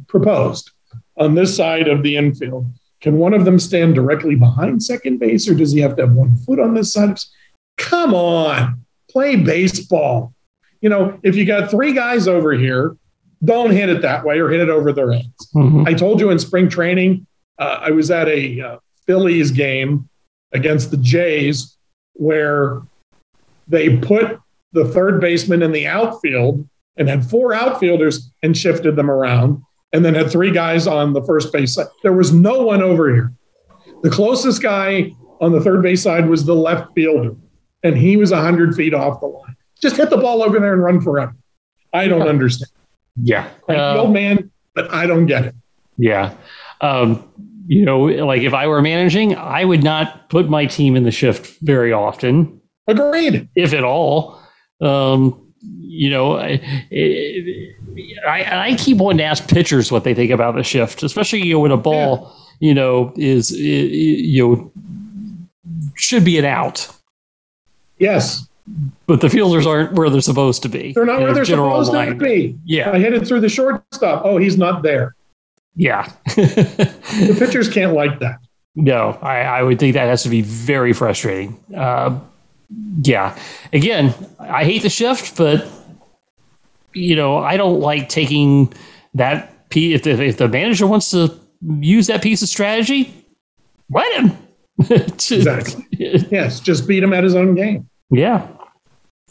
proposed 0.07 0.71
on 1.17 1.35
this 1.35 1.55
side 1.55 1.87
of 1.87 2.03
the 2.03 2.17
infield. 2.17 2.65
Can 2.99 3.17
one 3.17 3.33
of 3.33 3.45
them 3.45 3.57
stand 3.59 3.95
directly 3.95 4.35
behind 4.35 4.83
second 4.83 5.19
base, 5.19 5.47
or 5.47 5.53
does 5.55 5.71
he 5.71 5.79
have 5.79 5.95
to 5.95 6.05
have 6.05 6.13
one 6.13 6.35
foot 6.37 6.59
on 6.59 6.73
this 6.73 6.93
side? 6.93 7.17
Come 7.77 8.13
on, 8.13 8.81
play 9.09 9.37
baseball. 9.37 10.33
You 10.81 10.89
know, 10.89 11.19
if 11.23 11.35
you 11.35 11.45
got 11.45 11.69
three 11.71 11.93
guys 11.93 12.27
over 12.27 12.53
here, 12.53 12.95
don't 13.43 13.71
hit 13.71 13.89
it 13.89 14.01
that 14.01 14.23
way 14.25 14.39
or 14.39 14.49
hit 14.49 14.59
it 14.61 14.69
over 14.69 14.91
their 14.93 15.11
heads. 15.11 15.49
Mhm. 15.55 15.87
I 15.87 15.93
told 15.93 16.19
you 16.19 16.29
in 16.29 16.39
spring 16.39 16.69
training, 16.69 17.25
uh, 17.59 17.79
I 17.81 17.91
was 17.91 18.11
at 18.11 18.27
a 18.27 18.61
uh, 18.61 18.77
Phillies 19.07 19.51
game 19.51 20.07
against 20.53 20.91
the 20.91 20.97
Jays 20.97 21.77
where 22.13 22.81
they 23.67 23.97
put 23.97 24.37
the 24.73 24.85
third 24.85 25.21
baseman 25.21 25.61
in 25.61 25.71
the 25.71 25.87
outfield 25.87 26.67
and 26.97 27.07
had 27.07 27.25
four 27.25 27.53
outfielders 27.53 28.31
and 28.43 28.55
shifted 28.57 28.95
them 28.95 29.09
around 29.09 29.61
and 29.93 30.03
then 30.05 30.13
had 30.13 30.29
three 30.29 30.51
guys 30.51 30.87
on 30.87 31.13
the 31.13 31.23
first 31.23 31.51
base 31.51 31.73
side. 31.75 31.87
There 32.03 32.13
was 32.13 32.31
no 32.33 32.61
one 32.63 32.81
over 32.81 33.13
here. 33.13 33.33
The 34.03 34.09
closest 34.09 34.61
guy 34.61 35.13
on 35.39 35.51
the 35.51 35.61
third 35.61 35.81
base 35.81 36.01
side 36.03 36.29
was 36.29 36.45
the 36.45 36.55
left 36.55 36.93
fielder, 36.93 37.35
and 37.83 37.97
he 37.97 38.17
was 38.17 38.31
100 38.31 38.75
feet 38.75 38.93
off 38.93 39.19
the 39.19 39.27
line. 39.27 39.55
Just 39.81 39.97
hit 39.97 40.09
the 40.09 40.17
ball 40.17 40.43
over 40.43 40.59
there 40.59 40.73
and 40.73 40.83
run 40.83 41.01
forever. 41.01 41.35
I 41.93 42.07
don't 42.07 42.27
understand. 42.27 42.71
Yeah. 43.21 43.49
Like 43.67 43.77
Uh, 43.77 43.97
old 43.99 44.13
man, 44.13 44.51
but 44.75 44.91
I 44.93 45.05
don't 45.07 45.25
get 45.25 45.45
it. 45.45 45.55
Yeah. 45.97 46.33
Um, 46.79 47.27
you 47.67 47.85
know, 47.85 48.01
like 48.01 48.41
if 48.41 48.53
I 48.53 48.67
were 48.67 48.81
managing, 48.81 49.35
I 49.35 49.65
would 49.65 49.83
not 49.83 50.29
put 50.29 50.49
my 50.49 50.65
team 50.65 50.95
in 50.95 51.03
the 51.03 51.11
shift 51.11 51.59
very 51.61 51.91
often, 51.93 52.59
Agreed. 52.87 53.49
if 53.55 53.73
at 53.73 53.83
all. 53.83 54.39
Um, 54.81 55.53
you 55.61 56.09
know, 56.09 56.37
I, 56.39 56.59
I, 58.27 58.69
I 58.69 58.75
keep 58.77 58.97
wanting 58.97 59.19
to 59.19 59.23
ask 59.25 59.47
pitchers 59.47 59.91
what 59.91 60.03
they 60.03 60.13
think 60.15 60.31
about 60.31 60.55
the 60.55 60.63
shift, 60.63 61.03
especially 61.03 61.43
you 61.45 61.53
know 61.53 61.59
when 61.59 61.71
a 61.71 61.77
ball, 61.77 62.33
you 62.59 62.73
know, 62.73 63.13
is 63.15 63.51
you 63.51 64.43
know 64.43 64.71
should 65.95 66.23
be 66.25 66.37
an 66.39 66.45
out, 66.45 66.87
Yes, 67.99 68.47
but 69.07 69.21
the 69.21 69.29
fielders 69.29 69.65
aren't 69.65 69.93
where 69.93 70.09
they're 70.09 70.21
supposed 70.21 70.61
to 70.63 70.69
be. 70.69 70.93
they're 70.93 71.05
not 71.05 71.21
where 71.21 71.33
they're 71.33 71.45
supposed 71.45 71.91
to 71.91 72.15
be. 72.15 72.57
Yeah, 72.65 72.91
I 72.91 72.99
hit 72.99 73.13
it 73.13 73.27
through 73.27 73.41
the 73.41 73.49
shortstop. 73.49 74.21
Oh, 74.25 74.37
he's 74.37 74.57
not 74.57 74.81
there. 74.83 75.15
yeah. 75.75 76.11
The 76.35 77.35
pitchers 77.37 77.67
can't 77.69 77.93
like 77.93 78.19
that. 78.19 78.39
No, 78.75 79.17
I, 79.21 79.39
I 79.41 79.63
would 79.63 79.79
think 79.79 79.95
that 79.95 80.07
has 80.07 80.23
to 80.23 80.29
be 80.29 80.41
very 80.41 80.93
frustrating. 80.93 81.57
Uh, 81.75 82.19
yeah. 83.01 83.37
Again, 83.73 84.13
I 84.39 84.63
hate 84.63 84.81
the 84.81 84.89
shift, 84.89 85.35
but 85.37 85.67
you 86.93 87.15
know, 87.15 87.37
I 87.37 87.57
don't 87.57 87.79
like 87.81 88.07
taking 88.09 88.71
that 89.15 89.69
piece. 89.69 89.95
If 89.95 90.03
the, 90.03 90.23
if 90.23 90.37
the 90.37 90.47
manager 90.47 90.87
wants 90.87 91.11
to 91.11 91.37
use 91.61 92.07
that 92.07 92.21
piece 92.21 92.41
of 92.41 92.47
strategy, 92.49 93.13
let 93.89 94.11
him. 94.13 94.37
Exactly. 94.89 95.85
Yes, 96.31 96.59
just 96.59 96.87
beat 96.87 97.03
him 97.03 97.13
at 97.13 97.23
his 97.23 97.35
own 97.35 97.53
game. 97.55 97.87
Yeah. 98.11 98.47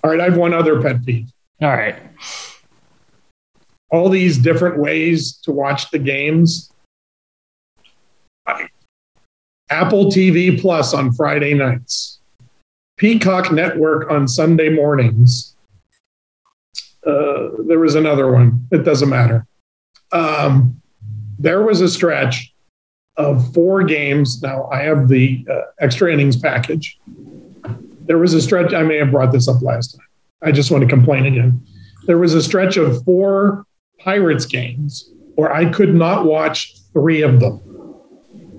All 0.03 0.11
right, 0.11 0.21
I 0.21 0.25
have 0.25 0.37
one 0.37 0.55
other 0.55 0.81
pet 0.81 1.05
peeve. 1.05 1.31
All 1.61 1.69
right. 1.69 1.97
All 3.91 4.09
these 4.09 4.39
different 4.39 4.79
ways 4.79 5.37
to 5.43 5.53
watch 5.53 5.91
the 5.91 5.99
games. 5.99 6.73
Apple 9.69 10.07
TV 10.07 10.61
Plus 10.61 10.95
on 10.95 11.13
Friday 11.13 11.55
nights, 11.55 12.19
Peacock 12.97 13.53
Network 13.53 14.11
on 14.11 14.27
Sunday 14.27 14.69
mornings. 14.69 15.55
Uh, 17.07 17.51
there 17.67 17.79
was 17.79 17.95
another 17.95 18.33
one. 18.33 18.67
It 18.73 18.85
doesn't 18.85 19.09
matter. 19.09 19.47
Um, 20.13 20.81
there 21.39 21.63
was 21.63 21.81
a 21.81 21.89
stretch 21.89 22.53
of 23.17 23.53
four 23.55 23.85
games. 23.85 24.43
Now 24.43 24.69
I 24.73 24.83
have 24.83 25.09
the 25.09 25.47
uh, 25.49 25.61
extra 25.79 26.13
innings 26.13 26.37
package. 26.37 26.99
There 28.11 28.19
was 28.19 28.35
a 28.35 28.43
stretch. 28.43 28.75
I 28.75 28.83
may 28.83 28.97
have 28.97 29.13
brought 29.13 29.31
this 29.31 29.47
up 29.47 29.63
last 29.63 29.97
time. 29.97 30.05
I 30.43 30.51
just 30.51 30.73
want 30.73 30.83
to 30.83 30.89
complain 30.89 31.27
again. 31.27 31.65
There 32.07 32.19
was 32.19 32.35
a 32.35 32.43
stretch 32.43 32.77
of 32.77 33.05
four 33.05 33.65
Pirates 34.01 34.47
games 34.47 35.13
where 35.37 35.53
I 35.53 35.67
could 35.67 35.95
not 35.95 36.25
watch 36.25 36.75
three 36.93 37.23
of 37.23 37.39
them. 37.39 37.61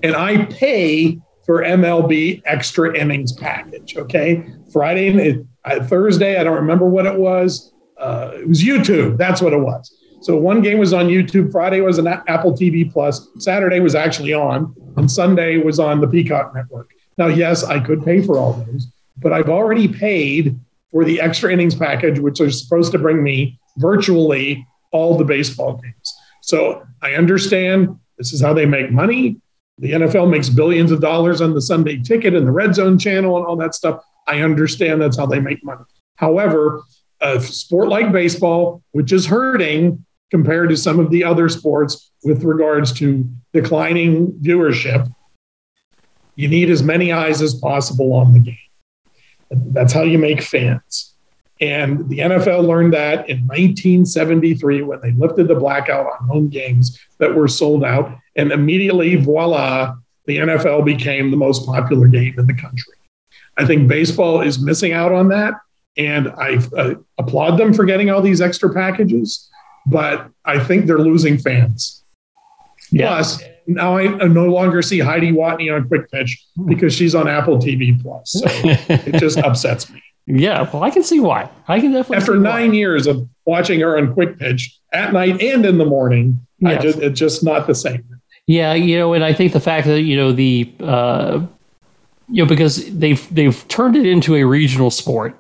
And 0.04 0.16
I 0.16 0.46
pay 0.46 1.20
for 1.46 1.66
MLB 1.66 2.42
extra 2.46 2.98
innings 2.98 3.34
package. 3.34 3.98
Okay. 3.98 4.42
Friday, 4.72 5.44
uh, 5.66 5.84
Thursday, 5.84 6.40
I 6.40 6.46
don't 6.46 6.56
remember 6.56 6.86
what 6.86 7.06
it 7.06 7.20
was. 7.20 7.74
Uh, 7.98 8.32
it 8.36 8.48
was 8.48 8.64
YouTube. 8.64 9.18
That's 9.18 9.42
what 9.42 9.52
it 9.52 9.60
was. 9.60 9.94
So 10.22 10.38
one 10.38 10.62
game 10.62 10.78
was 10.78 10.94
on 10.94 11.08
YouTube. 11.08 11.52
Friday 11.52 11.82
was 11.82 12.00
on 12.00 12.08
Apple 12.08 12.54
TV 12.54 12.90
Plus. 12.90 13.28
Saturday 13.38 13.82
was 13.82 13.96
actually 13.96 14.34
on, 14.34 14.74
and 14.96 15.12
Sunday 15.12 15.58
was 15.58 15.78
on 15.78 16.00
the 16.00 16.08
Peacock 16.08 16.56
Network. 16.56 16.92
Now, 17.18 17.28
yes, 17.28 17.66
I 17.66 17.82
could 17.82 18.06
pay 18.06 18.22
for 18.22 18.38
all 18.38 18.54
those, 18.54 18.88
but 19.22 19.32
I've 19.32 19.50
already 19.50 19.88
paid 19.88 20.60
for 20.92 21.06
the 21.06 21.22
extra 21.22 21.52
innings 21.52 21.76
package, 21.76 22.20
which 22.20 22.42
is 22.42 22.62
supposed 22.62 22.92
to 22.92 23.00
bring 23.00 23.24
me 23.24 23.60
virtually 23.78 24.66
all 24.92 25.18
the 25.18 25.24
baseball 25.24 25.78
games. 25.78 26.14
So 26.42 26.86
I 27.02 27.14
understand 27.14 27.98
this 28.18 28.34
is 28.34 28.42
how 28.42 28.54
they 28.54 28.66
make 28.66 28.92
money. 28.92 29.38
The 29.78 29.94
NFL 29.94 30.30
makes 30.30 30.50
billions 30.50 30.92
of 30.92 31.00
dollars 31.00 31.42
on 31.42 31.54
the 31.54 31.62
Sunday 31.62 31.98
ticket 31.98 32.36
and 32.36 32.46
the 32.46 32.52
red 32.52 32.76
zone 32.76 33.00
channel 33.00 33.38
and 33.38 33.46
all 33.46 33.56
that 33.58 33.74
stuff. 33.74 34.04
I 34.28 34.42
understand 34.42 35.02
that's 35.02 35.18
how 35.18 35.26
they 35.26 35.40
make 35.40 35.64
money. 35.64 35.84
However, 36.18 36.84
a 37.22 37.40
sport 37.40 37.88
like 37.88 38.12
baseball, 38.12 38.84
which 38.92 39.12
is 39.12 39.26
hurting 39.26 40.06
compared 40.30 40.70
to 40.70 40.78
some 40.78 41.00
of 41.00 41.10
the 41.10 41.24
other 41.24 41.50
sports 41.50 42.12
with 42.24 42.44
regards 42.44 42.92
to 42.94 43.28
declining 43.54 44.32
viewership, 44.34 45.12
you 46.36 46.48
need 46.48 46.70
as 46.70 46.84
many 46.84 47.12
eyes 47.12 47.42
as 47.42 47.54
possible 47.56 48.14
on 48.14 48.34
the 48.34 48.40
game. 48.40 48.58
That's 49.52 49.94
how 49.94 50.04
you 50.04 50.18
make 50.18 50.42
fans. 50.42 51.14
And 51.60 52.10
the 52.10 52.20
NFL 52.20 52.66
learned 52.68 52.94
that 52.94 53.30
in 53.30 53.46
1973 53.46 54.82
when 54.82 55.00
they 55.02 55.12
lifted 55.12 55.48
the 55.48 55.56
blackout 55.56 56.08
on 56.08 56.28
home 56.28 56.50
games 56.50 57.00
that 57.20 57.36
were 57.36 57.48
sold 57.48 57.84
out. 57.84 58.18
And 58.36 58.52
immediately, 58.52 59.16
voila, 59.16 59.96
the 60.26 60.38
NFL 60.38 60.86
became 60.86 61.30
the 61.30 61.38
most 61.38 61.66
popular 61.66 62.08
game 62.08 62.34
in 62.40 62.48
the 62.48 62.56
country. 62.56 62.96
I 63.58 63.66
think 63.66 63.88
baseball 63.88 64.42
is 64.42 64.60
missing 64.60 64.94
out 64.94 65.12
on 65.12 65.28
that. 65.30 65.54
And 65.98 66.30
I 66.30 66.58
uh, 66.76 66.96
applaud 67.20 67.58
them 67.58 67.74
for 67.74 67.86
getting 67.86 68.10
all 68.10 68.22
these 68.22 68.42
extra 68.42 68.74
packages, 68.74 69.50
but 69.86 70.30
I 70.46 70.58
think 70.58 70.86
they're 70.86 70.98
losing 70.98 71.38
fans. 71.38 72.04
Yeah. 72.92 73.08
Plus, 73.08 73.44
now 73.68 73.98
I 73.98 74.08
no 74.28 74.46
longer 74.48 74.82
see 74.82 75.00
Heidi 75.00 75.32
Watney 75.32 75.74
on 75.74 75.88
Quick 75.88 76.10
Pitch 76.12 76.44
because 76.66 76.94
she's 76.94 77.16
on 77.16 77.28
Apple 77.28 77.58
TV 77.58 78.00
Plus. 78.02 78.32
So 78.32 78.46
it 78.90 79.20
just 79.20 79.38
upsets 79.40 79.90
me. 79.90 80.02
Yeah. 80.28 80.70
Well, 80.72 80.84
I 80.84 80.90
can 80.92 81.04
see 81.04 81.20
why. 81.20 81.50
I 81.68 81.80
can 81.80 81.92
definitely 81.92 82.18
After 82.18 82.36
nine 82.36 82.70
why. 82.70 82.76
years 82.76 83.08
of 83.08 83.28
watching 83.46 83.80
her 83.82 83.98
on 83.98 84.14
Quick 84.14 84.38
Pitch 84.40 84.78
at 84.94 85.14
night 85.14 85.42
and 85.42 85.66
in 85.66 85.78
the 85.78 85.86
morning, 85.86 86.40
I 86.66 86.74
Yes. 86.74 86.84
just, 86.84 87.00
it's 87.00 87.20
just 87.20 87.44
not 87.44 87.66
the 87.68 87.76
same. 87.76 88.04
Yeah, 88.48 88.74
you 88.74 88.98
know, 88.98 89.14
and 89.14 89.24
I 89.24 89.34
think 89.34 89.54
the 89.54 89.60
fact 89.60 89.88
that 89.88 90.02
you 90.02 90.16
know 90.18 90.32
the 90.32 90.72
uh, 90.80 91.42
you 92.30 92.44
know 92.44 92.48
because 92.48 92.92
they've 92.98 93.34
they've 93.34 93.66
turned 93.68 93.96
it 93.96 94.06
into 94.06 94.36
a 94.36 94.44
regional 94.44 94.92
sport, 94.92 95.38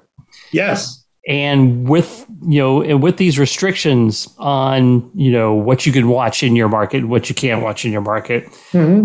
Yes, 0.52 1.01
and 1.28 1.88
with 1.88 2.26
you 2.48 2.60
know 2.60 2.82
and 2.82 3.04
with 3.04 3.18
these 3.18 3.38
restrictions 3.38 4.28
on 4.38 5.10
you 5.14 5.32
know 5.32 5.54
what 5.54 5.86
you 5.86 5.92
can 5.92 6.08
watch 6.08 6.44
in 6.44 6.56
your 6.56 6.70
market, 6.70 7.06
what 7.06 7.30
you 7.30 7.36
can't 7.36 7.62
watch 7.62 7.86
in 7.86 7.92
your 7.92 8.02
market, 8.02 8.48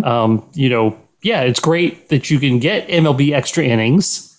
um, 0.05 0.49
you 0.55 0.69
know, 0.69 0.97
yeah, 1.23 1.43
it's 1.43 1.61
great 1.61 2.09
that 2.09 2.31
you 2.31 2.39
can 2.39 2.59
get 2.59 2.89
MLB 2.89 3.33
extra 3.33 3.65
innings, 3.65 4.39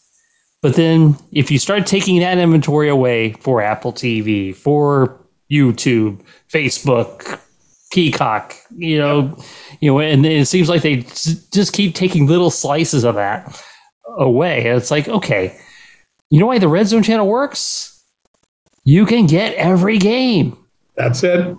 but 0.61 0.75
then 0.75 1.15
if 1.31 1.51
you 1.51 1.59
start 1.59 1.85
taking 1.85 2.19
that 2.19 2.37
inventory 2.37 2.89
away 2.89 3.33
for 3.33 3.61
Apple 3.61 3.93
TV, 3.93 4.55
for 4.55 5.23
YouTube, 5.51 6.19
Facebook, 6.51 7.39
Peacock, 7.91 8.53
you 8.75 8.97
know, 8.97 9.37
you 9.79 9.91
know, 9.91 9.99
and 9.99 10.25
it 10.25 10.47
seems 10.47 10.67
like 10.67 10.81
they 10.81 10.97
just 10.97 11.73
keep 11.73 11.95
taking 11.95 12.27
little 12.27 12.49
slices 12.49 13.03
of 13.03 13.15
that 13.15 13.63
away. 14.17 14.67
And 14.67 14.77
it's 14.77 14.91
like, 14.91 15.07
okay, 15.07 15.57
you 16.29 16.39
know 16.39 16.47
why 16.47 16.59
the 16.59 16.67
Red 16.67 16.87
Zone 16.87 17.03
channel 17.03 17.27
works? 17.27 18.03
You 18.83 19.05
can 19.05 19.25
get 19.27 19.53
every 19.55 19.97
game. 19.97 20.57
that's 20.95 21.23
it. 21.23 21.55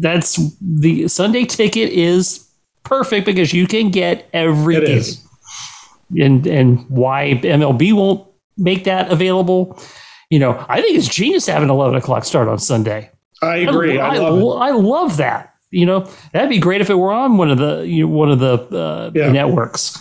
That's 0.00 0.38
the 0.60 1.08
Sunday 1.08 1.44
ticket 1.44 1.90
is 1.90 2.46
perfect 2.84 3.26
because 3.26 3.52
you 3.52 3.66
can 3.66 3.90
get 3.90 4.28
every 4.32 4.76
It 4.76 4.86
game. 4.86 4.98
is. 4.98 5.24
And 6.18 6.46
and 6.46 6.84
why 6.88 7.40
MLB 7.42 7.92
won't 7.92 8.26
make 8.56 8.84
that 8.84 9.10
available? 9.10 9.80
You 10.30 10.38
know, 10.38 10.64
I 10.68 10.80
think 10.80 10.96
it's 10.98 11.08
genius 11.08 11.46
to 11.46 11.52
have 11.52 11.62
an 11.62 11.70
eleven 11.70 11.96
o'clock 11.96 12.24
start 12.24 12.48
on 12.48 12.58
Sunday. 12.58 13.10
I 13.42 13.56
agree. 13.56 13.98
I, 13.98 14.14
I, 14.14 14.18
love 14.18 14.38
it. 14.38 14.60
I 14.62 14.70
love 14.70 15.16
that. 15.16 15.54
You 15.70 15.86
know, 15.86 16.08
that'd 16.32 16.50
be 16.50 16.58
great 16.58 16.80
if 16.80 16.90
it 16.90 16.94
were 16.96 17.10
on 17.12 17.36
one 17.36 17.50
of 17.50 17.58
the 17.58 17.86
you 17.86 18.06
know, 18.06 18.12
one 18.12 18.30
of 18.30 18.38
the 18.38 18.54
uh, 18.76 19.10
Yeah. 19.14 19.32
networks. 19.32 19.96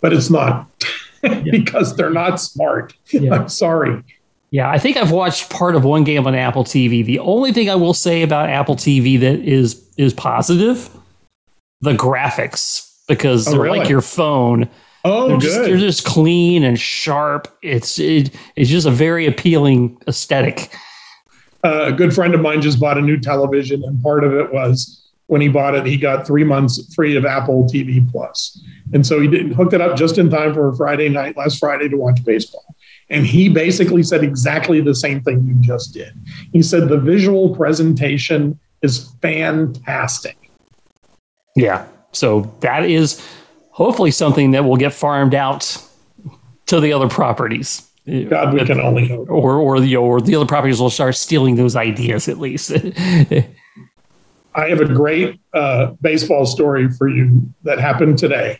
But 0.00 0.12
it's 0.12 0.30
not 0.30 0.68
because 1.50 1.96
they're 1.96 2.10
not 2.10 2.40
smart. 2.40 2.94
Yeah. 3.10 3.34
I'm 3.34 3.48
sorry. 3.48 4.02
Yeah, 4.50 4.70
I 4.70 4.78
think 4.78 4.96
I've 4.96 5.10
watched 5.10 5.50
part 5.50 5.74
of 5.74 5.84
one 5.84 6.04
game 6.04 6.26
on 6.26 6.34
Apple 6.34 6.64
TV. 6.64 7.04
The 7.04 7.18
only 7.18 7.52
thing 7.52 7.68
I 7.68 7.74
will 7.74 7.94
say 7.94 8.22
about 8.22 8.48
Apple 8.48 8.76
TV 8.76 9.18
that 9.20 9.40
is 9.40 9.82
is 9.96 10.14
positive, 10.14 10.88
the 11.80 11.92
graphics 11.92 12.82
because 13.08 13.46
Oh, 13.48 13.52
they're 13.52 13.60
really? 13.60 13.78
like 13.80 13.88
your 13.88 14.00
phone. 14.00 14.68
Oh, 15.04 15.28
they're 15.28 15.36
good. 15.38 15.42
just, 15.42 15.62
they're 15.62 15.76
just 15.76 16.04
clean 16.04 16.64
and 16.64 16.78
sharp. 16.78 17.48
It's 17.62 17.98
it, 17.98 18.30
it's 18.56 18.70
just 18.70 18.86
a 18.86 18.90
very 18.90 19.26
appealing 19.26 20.00
aesthetic. 20.08 20.72
Uh, 21.64 21.86
a 21.86 21.92
good 21.92 22.14
friend 22.14 22.32
of 22.34 22.40
mine 22.40 22.62
just 22.62 22.78
bought 22.78 22.98
a 22.98 23.02
new 23.02 23.18
television, 23.18 23.82
and 23.84 24.00
part 24.02 24.22
of 24.24 24.32
it 24.34 24.52
was 24.52 25.05
when 25.26 25.40
he 25.40 25.48
bought 25.48 25.74
it, 25.74 25.84
he 25.86 25.96
got 25.96 26.26
three 26.26 26.44
months 26.44 26.94
free 26.94 27.16
of 27.16 27.24
Apple 27.24 27.64
TV 27.64 28.08
Plus, 28.10 28.62
and 28.92 29.06
so 29.06 29.20
he 29.20 29.28
didn't 29.28 29.52
hooked 29.52 29.72
it 29.72 29.80
up 29.80 29.96
just 29.96 30.18
in 30.18 30.30
time 30.30 30.54
for 30.54 30.68
a 30.68 30.76
Friday 30.76 31.08
night 31.08 31.36
last 31.36 31.58
Friday 31.58 31.88
to 31.88 31.96
watch 31.96 32.24
baseball. 32.24 32.74
And 33.08 33.24
he 33.24 33.48
basically 33.48 34.02
said 34.02 34.24
exactly 34.24 34.80
the 34.80 34.94
same 34.94 35.22
thing 35.22 35.46
you 35.46 35.54
just 35.60 35.94
did. 35.94 36.12
He 36.52 36.62
said 36.62 36.88
the 36.88 36.98
visual 36.98 37.54
presentation 37.54 38.58
is 38.82 39.12
fantastic. 39.22 40.50
Yeah. 41.54 41.86
So 42.12 42.52
that 42.60 42.84
is 42.84 43.24
hopefully 43.70 44.10
something 44.10 44.52
that 44.52 44.64
will 44.64 44.76
get 44.76 44.92
farmed 44.92 45.34
out 45.34 45.82
to 46.66 46.80
the 46.80 46.92
other 46.92 47.08
properties. 47.08 47.88
God, 48.06 48.54
we 48.54 48.64
can 48.64 48.80
only 48.80 49.08
hope. 49.08 49.28
Or, 49.28 49.56
or 49.56 49.80
the 49.80 49.96
or 49.96 50.20
the 50.20 50.36
other 50.36 50.46
properties 50.46 50.80
will 50.80 50.90
start 50.90 51.16
stealing 51.16 51.56
those 51.56 51.74
ideas 51.74 52.28
at 52.28 52.38
least. 52.38 52.70
I 54.56 54.68
have 54.68 54.80
a 54.80 54.86
great 54.86 55.38
uh, 55.52 55.92
baseball 56.00 56.46
story 56.46 56.90
for 56.90 57.08
you 57.08 57.42
that 57.62 57.78
happened 57.78 58.18
today. 58.18 58.58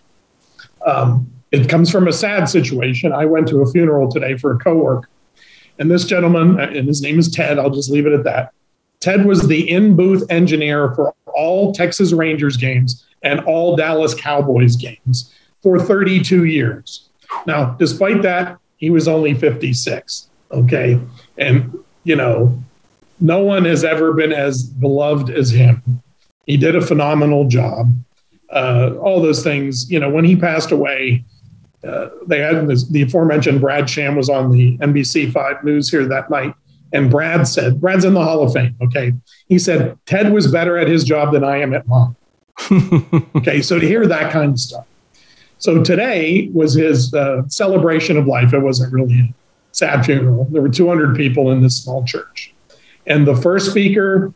Um, 0.84 1.32
it 1.50 1.70
comes 1.70 1.90
from 1.90 2.06
a 2.06 2.12
sad 2.12 2.50
situation. 2.50 3.12
I 3.12 3.24
went 3.24 3.48
to 3.48 3.62
a 3.62 3.66
funeral 3.66 4.10
today 4.10 4.36
for 4.36 4.52
a 4.52 4.58
coworker, 4.58 5.08
and 5.78 5.90
this 5.90 6.04
gentleman, 6.04 6.60
and 6.60 6.86
his 6.86 7.00
name 7.00 7.18
is 7.18 7.30
Ted. 7.30 7.58
I'll 7.58 7.70
just 7.70 7.90
leave 7.90 8.06
it 8.06 8.12
at 8.12 8.24
that. 8.24 8.52
Ted 9.00 9.24
was 9.24 9.48
the 9.48 9.68
in 9.68 9.96
booth 9.96 10.24
engineer 10.30 10.94
for 10.94 11.14
all 11.34 11.72
Texas 11.72 12.12
Rangers 12.12 12.58
games 12.58 13.06
and 13.22 13.40
all 13.40 13.74
Dallas 13.74 14.14
Cowboys 14.14 14.76
games 14.76 15.34
for 15.62 15.78
32 15.78 16.44
years. 16.44 17.08
Now, 17.46 17.70
despite 17.78 18.22
that, 18.22 18.58
he 18.76 18.90
was 18.90 19.08
only 19.08 19.34
56. 19.34 20.28
Okay. 20.52 21.00
And, 21.38 21.78
you 22.04 22.16
know, 22.16 22.62
no 23.20 23.42
one 23.42 23.64
has 23.64 23.84
ever 23.84 24.12
been 24.12 24.32
as 24.32 24.64
beloved 24.64 25.30
as 25.30 25.50
him. 25.50 26.02
He 26.46 26.56
did 26.56 26.76
a 26.76 26.80
phenomenal 26.80 27.48
job. 27.48 27.92
Uh, 28.50 28.94
all 29.00 29.20
those 29.20 29.42
things, 29.42 29.90
you 29.90 29.98
know, 29.98 30.08
when 30.08 30.24
he 30.24 30.36
passed 30.36 30.70
away, 30.70 31.24
uh, 31.86 32.08
they 32.26 32.40
had 32.40 32.66
this, 32.68 32.88
the 32.88 33.02
aforementioned 33.02 33.60
Brad 33.60 33.88
Sham 33.88 34.16
was 34.16 34.28
on 34.28 34.50
the 34.50 34.76
NBC 34.78 35.32
5 35.32 35.64
News 35.64 35.90
here 35.90 36.06
that 36.06 36.30
night. 36.30 36.54
And 36.92 37.10
Brad 37.10 37.48
said, 37.48 37.80
Brad's 37.80 38.04
in 38.04 38.14
the 38.14 38.22
Hall 38.22 38.42
of 38.42 38.52
Fame. 38.52 38.76
Okay. 38.82 39.12
He 39.48 39.58
said, 39.58 39.98
Ted 40.06 40.32
was 40.32 40.50
better 40.50 40.78
at 40.78 40.88
his 40.88 41.04
job 41.04 41.32
than 41.32 41.44
I 41.44 41.58
am 41.58 41.74
at 41.74 41.86
mine. 41.86 42.14
okay. 43.36 43.60
So 43.60 43.78
to 43.78 43.86
hear 43.86 44.06
that 44.06 44.32
kind 44.32 44.52
of 44.52 44.60
stuff. 44.60 44.86
So 45.58 45.82
today 45.82 46.48
was 46.52 46.74
his 46.74 47.12
uh, 47.14 47.42
celebration 47.48 48.16
of 48.16 48.26
life. 48.26 48.52
It 48.52 48.60
wasn't 48.60 48.92
really 48.92 49.20
a 49.20 49.34
sad 49.72 50.04
funeral. 50.04 50.46
There 50.50 50.62
were 50.62 50.68
200 50.68 51.16
people 51.16 51.50
in 51.50 51.62
this 51.62 51.82
small 51.82 52.04
church. 52.04 52.54
And 53.06 53.26
the 53.26 53.36
first 53.36 53.70
speaker 53.70 54.32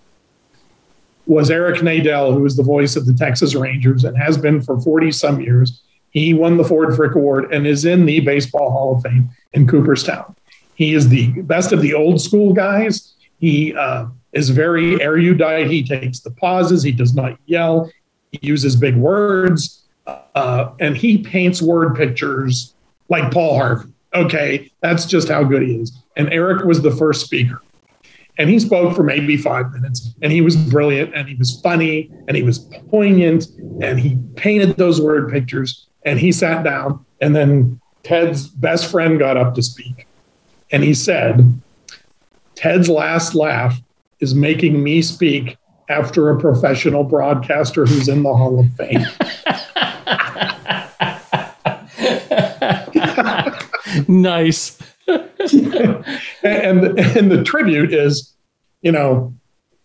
was 1.26 1.50
Eric 1.50 1.80
Nadel, 1.80 2.34
who 2.34 2.44
is 2.44 2.56
the 2.56 2.62
voice 2.62 2.96
of 2.96 3.06
the 3.06 3.14
Texas 3.14 3.54
Rangers 3.54 4.04
and 4.04 4.16
has 4.16 4.36
been 4.36 4.60
for 4.60 4.80
40 4.80 5.12
some 5.12 5.40
years. 5.40 5.82
He 6.10 6.34
won 6.34 6.56
the 6.56 6.64
Ford 6.64 6.94
Frick 6.96 7.14
Award 7.14 7.52
and 7.52 7.66
is 7.66 7.84
in 7.84 8.04
the 8.04 8.20
Baseball 8.20 8.70
Hall 8.70 8.96
of 8.96 9.02
Fame 9.02 9.30
in 9.52 9.66
Cooperstown. 9.66 10.34
He 10.74 10.94
is 10.94 11.08
the 11.08 11.28
best 11.42 11.72
of 11.72 11.82
the 11.82 11.94
old 11.94 12.20
school 12.20 12.52
guys. 12.52 13.14
He 13.38 13.74
uh, 13.74 14.06
is 14.32 14.50
very 14.50 15.00
erudite. 15.00 15.70
He 15.70 15.84
takes 15.84 16.20
the 16.20 16.30
pauses. 16.30 16.82
He 16.82 16.92
does 16.92 17.14
not 17.14 17.38
yell. 17.46 17.90
He 18.32 18.38
uses 18.42 18.76
big 18.76 18.96
words. 18.96 19.82
Uh, 20.06 20.72
and 20.80 20.96
he 20.96 21.18
paints 21.18 21.62
word 21.62 21.94
pictures 21.94 22.74
like 23.08 23.30
Paul 23.32 23.56
Harvey. 23.56 23.92
Okay, 24.14 24.72
that's 24.80 25.06
just 25.06 25.28
how 25.28 25.44
good 25.44 25.62
he 25.62 25.76
is. 25.76 25.92
And 26.16 26.32
Eric 26.32 26.64
was 26.64 26.82
the 26.82 26.90
first 26.90 27.24
speaker. 27.24 27.62
And 28.41 28.49
he 28.49 28.59
spoke 28.59 28.97
for 28.97 29.03
maybe 29.03 29.36
five 29.36 29.70
minutes. 29.70 30.14
And 30.22 30.32
he 30.32 30.41
was 30.41 30.57
brilliant 30.57 31.14
and 31.14 31.28
he 31.28 31.34
was 31.34 31.61
funny 31.61 32.11
and 32.26 32.34
he 32.34 32.43
was 32.43 32.59
poignant 32.88 33.47
and 33.82 34.01
he 34.01 34.16
painted 34.34 34.78
those 34.78 34.99
word 34.99 35.30
pictures. 35.30 35.86
And 36.07 36.18
he 36.18 36.32
sat 36.32 36.64
down. 36.64 37.05
And 37.20 37.36
then 37.36 37.78
Ted's 38.03 38.49
best 38.49 38.91
friend 38.91 39.18
got 39.18 39.36
up 39.36 39.55
to 39.57 39.62
speak. 39.62 40.07
And 40.72 40.82
he 40.82 40.95
said, 40.95 41.61
Ted's 42.55 42.88
last 42.88 43.34
laugh 43.34 43.78
is 44.20 44.34
making 44.34 44.82
me 44.82 45.03
speak 45.03 45.59
after 45.91 46.30
a 46.30 46.41
professional 46.41 47.05
broadcaster 47.05 47.84
who's 47.84 48.09
in 48.09 48.22
the 48.22 48.34
Hall 48.34 48.59
of 48.59 48.72
Fame. 48.76 49.05
nice. 54.09 54.78
and, 56.42 56.98
and 56.98 57.30
the 57.30 57.42
tribute 57.44 57.92
is, 57.92 58.34
you 58.82 58.92
know, 58.92 59.34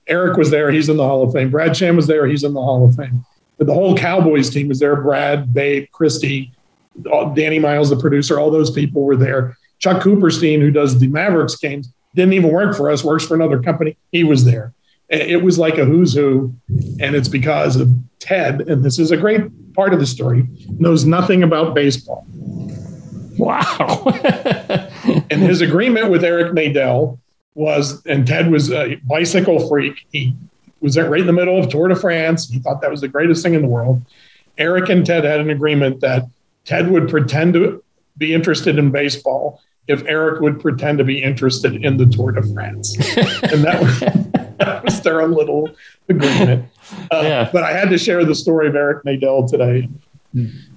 Eric 0.07 0.37
was 0.37 0.51
there, 0.51 0.71
he's 0.71 0.89
in 0.89 0.97
the 0.97 1.03
Hall 1.03 1.23
of 1.23 1.33
Fame. 1.33 1.49
Brad 1.49 1.75
Sham 1.75 1.95
was 1.95 2.07
there, 2.07 2.27
he's 2.27 2.43
in 2.43 2.53
the 2.53 2.61
Hall 2.61 2.87
of 2.87 2.95
Fame. 2.95 3.25
But 3.57 3.67
the 3.67 3.73
whole 3.73 3.97
Cowboys 3.97 4.49
team 4.49 4.67
was 4.67 4.79
there. 4.79 4.95
Brad, 4.95 5.53
Babe, 5.53 5.87
Kristi, 5.93 6.51
Danny 7.35 7.59
Miles, 7.59 7.89
the 7.89 7.95
producer, 7.95 8.39
all 8.39 8.51
those 8.51 8.69
people 8.69 9.03
were 9.03 9.15
there. 9.15 9.57
Chuck 9.79 10.01
Cooperstein, 10.03 10.59
who 10.59 10.71
does 10.71 10.99
the 10.99 11.07
Mavericks 11.07 11.55
games, 11.55 11.91
didn't 12.15 12.33
even 12.33 12.51
work 12.51 12.75
for 12.75 12.89
us, 12.89 13.03
works 13.03 13.25
for 13.25 13.35
another 13.35 13.61
company. 13.61 13.97
He 14.11 14.23
was 14.23 14.45
there. 14.45 14.73
It 15.09 15.43
was 15.43 15.59
like 15.59 15.77
a 15.77 15.85
who's 15.85 16.13
who, 16.13 16.55
and 16.99 17.15
it's 17.15 17.27
because 17.27 17.75
of 17.75 17.91
Ted. 18.19 18.61
And 18.61 18.83
this 18.83 18.97
is 18.97 19.11
a 19.11 19.17
great 19.17 19.73
part 19.73 19.93
of 19.93 19.99
the 19.99 20.05
story. 20.05 20.47
Knows 20.79 21.05
nothing 21.05 21.43
about 21.43 21.75
baseball. 21.75 22.25
Wow. 23.37 24.03
and 25.07 25.41
his 25.41 25.61
agreement 25.61 26.09
with 26.09 26.23
Eric 26.23 26.53
Nadel 26.53 27.19
was, 27.53 28.05
and 28.05 28.27
Ted 28.27 28.51
was 28.51 28.71
a 28.71 28.95
bicycle 29.07 29.67
freak. 29.67 30.05
He 30.11 30.35
was 30.81 30.97
right 30.97 31.21
in 31.21 31.27
the 31.27 31.33
middle 31.33 31.57
of 31.57 31.69
Tour 31.69 31.87
de 31.87 31.95
France. 31.95 32.49
He 32.49 32.59
thought 32.59 32.81
that 32.81 32.91
was 32.91 33.01
the 33.01 33.07
greatest 33.07 33.41
thing 33.43 33.53
in 33.53 33.61
the 33.61 33.67
world. 33.67 34.01
Eric 34.57 34.89
and 34.89 35.05
Ted 35.05 35.23
had 35.23 35.39
an 35.39 35.49
agreement 35.49 36.01
that 36.01 36.23
Ted 36.65 36.89
would 36.91 37.09
pretend 37.09 37.53
to 37.53 37.83
be 38.17 38.33
interested 38.33 38.77
in 38.77 38.91
baseball 38.91 39.61
if 39.87 40.03
Eric 40.05 40.41
would 40.41 40.59
pretend 40.59 40.97
to 40.97 41.03
be 41.03 41.21
interested 41.21 41.85
in 41.85 41.97
the 41.97 42.05
Tour 42.05 42.31
de 42.31 42.41
France. 42.53 42.95
and 43.43 43.63
that 43.63 43.81
was, 43.81 43.99
that 44.57 44.81
was 44.83 45.01
their 45.01 45.27
little 45.27 45.69
agreement. 46.09 46.65
Uh, 47.11 47.21
yeah. 47.21 47.49
But 47.51 47.63
I 47.63 47.71
had 47.71 47.89
to 47.89 47.97
share 47.97 48.23
the 48.25 48.35
story 48.35 48.67
of 48.67 48.75
Eric 48.75 49.03
Nadel 49.03 49.49
today. 49.49 49.89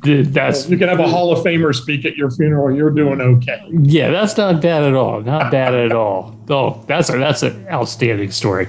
That's 0.02 0.68
you 0.68 0.78
can 0.78 0.88
have 0.88 1.00
a 1.00 1.08
Hall 1.08 1.32
of 1.32 1.44
Famer 1.44 1.74
speak 1.74 2.04
at 2.04 2.16
your 2.16 2.30
funeral. 2.30 2.74
You're 2.74 2.90
doing 2.90 3.20
okay. 3.20 3.60
Yeah, 3.70 4.10
that's 4.10 4.36
not 4.36 4.62
bad 4.62 4.84
at 4.84 4.94
all. 4.94 5.20
Not 5.22 5.50
bad 5.50 5.74
at 5.74 5.92
all. 5.92 6.36
Oh, 6.50 6.82
that's 6.88 7.10
a 7.10 7.18
that's 7.18 7.42
an 7.42 7.68
outstanding 7.68 8.30
story. 8.30 8.68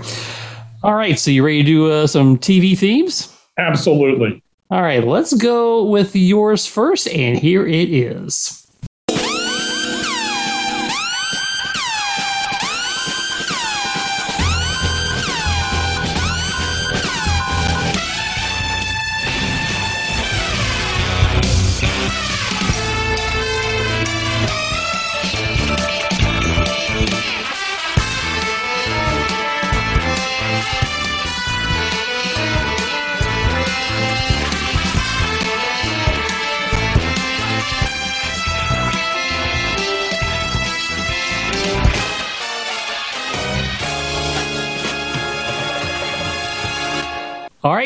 All 0.83 0.95
right, 0.95 1.17
so 1.17 1.31
you 1.31 1.45
ready 1.45 1.63
to 1.63 1.65
do 1.65 1.89
uh, 1.89 2.07
some 2.07 2.37
TV 2.37 2.77
themes? 2.77 3.33
Absolutely. 3.57 4.43
All 4.69 4.81
right, 4.81 5.01
let's 5.01 5.33
go 5.33 5.85
with 5.85 6.13
yours 6.13 6.67
first, 6.67 7.07
and 7.07 7.39
here 7.39 7.65
it 7.65 7.89
is. 7.89 8.68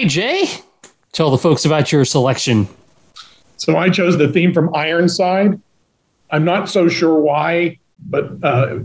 Right, 0.03 0.11
Jay, 0.11 0.45
tell 1.13 1.31
the 1.31 1.37
folks 1.37 1.65
about 1.65 1.91
your 1.91 2.03
selection. 2.05 2.67
So 3.57 3.77
I 3.77 3.89
chose 3.89 4.17
the 4.17 4.27
theme 4.27 4.53
from 4.53 4.73
Ironside. 4.75 5.59
I'm 6.29 6.43
not 6.43 6.67
so 6.69 6.89
sure 6.89 7.19
why, 7.19 7.79
but 7.99 8.31
uh, 8.43 8.79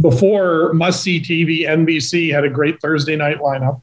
before 0.00 0.72
Must 0.74 1.02
See 1.02 1.20
TV, 1.20 1.66
NBC 1.66 2.32
had 2.32 2.44
a 2.44 2.50
great 2.50 2.80
Thursday 2.80 3.16
night 3.16 3.38
lineup. 3.38 3.80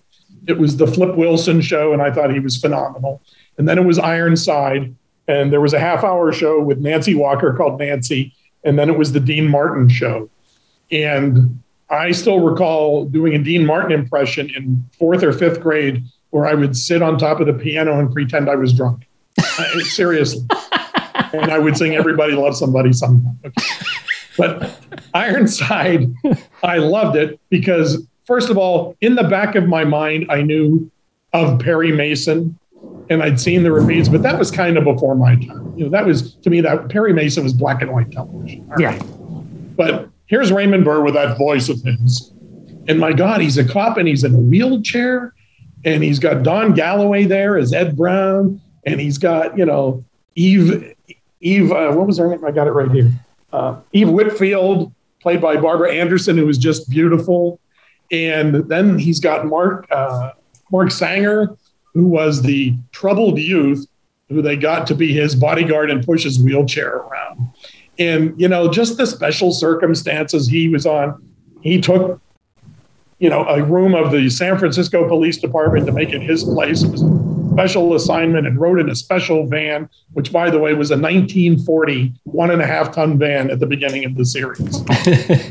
It 0.47 0.59
was 0.59 0.77
the 0.77 0.85
Flip 0.85 1.15
Wilson 1.15 1.61
show, 1.61 1.91
and 1.91 2.01
I 2.01 2.11
thought 2.11 2.31
he 2.31 2.39
was 2.39 2.57
phenomenal. 2.57 3.21
And 3.57 3.67
then 3.67 3.79
it 3.79 3.85
was 3.85 3.97
Ironside, 3.97 4.93
and 5.27 5.51
there 5.51 5.61
was 5.61 5.73
a 5.73 5.79
half 5.79 6.03
hour 6.03 6.31
show 6.31 6.61
with 6.61 6.79
Nancy 6.79 7.15
Walker 7.15 7.53
called 7.53 7.79
Nancy, 7.79 8.33
and 8.63 8.77
then 8.77 8.89
it 8.89 8.97
was 8.97 9.13
the 9.13 9.19
Dean 9.19 9.47
Martin 9.47 9.89
show. 9.89 10.29
And 10.91 11.59
I 11.89 12.11
still 12.11 12.41
recall 12.41 13.05
doing 13.05 13.33
a 13.33 13.39
Dean 13.39 13.65
Martin 13.65 13.91
impression 13.91 14.51
in 14.55 14.87
fourth 14.99 15.23
or 15.23 15.33
fifth 15.33 15.61
grade 15.61 16.03
where 16.35 16.45
I 16.45 16.53
would 16.53 16.75
sit 16.75 17.01
on 17.01 17.17
top 17.17 17.39
of 17.39 17.47
the 17.47 17.53
piano 17.53 17.97
and 17.97 18.11
pretend 18.11 18.49
I 18.49 18.55
was 18.55 18.73
drunk. 18.73 19.07
seriously. 19.83 20.45
and 21.15 21.49
I 21.49 21.57
would 21.57 21.77
sing 21.77 21.95
"Everybody 21.95 22.33
Loves 22.33 22.59
Somebody 22.59 22.91
Sometime." 22.91 23.39
Okay. 23.45 23.65
But 24.37 24.77
Ironside, 25.13 26.13
I 26.61 26.79
loved 26.79 27.15
it 27.15 27.39
because 27.49 28.05
first 28.25 28.49
of 28.49 28.57
all, 28.57 28.97
in 28.99 29.15
the 29.15 29.23
back 29.23 29.55
of 29.55 29.69
my 29.69 29.85
mind, 29.85 30.25
I 30.29 30.41
knew 30.41 30.91
of 31.31 31.57
Perry 31.59 31.93
Mason 31.93 32.59
and 33.09 33.23
I'd 33.23 33.39
seen 33.39 33.63
the 33.63 33.71
repeats, 33.71 34.09
but 34.09 34.21
that 34.23 34.37
was 34.37 34.51
kind 34.51 34.77
of 34.77 34.83
before 34.83 35.15
my 35.15 35.35
time. 35.35 35.73
You 35.77 35.85
know, 35.85 35.89
that 35.91 36.05
was 36.05 36.33
to 36.35 36.49
me 36.49 36.59
that 36.59 36.89
Perry 36.89 37.13
Mason 37.13 37.45
was 37.45 37.53
black 37.53 37.81
and 37.81 37.93
white 37.93 38.11
television. 38.11 38.67
Right? 38.67 38.79
Yeah. 38.81 39.03
But 39.77 40.09
here's 40.25 40.51
Raymond 40.51 40.83
Burr 40.83 41.01
with 41.01 41.13
that 41.13 41.37
voice 41.37 41.69
of 41.69 41.81
his. 41.81 42.33
And 42.89 42.99
my 42.99 43.13
God, 43.13 43.39
he's 43.39 43.57
a 43.57 43.63
cop 43.63 43.95
and 43.95 44.05
he's 44.05 44.25
in 44.25 44.35
a 44.35 44.37
wheelchair. 44.37 45.33
And 45.85 46.03
he's 46.03 46.19
got 46.19 46.43
Don 46.43 46.73
Galloway 46.73 47.23
there 47.23 47.57
as 47.57 47.71
Ed 47.71 47.95
Brown. 47.95 48.59
And 48.85 48.99
he's 48.99 49.17
got, 49.17 49.57
you 49.57 49.65
know, 49.65 50.03
Eve, 50.35 50.93
Eve, 51.39 51.71
uh, 51.71 51.91
what 51.93 52.07
was 52.07 52.17
her 52.17 52.27
name? 52.27 52.43
I 52.43 52.51
got 52.51 52.67
it 52.67 52.71
right 52.71 52.91
here. 52.91 53.11
Uh, 53.53 53.79
Eve 53.93 54.09
Whitfield, 54.09 54.91
played 55.21 55.41
by 55.41 55.55
Barbara 55.57 55.93
Anderson, 55.93 56.37
who 56.37 56.45
was 56.45 56.57
just 56.57 56.89
beautiful. 56.89 57.59
And 58.11 58.67
then 58.67 58.99
he's 58.99 59.19
got 59.19 59.45
Mark, 59.45 59.87
uh, 59.89 60.31
Mark 60.71 60.91
Sanger, 60.91 61.55
who 61.93 62.05
was 62.05 62.41
the 62.41 62.75
troubled 62.91 63.39
youth 63.39 63.87
who 64.29 64.41
they 64.41 64.55
got 64.55 64.87
to 64.87 64.95
be 64.95 65.13
his 65.13 65.35
bodyguard 65.35 65.89
and 65.91 66.05
push 66.05 66.23
his 66.23 66.39
wheelchair 66.39 66.97
around. 66.97 67.47
And, 67.97 68.39
you 68.39 68.47
know, 68.47 68.69
just 68.69 68.97
the 68.97 69.05
special 69.05 69.51
circumstances 69.51 70.47
he 70.47 70.67
was 70.67 70.85
on, 70.85 71.23
he 71.61 71.79
took, 71.79 72.19
you 73.19 73.29
know, 73.29 73.45
a 73.45 73.63
room 73.63 73.95
of 73.95 74.11
the 74.11 74.29
San 74.29 74.57
Francisco 74.57 75.07
Police 75.07 75.37
Department 75.37 75.85
to 75.85 75.91
make 75.91 76.09
it 76.09 76.21
his 76.21 76.43
place. 76.43 76.83
It 76.83 76.91
was 76.91 77.01
a 77.01 77.49
special 77.53 77.93
assignment 77.95 78.45
and 78.45 78.59
rode 78.59 78.79
in 78.79 78.89
a 78.89 78.95
special 78.95 79.47
van, 79.47 79.89
which, 80.13 80.31
by 80.31 80.49
the 80.49 80.59
way, 80.59 80.73
was 80.73 80.91
a 80.91 80.97
1940 80.97 82.13
one 82.23 82.51
and 82.51 82.61
a 82.61 82.67
half 82.67 82.93
ton 82.93 83.17
van 83.17 83.49
at 83.49 83.59
the 83.59 83.65
beginning 83.65 84.03
of 84.03 84.15
the 84.15 84.25
series. 84.25 84.81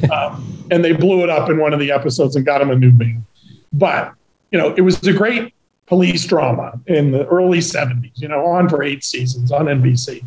um, 0.11 0.67
and 0.71 0.85
they 0.85 0.93
blew 0.93 1.23
it 1.23 1.31
up 1.31 1.49
in 1.49 1.59
one 1.59 1.73
of 1.73 1.81
the 1.81 1.91
episodes 1.91 2.37
and 2.37 2.45
got 2.45 2.61
him 2.61 2.71
a 2.71 2.77
new 2.77 2.91
van. 2.91 3.25
But, 3.73 4.12
you 4.51 4.59
know, 4.59 4.75
it 4.77 4.83
was 4.83 5.05
a 5.07 5.12
great 5.12 5.55
police 5.87 6.25
drama 6.27 6.79
in 6.87 7.12
the 7.12 7.27
early 7.27 7.59
70s, 7.59 8.12
you 8.17 8.29
know, 8.29 8.45
on 8.45 8.69
for 8.69 8.83
eight 8.83 9.05
seasons 9.05 9.51
on 9.51 9.67
NBC. 9.67 10.25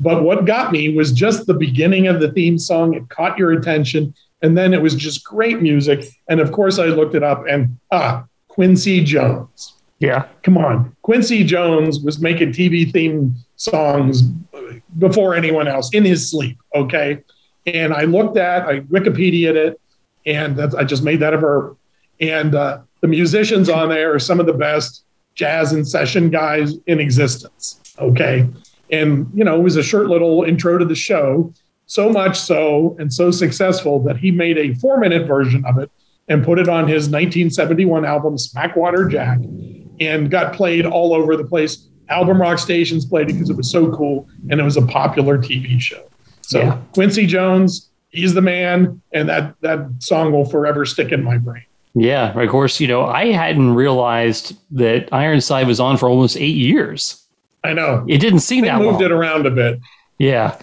But 0.00 0.22
what 0.22 0.44
got 0.44 0.72
me 0.72 0.94
was 0.94 1.12
just 1.12 1.46
the 1.46 1.54
beginning 1.54 2.06
of 2.08 2.20
the 2.20 2.32
theme 2.32 2.58
song. 2.58 2.94
It 2.94 3.08
caught 3.08 3.38
your 3.38 3.52
attention. 3.52 4.14
And 4.44 4.58
then 4.58 4.74
it 4.74 4.82
was 4.82 4.94
just 4.94 5.24
great 5.24 5.62
music. 5.62 6.04
And 6.28 6.38
of 6.38 6.52
course, 6.52 6.78
I 6.78 6.84
looked 6.88 7.14
it 7.14 7.22
up 7.22 7.44
and 7.48 7.78
ah, 7.90 8.26
Quincy 8.48 9.02
Jones. 9.02 9.72
Yeah. 10.00 10.28
Come 10.42 10.58
on. 10.58 10.94
Quincy 11.00 11.44
Jones 11.44 12.00
was 12.00 12.18
making 12.18 12.52
TV 12.52 12.92
theme 12.92 13.34
songs 13.56 14.20
before 14.98 15.34
anyone 15.34 15.66
else 15.66 15.88
in 15.94 16.04
his 16.04 16.30
sleep. 16.30 16.58
Okay. 16.74 17.24
And 17.64 17.94
I 17.94 18.02
looked 18.02 18.36
at, 18.36 18.68
I 18.68 18.80
Wikipedia'd 18.80 19.56
it, 19.56 19.80
and 20.26 20.60
I 20.60 20.84
just 20.84 21.02
made 21.02 21.20
that 21.20 21.32
a 21.32 21.38
verb. 21.38 21.78
And 22.20 22.54
uh, 22.54 22.80
the 23.00 23.08
musicians 23.08 23.70
on 23.70 23.88
there 23.88 24.14
are 24.14 24.18
some 24.18 24.40
of 24.40 24.44
the 24.44 24.52
best 24.52 25.04
jazz 25.34 25.72
and 25.72 25.88
session 25.88 26.28
guys 26.28 26.74
in 26.86 27.00
existence. 27.00 27.80
Okay. 27.98 28.46
And, 28.90 29.26
you 29.34 29.42
know, 29.42 29.56
it 29.58 29.62
was 29.62 29.76
a 29.76 29.82
short 29.82 30.08
little 30.08 30.42
intro 30.42 30.76
to 30.76 30.84
the 30.84 30.94
show, 30.94 31.50
so 31.86 32.08
much 32.10 32.38
so 32.40 32.96
and 32.98 33.12
so 33.12 33.30
successful 33.30 34.00
that 34.04 34.16
he 34.16 34.30
made 34.30 34.58
a 34.58 34.74
four 34.74 34.98
minute 34.98 35.26
version 35.26 35.64
of 35.66 35.78
it 35.78 35.90
and 36.28 36.44
put 36.44 36.58
it 36.58 36.68
on 36.68 36.88
his 36.88 37.08
1971 37.08 38.04
album, 38.04 38.36
Smackwater 38.36 39.10
Jack, 39.10 39.38
and 40.00 40.30
got 40.30 40.54
played 40.54 40.86
all 40.86 41.14
over 41.14 41.36
the 41.36 41.44
place. 41.44 41.88
Album 42.08 42.40
rock 42.40 42.58
stations 42.58 43.04
played 43.04 43.30
it 43.30 43.34
because 43.34 43.50
it 43.50 43.56
was 43.56 43.70
so 43.70 43.90
cool 43.94 44.28
and 44.50 44.60
it 44.60 44.62
was 44.62 44.76
a 44.76 44.82
popular 44.86 45.38
TV 45.38 45.80
show. 45.80 46.02
So 46.42 46.60
yeah. 46.60 46.78
Quincy 46.92 47.26
Jones, 47.26 47.90
he's 48.10 48.34
the 48.34 48.42
man, 48.42 49.00
and 49.12 49.28
that 49.28 49.54
that 49.60 49.88
song 50.00 50.32
will 50.32 50.44
forever 50.44 50.84
stick 50.84 51.12
in 51.12 51.22
my 51.22 51.38
brain. 51.38 51.64
Yeah, 51.94 52.38
of 52.38 52.50
course. 52.50 52.80
You 52.80 52.88
know, 52.88 53.06
I 53.06 53.26
hadn't 53.26 53.74
realized 53.74 54.56
that 54.72 55.08
Ironside 55.12 55.66
was 55.66 55.80
on 55.80 55.96
for 55.96 56.08
almost 56.08 56.36
eight 56.36 56.56
years. 56.56 57.24
I 57.62 57.72
know 57.72 58.04
it 58.08 58.18
didn't 58.18 58.40
seem 58.40 58.62
they 58.62 58.68
that 58.68 58.78
moved 58.80 58.94
long. 58.94 59.04
it 59.04 59.12
around 59.12 59.46
a 59.46 59.50
bit. 59.50 59.80
Yeah, 60.18 60.58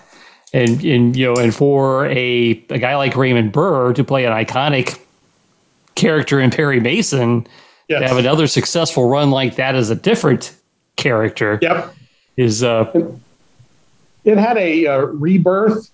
and 0.54 0.84
and 0.84 1.16
you 1.16 1.26
know, 1.26 1.42
and 1.42 1.54
for 1.54 2.08
a 2.08 2.64
a 2.70 2.80
guy 2.80 2.96
like 2.96 3.16
Raymond 3.16 3.52
Burr 3.52 3.94
to 3.94 4.04
play 4.04 4.26
an 4.26 4.34
iconic 4.34 5.00
character 5.96 6.40
in 6.40 6.52
Perry 6.52 6.80
Mason, 6.80 7.48
yes. 7.88 8.02
to 8.02 8.08
have 8.08 8.18
another 8.18 8.48
successful 8.48 9.08
run 9.08 9.32
like 9.32 9.56
that 9.56 9.76
as 9.76 9.90
a 9.90 9.96
different 9.96 10.56
character. 10.98 11.60
Yep, 11.62 11.96
is 12.38 12.64
uh, 12.64 12.92
it, 12.94 13.06
it 14.26 14.38
had 14.38 14.58
a 14.58 14.88
uh, 14.88 14.98
rebirth, 15.00 15.90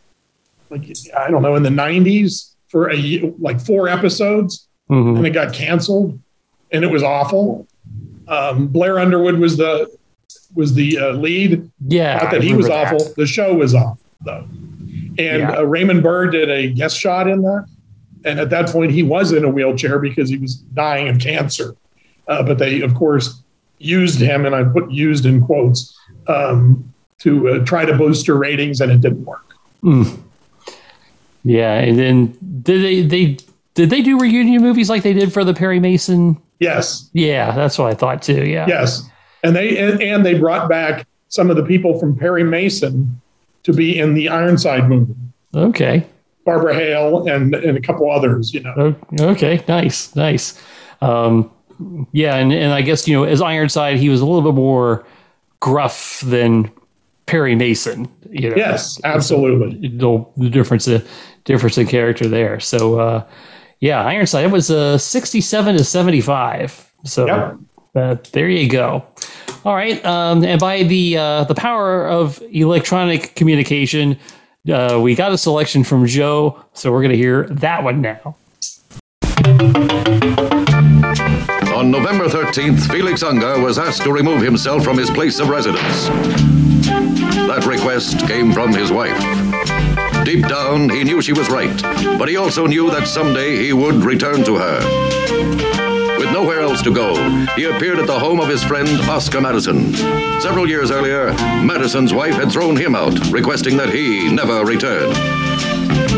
like 0.69 0.95
I 1.15 1.29
don't 1.29 1.43
know, 1.43 1.55
in 1.55 1.63
the 1.63 1.69
'90s 1.69 2.53
for 2.69 2.91
a 2.91 3.33
like 3.39 3.61
four 3.61 3.87
episodes 3.87 4.67
mm-hmm. 4.89 5.17
and 5.17 5.27
it 5.27 5.31
got 5.31 5.53
canceled, 5.53 6.19
and 6.71 6.83
it 6.83 6.87
was 6.87 7.03
awful. 7.03 7.67
Um, 8.27 8.67
Blair 8.67 8.99
Underwood 8.99 9.37
was 9.37 9.57
the 9.57 9.95
was 10.55 10.73
the 10.73 10.97
uh, 10.97 11.11
lead. 11.11 11.69
Yeah, 11.87 12.17
not 12.17 12.31
that 12.31 12.41
he 12.41 12.53
was 12.53 12.67
that. 12.67 12.93
awful. 12.93 13.13
The 13.15 13.27
show 13.27 13.53
was 13.53 13.75
awful 13.75 13.99
though, 14.27 14.45
and 15.17 15.41
yeah. 15.41 15.57
uh, 15.57 15.63
Raymond 15.63 16.03
Burr 16.03 16.27
did 16.27 16.51
a 16.51 16.67
guest 16.67 16.99
shot 16.99 17.27
in 17.27 17.41
that. 17.41 17.65
And 18.25 18.39
at 18.39 18.49
that 18.49 18.69
point, 18.69 18.91
he 18.91 19.03
was 19.03 19.31
in 19.31 19.43
a 19.45 19.49
wheelchair 19.49 19.99
because 19.99 20.29
he 20.29 20.37
was 20.37 20.55
dying 20.55 21.07
of 21.07 21.19
cancer. 21.19 21.75
Uh, 22.27 22.43
but 22.43 22.57
they, 22.57 22.81
of 22.81 22.93
course, 22.93 23.41
used 23.79 24.19
him, 24.19 24.45
and 24.45 24.53
I 24.53 24.63
put 24.63 24.91
"used" 24.91 25.25
in 25.25 25.41
quotes, 25.41 25.97
um, 26.27 26.93
to 27.19 27.49
uh, 27.49 27.65
try 27.65 27.85
to 27.85 27.95
boost 27.95 28.27
her 28.27 28.35
ratings, 28.35 28.81
and 28.81 28.91
it 28.91 29.01
didn't 29.01 29.25
work. 29.25 29.55
Mm. 29.83 30.21
Yeah, 31.43 31.73
and 31.75 31.97
then 31.97 32.37
did 32.63 32.83
they 32.83 33.01
they 33.03 33.37
did 33.75 33.89
they 33.89 34.01
do 34.01 34.19
reunion 34.19 34.61
movies 34.61 34.89
like 34.89 35.03
they 35.03 35.13
did 35.13 35.31
for 35.31 35.43
the 35.43 35.53
Perry 35.53 35.79
Mason? 35.79 36.41
Yes. 36.59 37.09
Yeah, 37.13 37.51
that's 37.51 37.77
what 37.77 37.91
I 37.91 37.93
thought 37.93 38.21
too. 38.21 38.45
Yeah. 38.45 38.65
Yes, 38.67 39.07
and 39.43 39.55
they 39.55 39.77
and, 39.77 40.01
and 40.01 40.25
they 40.25 40.33
brought 40.33 40.67
back 40.67 41.07
some 41.29 41.49
of 41.49 41.55
the 41.55 41.63
people 41.63 41.99
from 41.99 42.17
Perry 42.17 42.43
Mason 42.43 43.21
to 43.67 43.73
be 43.73 43.99
in 43.99 44.13
the 44.13 44.29
Ironside 44.29 44.87
movie. 44.87 45.13
Okay. 45.53 46.07
Barbara 46.45 46.73
Hale 46.73 47.27
and 47.27 47.53
and 47.53 47.77
a 47.77 47.81
couple 47.81 48.09
others. 48.09 48.53
You 48.53 48.61
know. 48.61 48.95
Okay. 49.19 49.61
Nice. 49.67 50.15
Nice. 50.15 50.59
Um, 51.01 51.51
yeah, 52.13 52.37
and 52.37 52.53
and 52.53 52.71
I 52.71 52.81
guess 52.81 53.07
you 53.09 53.13
know 53.13 53.25
as 53.25 53.41
Ironside, 53.41 53.97
he 53.97 54.07
was 54.07 54.21
a 54.21 54.25
little 54.25 54.41
bit 54.41 54.55
more 54.55 55.05
gruff 55.59 56.21
than 56.21 56.71
Perry 57.25 57.55
Mason. 57.55 58.07
You 58.31 58.51
know? 58.51 58.55
Yes, 58.55 59.01
absolutely. 59.03 59.89
The, 59.89 60.25
the 60.37 60.49
difference, 60.49 60.85
the 60.85 61.05
difference 61.43 61.77
in 61.77 61.85
character 61.87 62.27
there. 62.27 62.59
So. 62.59 62.99
Uh, 62.99 63.27
yeah, 63.79 64.03
Ironside. 64.03 64.45
It 64.45 64.51
was 64.51 64.71
uh, 64.71 64.97
67 64.97 65.77
to 65.77 65.83
75. 65.83 66.91
So 67.03 67.27
yep. 67.27 67.57
uh, 67.93 68.15
there 68.31 68.49
you 68.49 68.67
go. 68.67 69.05
All 69.67 69.75
right. 69.75 70.03
Um, 70.05 70.45
and 70.45 70.61
by 70.61 70.83
the 70.83 71.17
uh, 71.17 71.43
the 71.43 71.53
power 71.53 72.07
of 72.07 72.41
electronic 72.53 73.35
communication, 73.35 74.17
uh, 74.71 74.97
we 75.03 75.13
got 75.13 75.33
a 75.33 75.37
selection 75.37 75.83
from 75.83 76.07
Joe. 76.07 76.63
So 76.71 76.89
we're 76.89 77.01
going 77.01 77.11
to 77.11 77.17
hear 77.17 77.49
that 77.49 77.83
one 77.83 77.99
now. 77.99 78.37
On 81.75 81.91
November 81.91 82.29
13th, 82.29 82.89
Felix 82.89 83.23
Unger 83.23 83.59
was 83.59 83.77
asked 83.77 84.03
to 84.03 84.13
remove 84.13 84.41
himself 84.41 84.85
from 84.85 84.97
his 84.97 85.09
place 85.09 85.37
of 85.39 85.49
residence. 85.49 86.07
That 87.49 87.65
request 87.67 88.25
came 88.25 88.53
from 88.53 88.73
his 88.73 88.89
wife. 88.89 89.19
Deep 90.23 90.47
down, 90.47 90.89
he 90.89 91.03
knew 91.03 91.21
she 91.21 91.33
was 91.33 91.49
right, 91.49 91.81
but 92.17 92.29
he 92.29 92.37
also 92.37 92.67
knew 92.67 92.89
that 92.91 93.05
someday 93.05 93.57
he 93.57 93.73
would 93.73 93.95
return 93.95 94.45
to 94.45 94.55
her 94.55 95.26
nowhere 96.47 96.63
else 96.63 96.81
to 96.81 96.93
go, 96.93 97.13
he 97.57 97.65
appeared 97.65 97.99
at 97.99 98.07
the 98.07 98.17
home 98.17 98.39
of 98.39 98.47
his 98.47 98.63
friend 98.63 98.87
Oscar 99.09 99.41
Madison. 99.41 99.93
Several 100.39 100.65
years 100.65 100.91
earlier, 100.91 101.33
Madison's 101.61 102.13
wife 102.13 102.35
had 102.35 102.49
thrown 102.49 102.77
him 102.77 102.95
out, 102.95 103.19
requesting 103.31 103.75
that 103.75 103.89
he 103.89 104.31
never 104.33 104.63
return. 104.63 105.13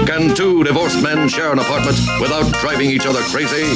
Can 0.05 0.35
two 0.35 0.63
divorced 0.63 1.01
men 1.01 1.29
share 1.29 1.51
an 1.51 1.57
apartment 1.57 1.97
without 2.21 2.53
driving 2.61 2.91
each 2.91 3.07
other 3.07 3.21
crazy? 3.23 3.73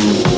Thank 0.00 0.32
you. 0.32 0.37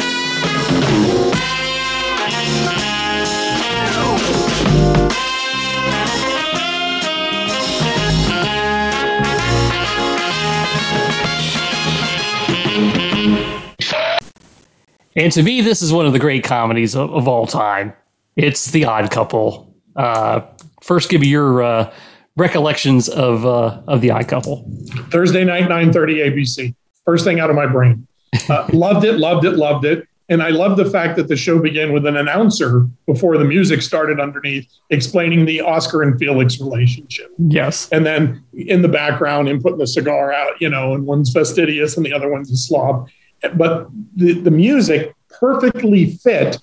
And 15.15 15.31
to 15.33 15.43
me, 15.43 15.61
this 15.61 15.81
is 15.81 15.91
one 15.91 16.05
of 16.05 16.13
the 16.13 16.19
great 16.19 16.43
comedies 16.43 16.95
of, 16.95 17.11
of 17.13 17.27
all 17.27 17.45
time. 17.45 17.93
It's 18.35 18.71
The 18.71 18.85
Odd 18.85 19.11
Couple. 19.11 19.73
Uh, 19.95 20.41
first, 20.81 21.09
give 21.09 21.21
me 21.21 21.27
your 21.27 21.61
uh, 21.61 21.93
recollections 22.37 23.09
of 23.09 23.45
uh, 23.45 23.81
of 23.87 24.01
The 24.01 24.11
Odd 24.11 24.27
Couple. 24.27 24.65
Thursday 25.09 25.43
night, 25.43 25.67
9:30 25.67 26.31
ABC. 26.31 26.75
First 27.05 27.25
thing 27.25 27.39
out 27.39 27.49
of 27.49 27.55
my 27.55 27.65
brain. 27.65 28.07
Uh, 28.49 28.67
loved 28.71 29.03
it, 29.03 29.17
loved 29.17 29.45
it, 29.45 29.57
loved 29.57 29.85
it. 29.85 30.07
And 30.29 30.41
I 30.41 30.49
love 30.49 30.77
the 30.77 30.89
fact 30.89 31.17
that 31.17 31.27
the 31.27 31.35
show 31.35 31.59
began 31.59 31.91
with 31.91 32.05
an 32.05 32.15
announcer 32.15 32.87
before 33.05 33.37
the 33.37 33.43
music 33.43 33.81
started 33.81 34.17
underneath 34.17 34.65
explaining 34.89 35.43
the 35.43 35.59
Oscar 35.59 36.03
and 36.03 36.17
Felix 36.17 36.57
relationship. 36.61 37.33
Yes. 37.37 37.89
And 37.91 38.05
then 38.05 38.41
in 38.53 38.81
the 38.81 38.87
background, 38.87 39.49
him 39.49 39.61
putting 39.61 39.79
the 39.79 39.87
cigar 39.87 40.31
out, 40.31 40.53
you 40.61 40.69
know, 40.69 40.93
and 40.93 41.05
one's 41.05 41.33
fastidious 41.33 41.97
and 41.97 42.05
the 42.05 42.13
other 42.13 42.31
one's 42.31 42.49
a 42.49 42.55
slob. 42.55 43.09
But 43.55 43.87
the, 44.15 44.33
the 44.33 44.51
music 44.51 45.15
perfectly 45.29 46.05
fit, 46.17 46.57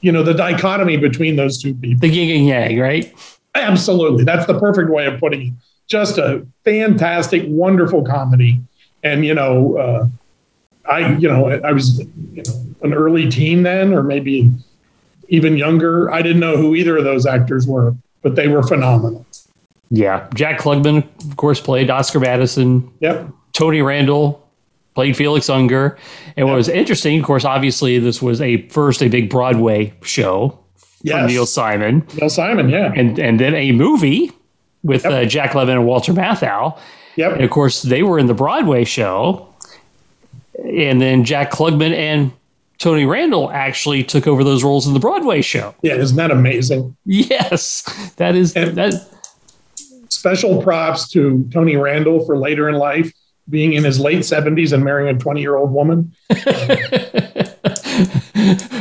you 0.00 0.12
know, 0.12 0.22
the 0.22 0.34
dichotomy 0.34 0.96
between 0.96 1.36
those 1.36 1.62
two 1.62 1.74
people. 1.74 2.00
The 2.00 2.08
yin 2.08 2.36
and 2.36 2.46
yang, 2.46 2.78
right? 2.78 3.14
Absolutely. 3.54 4.24
That's 4.24 4.46
the 4.46 4.58
perfect 4.58 4.90
way 4.90 5.06
of 5.06 5.18
putting 5.20 5.48
it. 5.48 5.52
Just 5.86 6.18
a 6.18 6.46
fantastic, 6.64 7.44
wonderful 7.46 8.04
comedy. 8.04 8.60
And, 9.02 9.24
you 9.24 9.34
know, 9.34 9.76
uh, 9.78 10.06
I, 10.88 11.14
you 11.16 11.28
know, 11.28 11.48
I 11.48 11.72
was, 11.72 12.00
you 12.00 12.42
know, 12.46 12.66
an 12.82 12.94
early 12.94 13.30
teen 13.30 13.62
then, 13.62 13.92
or 13.92 14.02
maybe 14.02 14.50
even 15.28 15.56
younger. 15.56 16.10
I 16.10 16.22
didn't 16.22 16.40
know 16.40 16.56
who 16.56 16.74
either 16.74 16.96
of 16.96 17.04
those 17.04 17.26
actors 17.26 17.66
were, 17.66 17.94
but 18.22 18.34
they 18.34 18.48
were 18.48 18.62
phenomenal. 18.62 19.24
Yeah. 19.90 20.28
Jack 20.34 20.60
Klugman, 20.60 21.04
of 21.30 21.36
course, 21.36 21.60
played 21.60 21.90
Oscar 21.90 22.20
Madison. 22.20 22.92
Yep. 23.00 23.28
Tony 23.52 23.82
Randall 23.82 24.46
played 24.98 25.16
Felix 25.16 25.48
Unger. 25.48 25.96
And 26.36 26.48
what 26.48 26.56
was 26.56 26.68
interesting, 26.68 27.20
of 27.20 27.24
course, 27.24 27.44
obviously, 27.44 28.00
this 28.00 28.20
was 28.20 28.40
a 28.40 28.66
first 28.66 29.00
a 29.00 29.06
big 29.08 29.30
Broadway 29.30 29.92
show 30.02 30.58
Yes. 31.04 31.18
from 31.20 31.26
Neil 31.28 31.46
Simon, 31.46 32.04
Neil 32.20 32.28
Simon. 32.28 32.68
Yeah. 32.68 32.92
and 32.96 33.16
and 33.20 33.38
then 33.38 33.54
a 33.54 33.70
movie 33.70 34.32
with 34.82 35.04
Yep. 35.04 35.12
uh, 35.12 35.24
Jack 35.24 35.52
Lemmon 35.52 35.74
and 35.74 35.86
Walter 35.86 36.12
Matthau. 36.12 36.74
And 36.74 36.82
Yep. 37.16 37.40
of 37.42 37.50
course, 37.50 37.82
they 37.82 38.02
were 38.02 38.18
in 38.18 38.26
the 38.26 38.34
Broadway 38.34 38.82
show. 38.82 39.46
And 40.64 41.00
then 41.00 41.22
Jack 41.22 41.52
Klugman 41.52 41.94
and 41.94 42.32
Tony 42.78 43.04
Randall 43.06 43.52
actually 43.52 44.02
took 44.02 44.26
over 44.26 44.42
those 44.42 44.64
roles 44.64 44.88
in 44.88 44.94
the 44.94 45.00
Broadway 45.00 45.42
show. 45.42 45.76
Yeah. 45.82 45.94
Isn't 45.94 46.16
that 46.16 46.32
amazing? 46.32 46.96
Yes, 47.06 47.84
that 48.16 48.34
is 48.34 48.52
And- 48.56 48.74
that. 48.76 48.94
Special 50.08 50.60
props 50.60 51.08
to 51.10 51.48
Tony 51.52 51.76
Randall 51.76 52.24
for 52.26 52.36
later 52.36 52.68
in 52.68 52.74
life 52.76 53.12
being 53.50 53.72
in 53.74 53.84
his 53.84 53.98
late 53.98 54.20
70s 54.20 54.72
and 54.72 54.84
marrying 54.84 55.14
a 55.14 55.18
20 55.18 55.40
year 55.40 55.56
old 55.56 55.72
woman. 55.72 56.12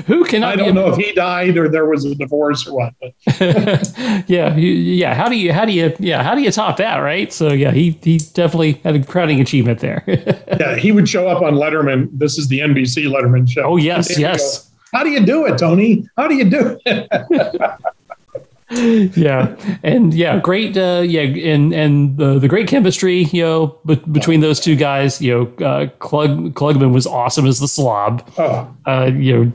Who 0.05 0.23
can 0.25 0.43
I 0.43 0.55
don't 0.55 0.75
know 0.75 0.89
if 0.89 0.97
he 0.97 1.11
died 1.13 1.57
or 1.57 1.67
there 1.67 1.85
was 1.87 2.05
a 2.05 2.13
divorce 2.15 2.67
or 2.67 2.75
what, 2.75 2.93
but 3.01 3.13
yeah, 4.27 4.55
you- 4.55 4.71
yeah. 4.71 5.13
How 5.15 5.27
do 5.27 5.35
you? 5.35 5.51
How 5.51 5.65
do 5.65 5.71
you? 5.73 5.93
Yeah, 5.99 6.23
how 6.23 6.35
do 6.35 6.41
you 6.41 6.51
top 6.51 6.77
that? 6.77 6.97
Right. 6.97 7.33
So 7.33 7.51
yeah, 7.51 7.71
he 7.71 7.97
he 8.03 8.17
definitely 8.19 8.73
had 8.83 8.95
a 8.95 9.03
crowning 9.03 9.41
achievement 9.41 9.79
there. 9.79 10.03
yeah, 10.59 10.75
he 10.75 10.91
would 10.91 11.09
show 11.09 11.27
up 11.27 11.41
on 11.41 11.55
Letterman. 11.55 12.09
This 12.13 12.37
is 12.37 12.47
the 12.47 12.59
NBC 12.59 13.07
Letterman 13.07 13.49
show. 13.49 13.63
oh 13.63 13.77
yes, 13.77 14.17
yes. 14.19 14.67
go, 14.91 14.97
How 14.97 15.03
do 15.03 15.09
you 15.09 15.25
do 15.25 15.45
it, 15.47 15.57
Tony? 15.57 16.07
How 16.15 16.27
do 16.27 16.35
you 16.35 16.45
do 16.49 16.79
it? 16.85 17.07
Yeah, 18.69 19.55
and 19.83 20.13
yeah, 20.13 20.39
great. 20.39 20.75
Uh, 20.77 21.01
yeah, 21.05 21.21
and 21.21 21.73
and 21.73 22.17
the 22.17 22.37
the 22.37 22.47
great 22.49 22.67
chemistry, 22.67 23.23
you 23.31 23.41
know, 23.43 23.79
but 23.85 24.11
between 24.11 24.41
those 24.41 24.59
two 24.59 24.75
guys, 24.75 25.21
you 25.21 25.31
know, 25.59 25.65
uh, 25.65 25.87
Klug, 25.99 26.53
Klugman 26.53 26.91
was 26.93 27.07
awesome 27.07 27.45
as 27.47 27.59
the 27.59 27.67
slob. 27.67 28.29
Oh, 28.37 28.67
Uh, 28.85 29.09
you 29.15 29.33
know, 29.45 29.51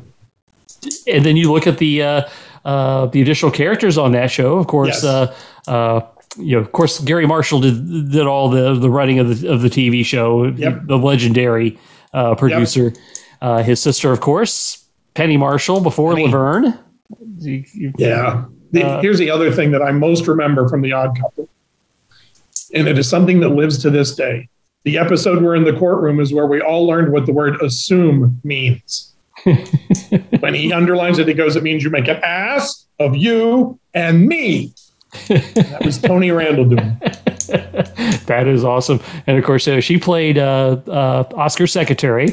and 1.06 1.24
then 1.26 1.36
you 1.36 1.52
look 1.52 1.66
at 1.66 1.76
the 1.78 2.02
uh, 2.02 2.22
uh, 2.64 3.06
the 3.06 3.20
additional 3.20 3.50
characters 3.52 3.98
on 3.98 4.12
that 4.12 4.30
show. 4.30 4.56
Of 4.56 4.66
course, 4.68 5.02
Yes. 5.02 5.04
uh, 5.04 5.34
uh, 5.70 6.00
you 6.38 6.56
know, 6.56 6.62
of 6.62 6.72
course, 6.72 6.98
Garry 7.00 7.26
Marshall 7.26 7.60
did 7.60 8.10
did 8.12 8.26
all 8.26 8.48
the 8.48 8.74
the 8.74 8.88
writing 8.88 9.18
of 9.18 9.28
the 9.40 9.46
of 9.52 9.60
the 9.60 9.68
TV 9.68 10.04
show. 10.06 10.44
Yep. 10.46 10.86
The 10.86 10.96
legendary 10.96 11.78
uh, 12.14 12.34
producer. 12.34 12.94
Uh, 13.42 13.62
his 13.62 13.78
sister, 13.80 14.10
of 14.10 14.20
course, 14.20 14.84
Penny 15.14 15.36
Marshall 15.36 15.80
before 15.82 16.14
Penny. 16.14 16.26
Laverne. 16.28 16.78
Yeah. 17.98 18.44
The- 18.72 18.84
Uh, 18.84 19.00
here's 19.02 19.18
the 19.18 19.30
other 19.30 19.52
thing 19.52 19.70
that 19.72 19.82
I 19.82 19.92
most 19.92 20.26
remember 20.26 20.68
from 20.68 20.82
The 20.82 20.92
Odd 20.92 21.16
Couple, 21.20 21.48
and 22.74 22.88
it 22.88 22.98
is 22.98 23.08
something 23.08 23.40
that 23.40 23.50
lives 23.50 23.78
to 23.82 23.90
this 23.90 24.14
day. 24.14 24.48
The 24.84 24.98
episode 24.98 25.42
we're 25.42 25.54
in 25.54 25.64
the 25.64 25.72
courtroom 25.74 26.18
is 26.20 26.32
where 26.34 26.46
we 26.46 26.60
all 26.60 26.86
learned 26.86 27.12
what 27.12 27.26
the 27.26 27.32
word 27.32 27.60
assume 27.62 28.40
means. 28.42 29.12
when 30.40 30.54
he 30.54 30.72
underlines 30.72 31.18
it, 31.18 31.28
he 31.28 31.34
goes, 31.34 31.54
It 31.56 31.62
means 31.62 31.84
you 31.84 31.90
make 31.90 32.08
an 32.08 32.16
ass 32.22 32.86
of 32.98 33.16
you 33.16 33.78
and 33.94 34.26
me. 34.26 34.72
That 35.28 35.82
was 35.84 35.98
Tony 35.98 36.30
Randall 36.30 36.64
doing. 36.64 37.00
That 38.26 38.46
is 38.48 38.64
awesome. 38.64 39.00
And 39.26 39.36
of 39.36 39.44
course, 39.44 39.68
uh, 39.68 39.80
she 39.80 39.98
played 39.98 40.38
uh, 40.38 40.80
uh, 40.86 41.24
Oscar's 41.34 41.70
secretary, 41.72 42.28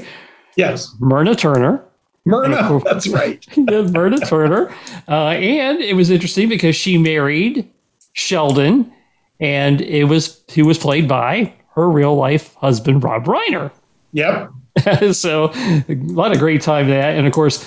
Yes. 0.56 0.96
Myrna 1.00 1.36
Turner. 1.36 1.84
Myrna, 2.26 2.82
that's 2.84 3.08
right. 3.08 3.46
Myrna 3.58 4.20
Turner. 4.20 4.74
Uh, 5.08 5.30
and 5.30 5.80
it 5.80 5.96
was 5.96 6.10
interesting 6.10 6.50
because 6.50 6.76
she 6.76 6.98
married 6.98 7.68
Sheldon, 8.14 8.92
and 9.40 9.82
it 9.82 10.06
was 10.06 10.44
he 10.48 10.62
was 10.62 10.78
played 10.78 11.08
by 11.08 11.54
her 11.76 11.90
real 11.90 12.16
life 12.16 12.54
husband, 12.56 13.04
Rob 13.04 13.26
Reiner. 13.26 13.72
Yep. 14.14 14.52
so 15.14 15.52
a 15.54 15.86
lot 15.90 16.32
of 16.32 16.40
great 16.40 16.62
time 16.62 16.90
that. 16.90 17.16
And 17.16 17.26
of 17.26 17.34
course, 17.34 17.64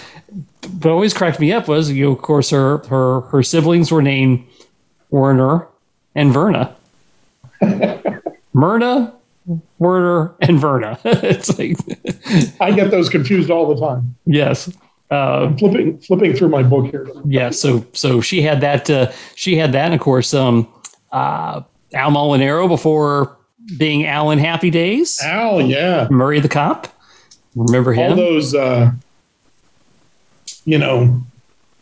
what 0.80 0.90
always 0.90 1.14
cracked 1.14 1.40
me 1.40 1.52
up 1.52 1.68
was, 1.68 1.90
you 1.90 2.04
know, 2.04 2.12
of 2.12 2.22
course, 2.22 2.50
her 2.50 2.78
her 2.88 3.22
her 3.22 3.42
siblings 3.42 3.90
were 3.90 4.02
named 4.02 4.44
Werner 5.10 5.66
and 6.14 6.32
Verna. 6.32 6.74
Myrna, 8.52 9.14
Werner, 9.78 10.34
and 10.40 10.58
Verna. 10.60 10.98
it's 11.04 11.58
like, 11.58 11.76
I 12.60 12.70
get 12.72 12.90
those 12.90 13.08
confused 13.08 13.50
all 13.50 13.74
the 13.74 13.80
time. 13.84 14.14
yes. 14.24 14.70
Uh, 15.10 15.54
Flipping 15.58 15.98
flipping 15.98 16.32
through 16.34 16.48
my 16.48 16.62
book 16.62 16.90
here. 16.90 17.06
yeah. 17.26 17.50
So, 17.50 17.84
so 17.92 18.22
she 18.22 18.40
had 18.40 18.62
that, 18.62 18.88
uh, 18.88 19.12
she 19.34 19.56
had 19.56 19.72
that. 19.72 19.84
And 19.86 19.94
of 19.94 20.00
course, 20.00 20.32
um, 20.32 20.66
uh, 21.10 21.60
Al 21.92 22.10
Molinaro 22.10 22.66
before 22.66 23.36
being 23.76 24.06
Alan 24.06 24.38
Happy 24.38 24.70
Days, 24.70 25.20
Al, 25.22 25.60
yeah. 25.60 26.08
Murray 26.10 26.40
the 26.40 26.48
Cop. 26.48 26.88
Remember 27.54 27.92
him? 27.92 28.12
All 28.12 28.16
those 28.16 28.54
uh 28.54 28.90
you 30.64 30.78
know, 30.78 31.22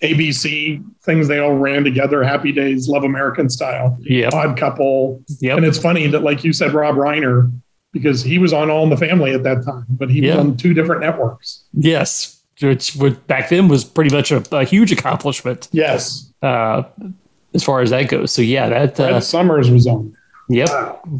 ABC 0.03 0.83
things 1.03 1.29
they 1.29 1.39
all 1.39 1.55
ran 1.55 1.85
together, 1.85 2.23
Happy 2.23 2.53
Days, 2.53 2.89
Love 2.89 3.05
American 3.05 3.49
Style, 3.49 3.97
Yep. 4.01 4.33
Odd 4.33 4.57
Couple. 4.57 5.23
Yep. 5.41 5.59
And 5.59 5.67
it's 5.67 5.79
funny 5.79 6.07
that 6.09 6.21
like 6.23 6.43
you 6.45 6.53
said, 6.53 6.73
Rob 6.73 6.95
Reiner, 6.97 7.51
because 7.93 8.23
he 8.23 8.39
was 8.39 8.53
on 8.53 8.71
All 8.71 8.85
in 8.85 8.91
the 8.91 8.97
Family 8.97 9.33
at 9.35 9.43
that 9.43 9.65
time, 9.65 9.85
but 9.91 10.11
he 10.11 10.21
Yeah. 10.21 10.37
was 10.37 10.47
on 10.47 10.57
two 10.57 10.75
different 10.75 11.03
networks. 11.03 11.65
Yes, 11.73 12.41
which 12.61 12.95
would, 12.97 13.27
back 13.27 13.49
then 13.49 13.69
was 13.69 13.85
pretty 13.85 14.15
much 14.15 14.31
a, 14.33 14.43
a 14.57 14.65
huge 14.65 14.93
accomplishment 14.93 15.69
Yes. 15.73 16.33
uh, 16.43 16.83
as 17.55 17.63
far 17.65 17.81
as 17.81 17.91
that 17.91 18.09
goes. 18.09 18.33
So 18.33 18.43
yeah, 18.43 18.69
that 18.69 18.99
uh, 19.01 19.21
Somers 19.21 19.71
was 19.71 19.87
on. 19.87 20.15
Yep. 20.51 20.69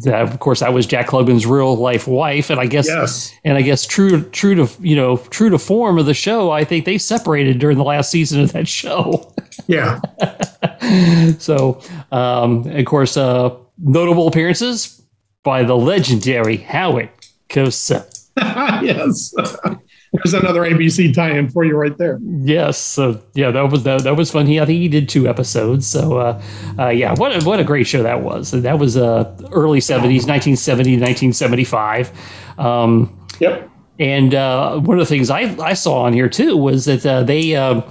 That, 0.03 0.21
of 0.21 0.39
course, 0.39 0.59
that 0.59 0.73
was 0.73 0.85
Jack 0.85 1.07
Klugman's 1.07 1.45
real 1.45 1.75
life 1.75 2.07
wife, 2.07 2.49
and 2.49 2.59
I 2.59 2.65
guess 2.67 2.87
Yes. 2.87 3.31
and 3.43 3.57
I 3.57 3.61
guess 3.61 3.85
true 3.85 4.21
true 4.29 4.55
to 4.55 4.69
you 4.81 4.95
know 4.95 5.17
true 5.17 5.49
to 5.49 5.57
form 5.57 5.97
of 5.97 6.05
the 6.05 6.13
show, 6.13 6.51
I 6.51 6.63
think 6.63 6.85
they 6.85 6.97
separated 6.97 7.57
during 7.59 7.77
the 7.77 7.83
last 7.83 8.11
season 8.11 8.41
of 8.41 8.51
that 8.53 8.67
show. 8.67 9.33
Yeah. 9.67 9.99
so 11.39 11.81
um, 12.11 12.67
of 12.67 12.85
course, 12.85 13.17
uh, 13.17 13.55
notable 13.79 14.27
appearances 14.27 15.01
by 15.43 15.63
the 15.63 15.75
legendary 15.75 16.57
Howard 16.57 17.09
Cosell. 17.49 18.05
yes. 18.83 19.33
There's 20.13 20.33
another 20.33 20.61
ABC 20.61 21.13
tie-in 21.13 21.49
for 21.49 21.63
you 21.63 21.77
right 21.77 21.97
there. 21.97 22.19
Yes, 22.41 22.77
so 22.77 23.21
yeah, 23.33 23.49
that 23.51 23.71
was 23.71 23.83
that, 23.83 24.03
that 24.03 24.17
was 24.17 24.29
fun. 24.29 24.45
He 24.45 24.59
I 24.59 24.65
think 24.65 24.79
he 24.81 24.89
did 24.89 25.07
two 25.07 25.27
episodes. 25.27 25.87
So 25.87 26.17
uh, 26.17 26.41
uh, 26.77 26.89
yeah, 26.89 27.13
what 27.15 27.31
a, 27.41 27.45
what 27.45 27.59
a 27.61 27.63
great 27.63 27.87
show 27.87 28.03
that 28.03 28.21
was. 28.21 28.51
That 28.51 28.77
was 28.77 28.97
uh, 28.97 29.33
early 29.53 29.79
seventies, 29.79 30.23
1970, 30.27 30.91
1975. 30.99 32.11
Um, 32.59 33.17
Yep. 33.39 33.69
and 33.99 34.35
uh, 34.35 34.77
one 34.79 34.99
of 34.99 35.07
the 35.07 35.09
things 35.09 35.29
I, 35.31 35.55
I 35.63 35.73
saw 35.73 36.03
on 36.03 36.13
here 36.13 36.29
too 36.29 36.55
was 36.57 36.85
that 36.85 37.05
uh, 37.05 37.23
they 37.23 37.55
uh, 37.55 37.81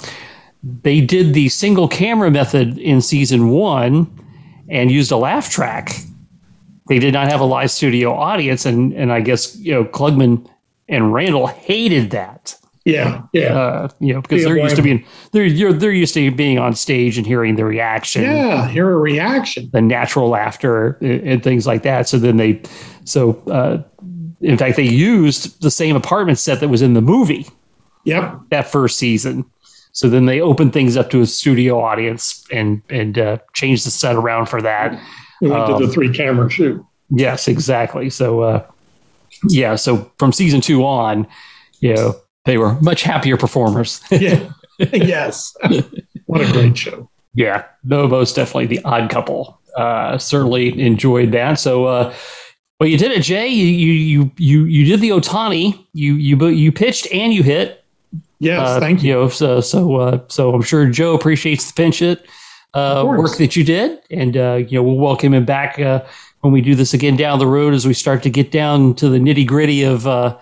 they 0.82 1.00
did 1.00 1.32
the 1.34 1.48
single 1.48 1.88
camera 1.88 2.30
method 2.30 2.76
in 2.78 3.00
season 3.00 3.48
one 3.48 4.06
and 4.68 4.90
used 4.90 5.10
a 5.10 5.16
laugh 5.16 5.50
track. 5.50 5.90
They 6.88 6.98
did 6.98 7.14
not 7.14 7.28
have 7.30 7.40
a 7.40 7.44
live 7.44 7.70
studio 7.70 8.12
audience, 8.14 8.66
and 8.66 8.92
and 8.92 9.10
I 9.10 9.20
guess 9.22 9.56
you 9.56 9.72
know 9.72 9.84
Klugman 9.86 10.46
and 10.90 11.12
Randall 11.14 11.46
hated 11.46 12.10
that 12.10 12.54
Yeah. 12.84 13.22
Yeah. 13.32 13.54
uh, 13.58 13.88
you 14.00 14.12
know, 14.12 14.20
because 14.20 14.42
Yeah, 14.42 14.48
they're 14.48 14.58
used 14.58 14.76
to 14.76 14.82
being 14.82 15.04
they're 15.32 15.44
you're, 15.44 15.72
they're 15.72 15.92
used 15.92 16.12
to 16.14 16.30
being 16.30 16.58
on 16.58 16.74
stage 16.74 17.16
and 17.16 17.26
hearing 17.26 17.56
the 17.56 17.64
reaction, 17.64 18.22
yeah. 18.22 18.68
Hear 18.68 18.90
a 18.90 18.96
reaction. 18.98 19.70
the 19.72 19.80
natural 19.80 20.28
laughter 20.28 20.98
and, 21.00 21.20
and 21.28 21.42
things 21.42 21.66
like 21.66 21.82
that. 21.84 22.08
So 22.08 22.18
then 22.18 22.36
they, 22.36 22.60
so 23.04 23.40
uh, 23.48 23.82
in 24.40 24.56
fact, 24.58 24.76
they 24.76 24.84
used 24.84 25.60
the 25.62 25.70
same 25.70 25.94
apartment 25.96 26.38
set 26.38 26.60
that 26.60 26.68
was 26.68 26.82
in 26.82 26.94
the 26.94 27.02
movie 27.02 27.46
Yep. 28.04 28.40
that 28.50 28.66
first 28.70 28.98
season. 28.98 29.44
So 29.92 30.08
then 30.08 30.24
they 30.26 30.40
opened 30.40 30.72
things 30.72 30.96
up 30.96 31.10
to 31.10 31.20
a 31.20 31.26
studio 31.26 31.80
audience 31.80 32.44
and 32.52 32.80
and 32.88 33.18
uh, 33.18 33.38
changed 33.54 33.84
the 33.84 33.90
set 33.90 34.16
around 34.16 34.46
for 34.46 34.62
that. 34.62 34.98
We 35.42 35.50
went 35.50 35.64
Um, 35.64 35.80
to 35.80 35.86
the 35.86 35.92
three 35.92 36.08
camera 36.12 36.48
shoot. 36.48 36.82
Yes, 37.10 37.48
exactly. 37.48 38.08
So 38.08 38.40
uh, 38.40 38.64
yeah, 39.48 39.76
so 39.76 40.10
from 40.18 40.32
season 40.32 40.60
two 40.60 40.84
on, 40.84 41.26
you 41.80 41.94
know, 41.94 42.14
they 42.44 42.58
were 42.58 42.74
much 42.80 43.02
happier 43.02 43.36
performers. 43.36 44.00
Yeah. 44.10 44.50
yes. 44.92 45.54
what 46.24 46.40
a 46.40 46.50
great 46.52 46.76
show. 46.76 47.10
Yeah, 47.34 47.64
no, 47.84 48.08
most 48.08 48.34
definitely 48.34 48.66
the 48.66 48.82
Odd 48.84 49.10
Couple. 49.10 49.60
Uh, 49.76 50.16
certainly 50.16 50.80
enjoyed 50.80 51.32
that. 51.32 51.58
So, 51.58 51.84
uh, 51.84 52.14
well, 52.78 52.88
you 52.88 52.96
did 52.96 53.12
it, 53.12 53.22
Jay. 53.22 53.46
You 53.46 53.66
you 53.66 53.92
you 53.92 54.30
you 54.38 54.64
you 54.64 54.84
did 54.86 55.00
the 55.00 55.10
Ohtani. 55.10 55.86
You 55.92 56.14
you 56.14 56.46
you 56.48 56.72
pitched 56.72 57.12
and 57.12 57.34
you 57.34 57.42
hit. 57.42 57.84
Yes. 58.38 58.66
Uh, 58.66 58.80
thank 58.80 59.02
you. 59.02 59.12
know, 59.12 59.28
so 59.28 59.60
so 59.60 59.96
uh, 59.96 60.20
so 60.28 60.54
I'm 60.54 60.62
sure 60.62 60.88
Joe 60.88 61.14
appreciates 61.14 61.70
the 61.70 61.74
pinch 61.74 61.98
hit 61.98 62.26
uh, 62.74 63.04
work 63.06 63.36
that 63.36 63.56
you 63.56 63.64
did, 63.64 64.00
and 64.10 64.36
uh, 64.36 64.54
you 64.66 64.78
know 64.78 64.82
we'll 64.82 64.96
welcome 64.96 65.34
him 65.34 65.44
back 65.44 65.78
uh, 65.78 66.02
when 66.40 66.52
we 66.52 66.60
do 66.60 66.74
this 66.74 66.94
again 66.94 67.16
down 67.16 67.38
the 67.38 67.46
road 67.46 67.74
as 67.74 67.86
we 67.86 67.94
start 67.94 68.22
to 68.22 68.30
get 68.30 68.50
down 68.50 68.94
to 68.94 69.08
the 69.08 69.18
nitty 69.18 69.46
gritty 69.46 69.82
of 69.82 70.06
uh, 70.06 70.38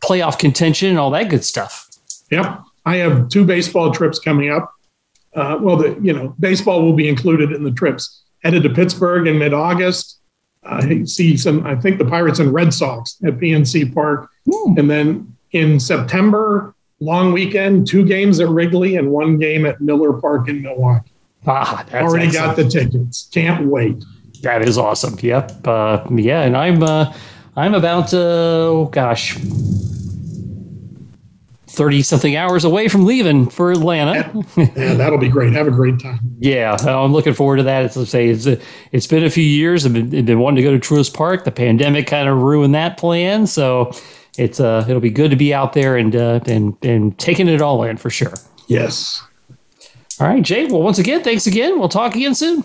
playoff 0.00 0.38
contention 0.38 0.88
and 0.90 0.98
all 0.98 1.10
that 1.10 1.28
good 1.28 1.44
stuff. 1.44 1.88
Yep. 2.30 2.62
I 2.84 2.96
have 2.96 3.28
two 3.28 3.44
baseball 3.44 3.92
trips 3.92 4.18
coming 4.18 4.50
up. 4.50 4.72
Uh, 5.34 5.58
well, 5.60 5.76
the 5.76 5.98
you 6.02 6.12
know 6.12 6.34
baseball 6.40 6.82
will 6.82 6.92
be 6.92 7.08
included 7.08 7.52
in 7.52 7.62
the 7.62 7.70
trips. 7.70 8.22
Headed 8.42 8.64
to 8.64 8.70
Pittsburgh 8.70 9.28
in 9.28 9.38
mid-August. 9.38 10.18
Uh, 10.64 11.04
see 11.04 11.36
some. 11.36 11.64
I 11.66 11.76
think 11.76 11.98
the 11.98 12.04
Pirates 12.04 12.38
and 12.38 12.52
Red 12.52 12.74
Sox 12.74 13.16
at 13.24 13.38
PNC 13.38 13.94
Park, 13.94 14.28
and 14.46 14.90
then 14.90 15.34
in 15.52 15.78
September, 15.80 16.74
long 17.00 17.32
weekend, 17.32 17.86
two 17.86 18.04
games 18.04 18.40
at 18.40 18.48
Wrigley 18.48 18.96
and 18.96 19.10
one 19.10 19.38
game 19.38 19.64
at 19.64 19.80
Miller 19.80 20.12
Park 20.12 20.48
in 20.48 20.62
Milwaukee. 20.62 21.12
Ah, 21.46 21.84
that's 21.88 22.04
Already 22.04 22.26
excellent. 22.26 22.56
got 22.56 22.56
the 22.56 22.68
tickets. 22.68 23.28
Can't 23.32 23.66
wait. 23.66 24.04
That 24.42 24.62
is 24.66 24.76
awesome. 24.78 25.16
Yep. 25.20 25.66
Uh, 25.66 26.04
yeah, 26.14 26.42
and 26.42 26.56
I'm 26.56 26.82
uh, 26.82 27.12
I'm 27.56 27.74
about 27.74 28.12
uh, 28.12 28.18
oh 28.18 28.88
gosh, 28.92 29.36
thirty 31.68 32.02
something 32.02 32.36
hours 32.36 32.64
away 32.64 32.88
from 32.88 33.04
leaving 33.06 33.48
for 33.48 33.70
Atlanta. 33.72 34.44
Yeah, 34.56 34.94
that'll 34.94 35.18
be 35.18 35.28
great. 35.28 35.52
Have 35.52 35.66
a 35.68 35.70
great 35.70 35.98
time. 36.00 36.20
yeah, 36.40 36.76
I'm 36.80 37.12
looking 37.12 37.34
forward 37.34 37.58
to 37.58 37.62
that. 37.62 37.84
As 37.84 37.96
I 37.96 38.04
say, 38.04 38.28
it's 38.28 38.46
it's 38.92 39.06
been 39.06 39.24
a 39.24 39.30
few 39.30 39.44
years. 39.44 39.86
I've 39.86 39.92
been, 39.92 40.14
I've 40.14 40.26
been 40.26 40.40
wanting 40.40 40.56
to 40.56 40.62
go 40.62 40.76
to 40.76 40.78
Truist 40.78 41.14
Park. 41.14 41.44
The 41.44 41.52
pandemic 41.52 42.06
kind 42.06 42.28
of 42.28 42.38
ruined 42.38 42.74
that 42.74 42.98
plan, 42.98 43.46
so 43.46 43.92
it's 44.38 44.60
uh 44.60 44.84
it'll 44.88 45.00
be 45.00 45.10
good 45.10 45.30
to 45.30 45.36
be 45.36 45.54
out 45.54 45.72
there 45.72 45.96
and 45.96 46.14
uh, 46.16 46.40
and 46.46 46.76
and 46.82 47.16
taking 47.18 47.48
it 47.48 47.62
all 47.62 47.82
in 47.84 47.96
for 47.96 48.10
sure. 48.10 48.34
Yes. 48.66 49.22
All 50.20 50.26
right, 50.28 50.42
Jay. 50.42 50.66
Well, 50.66 50.82
once 50.82 50.98
again, 50.98 51.22
thanks 51.22 51.46
again. 51.46 51.78
We'll 51.78 51.88
talk 51.88 52.14
again 52.14 52.34
soon. 52.34 52.64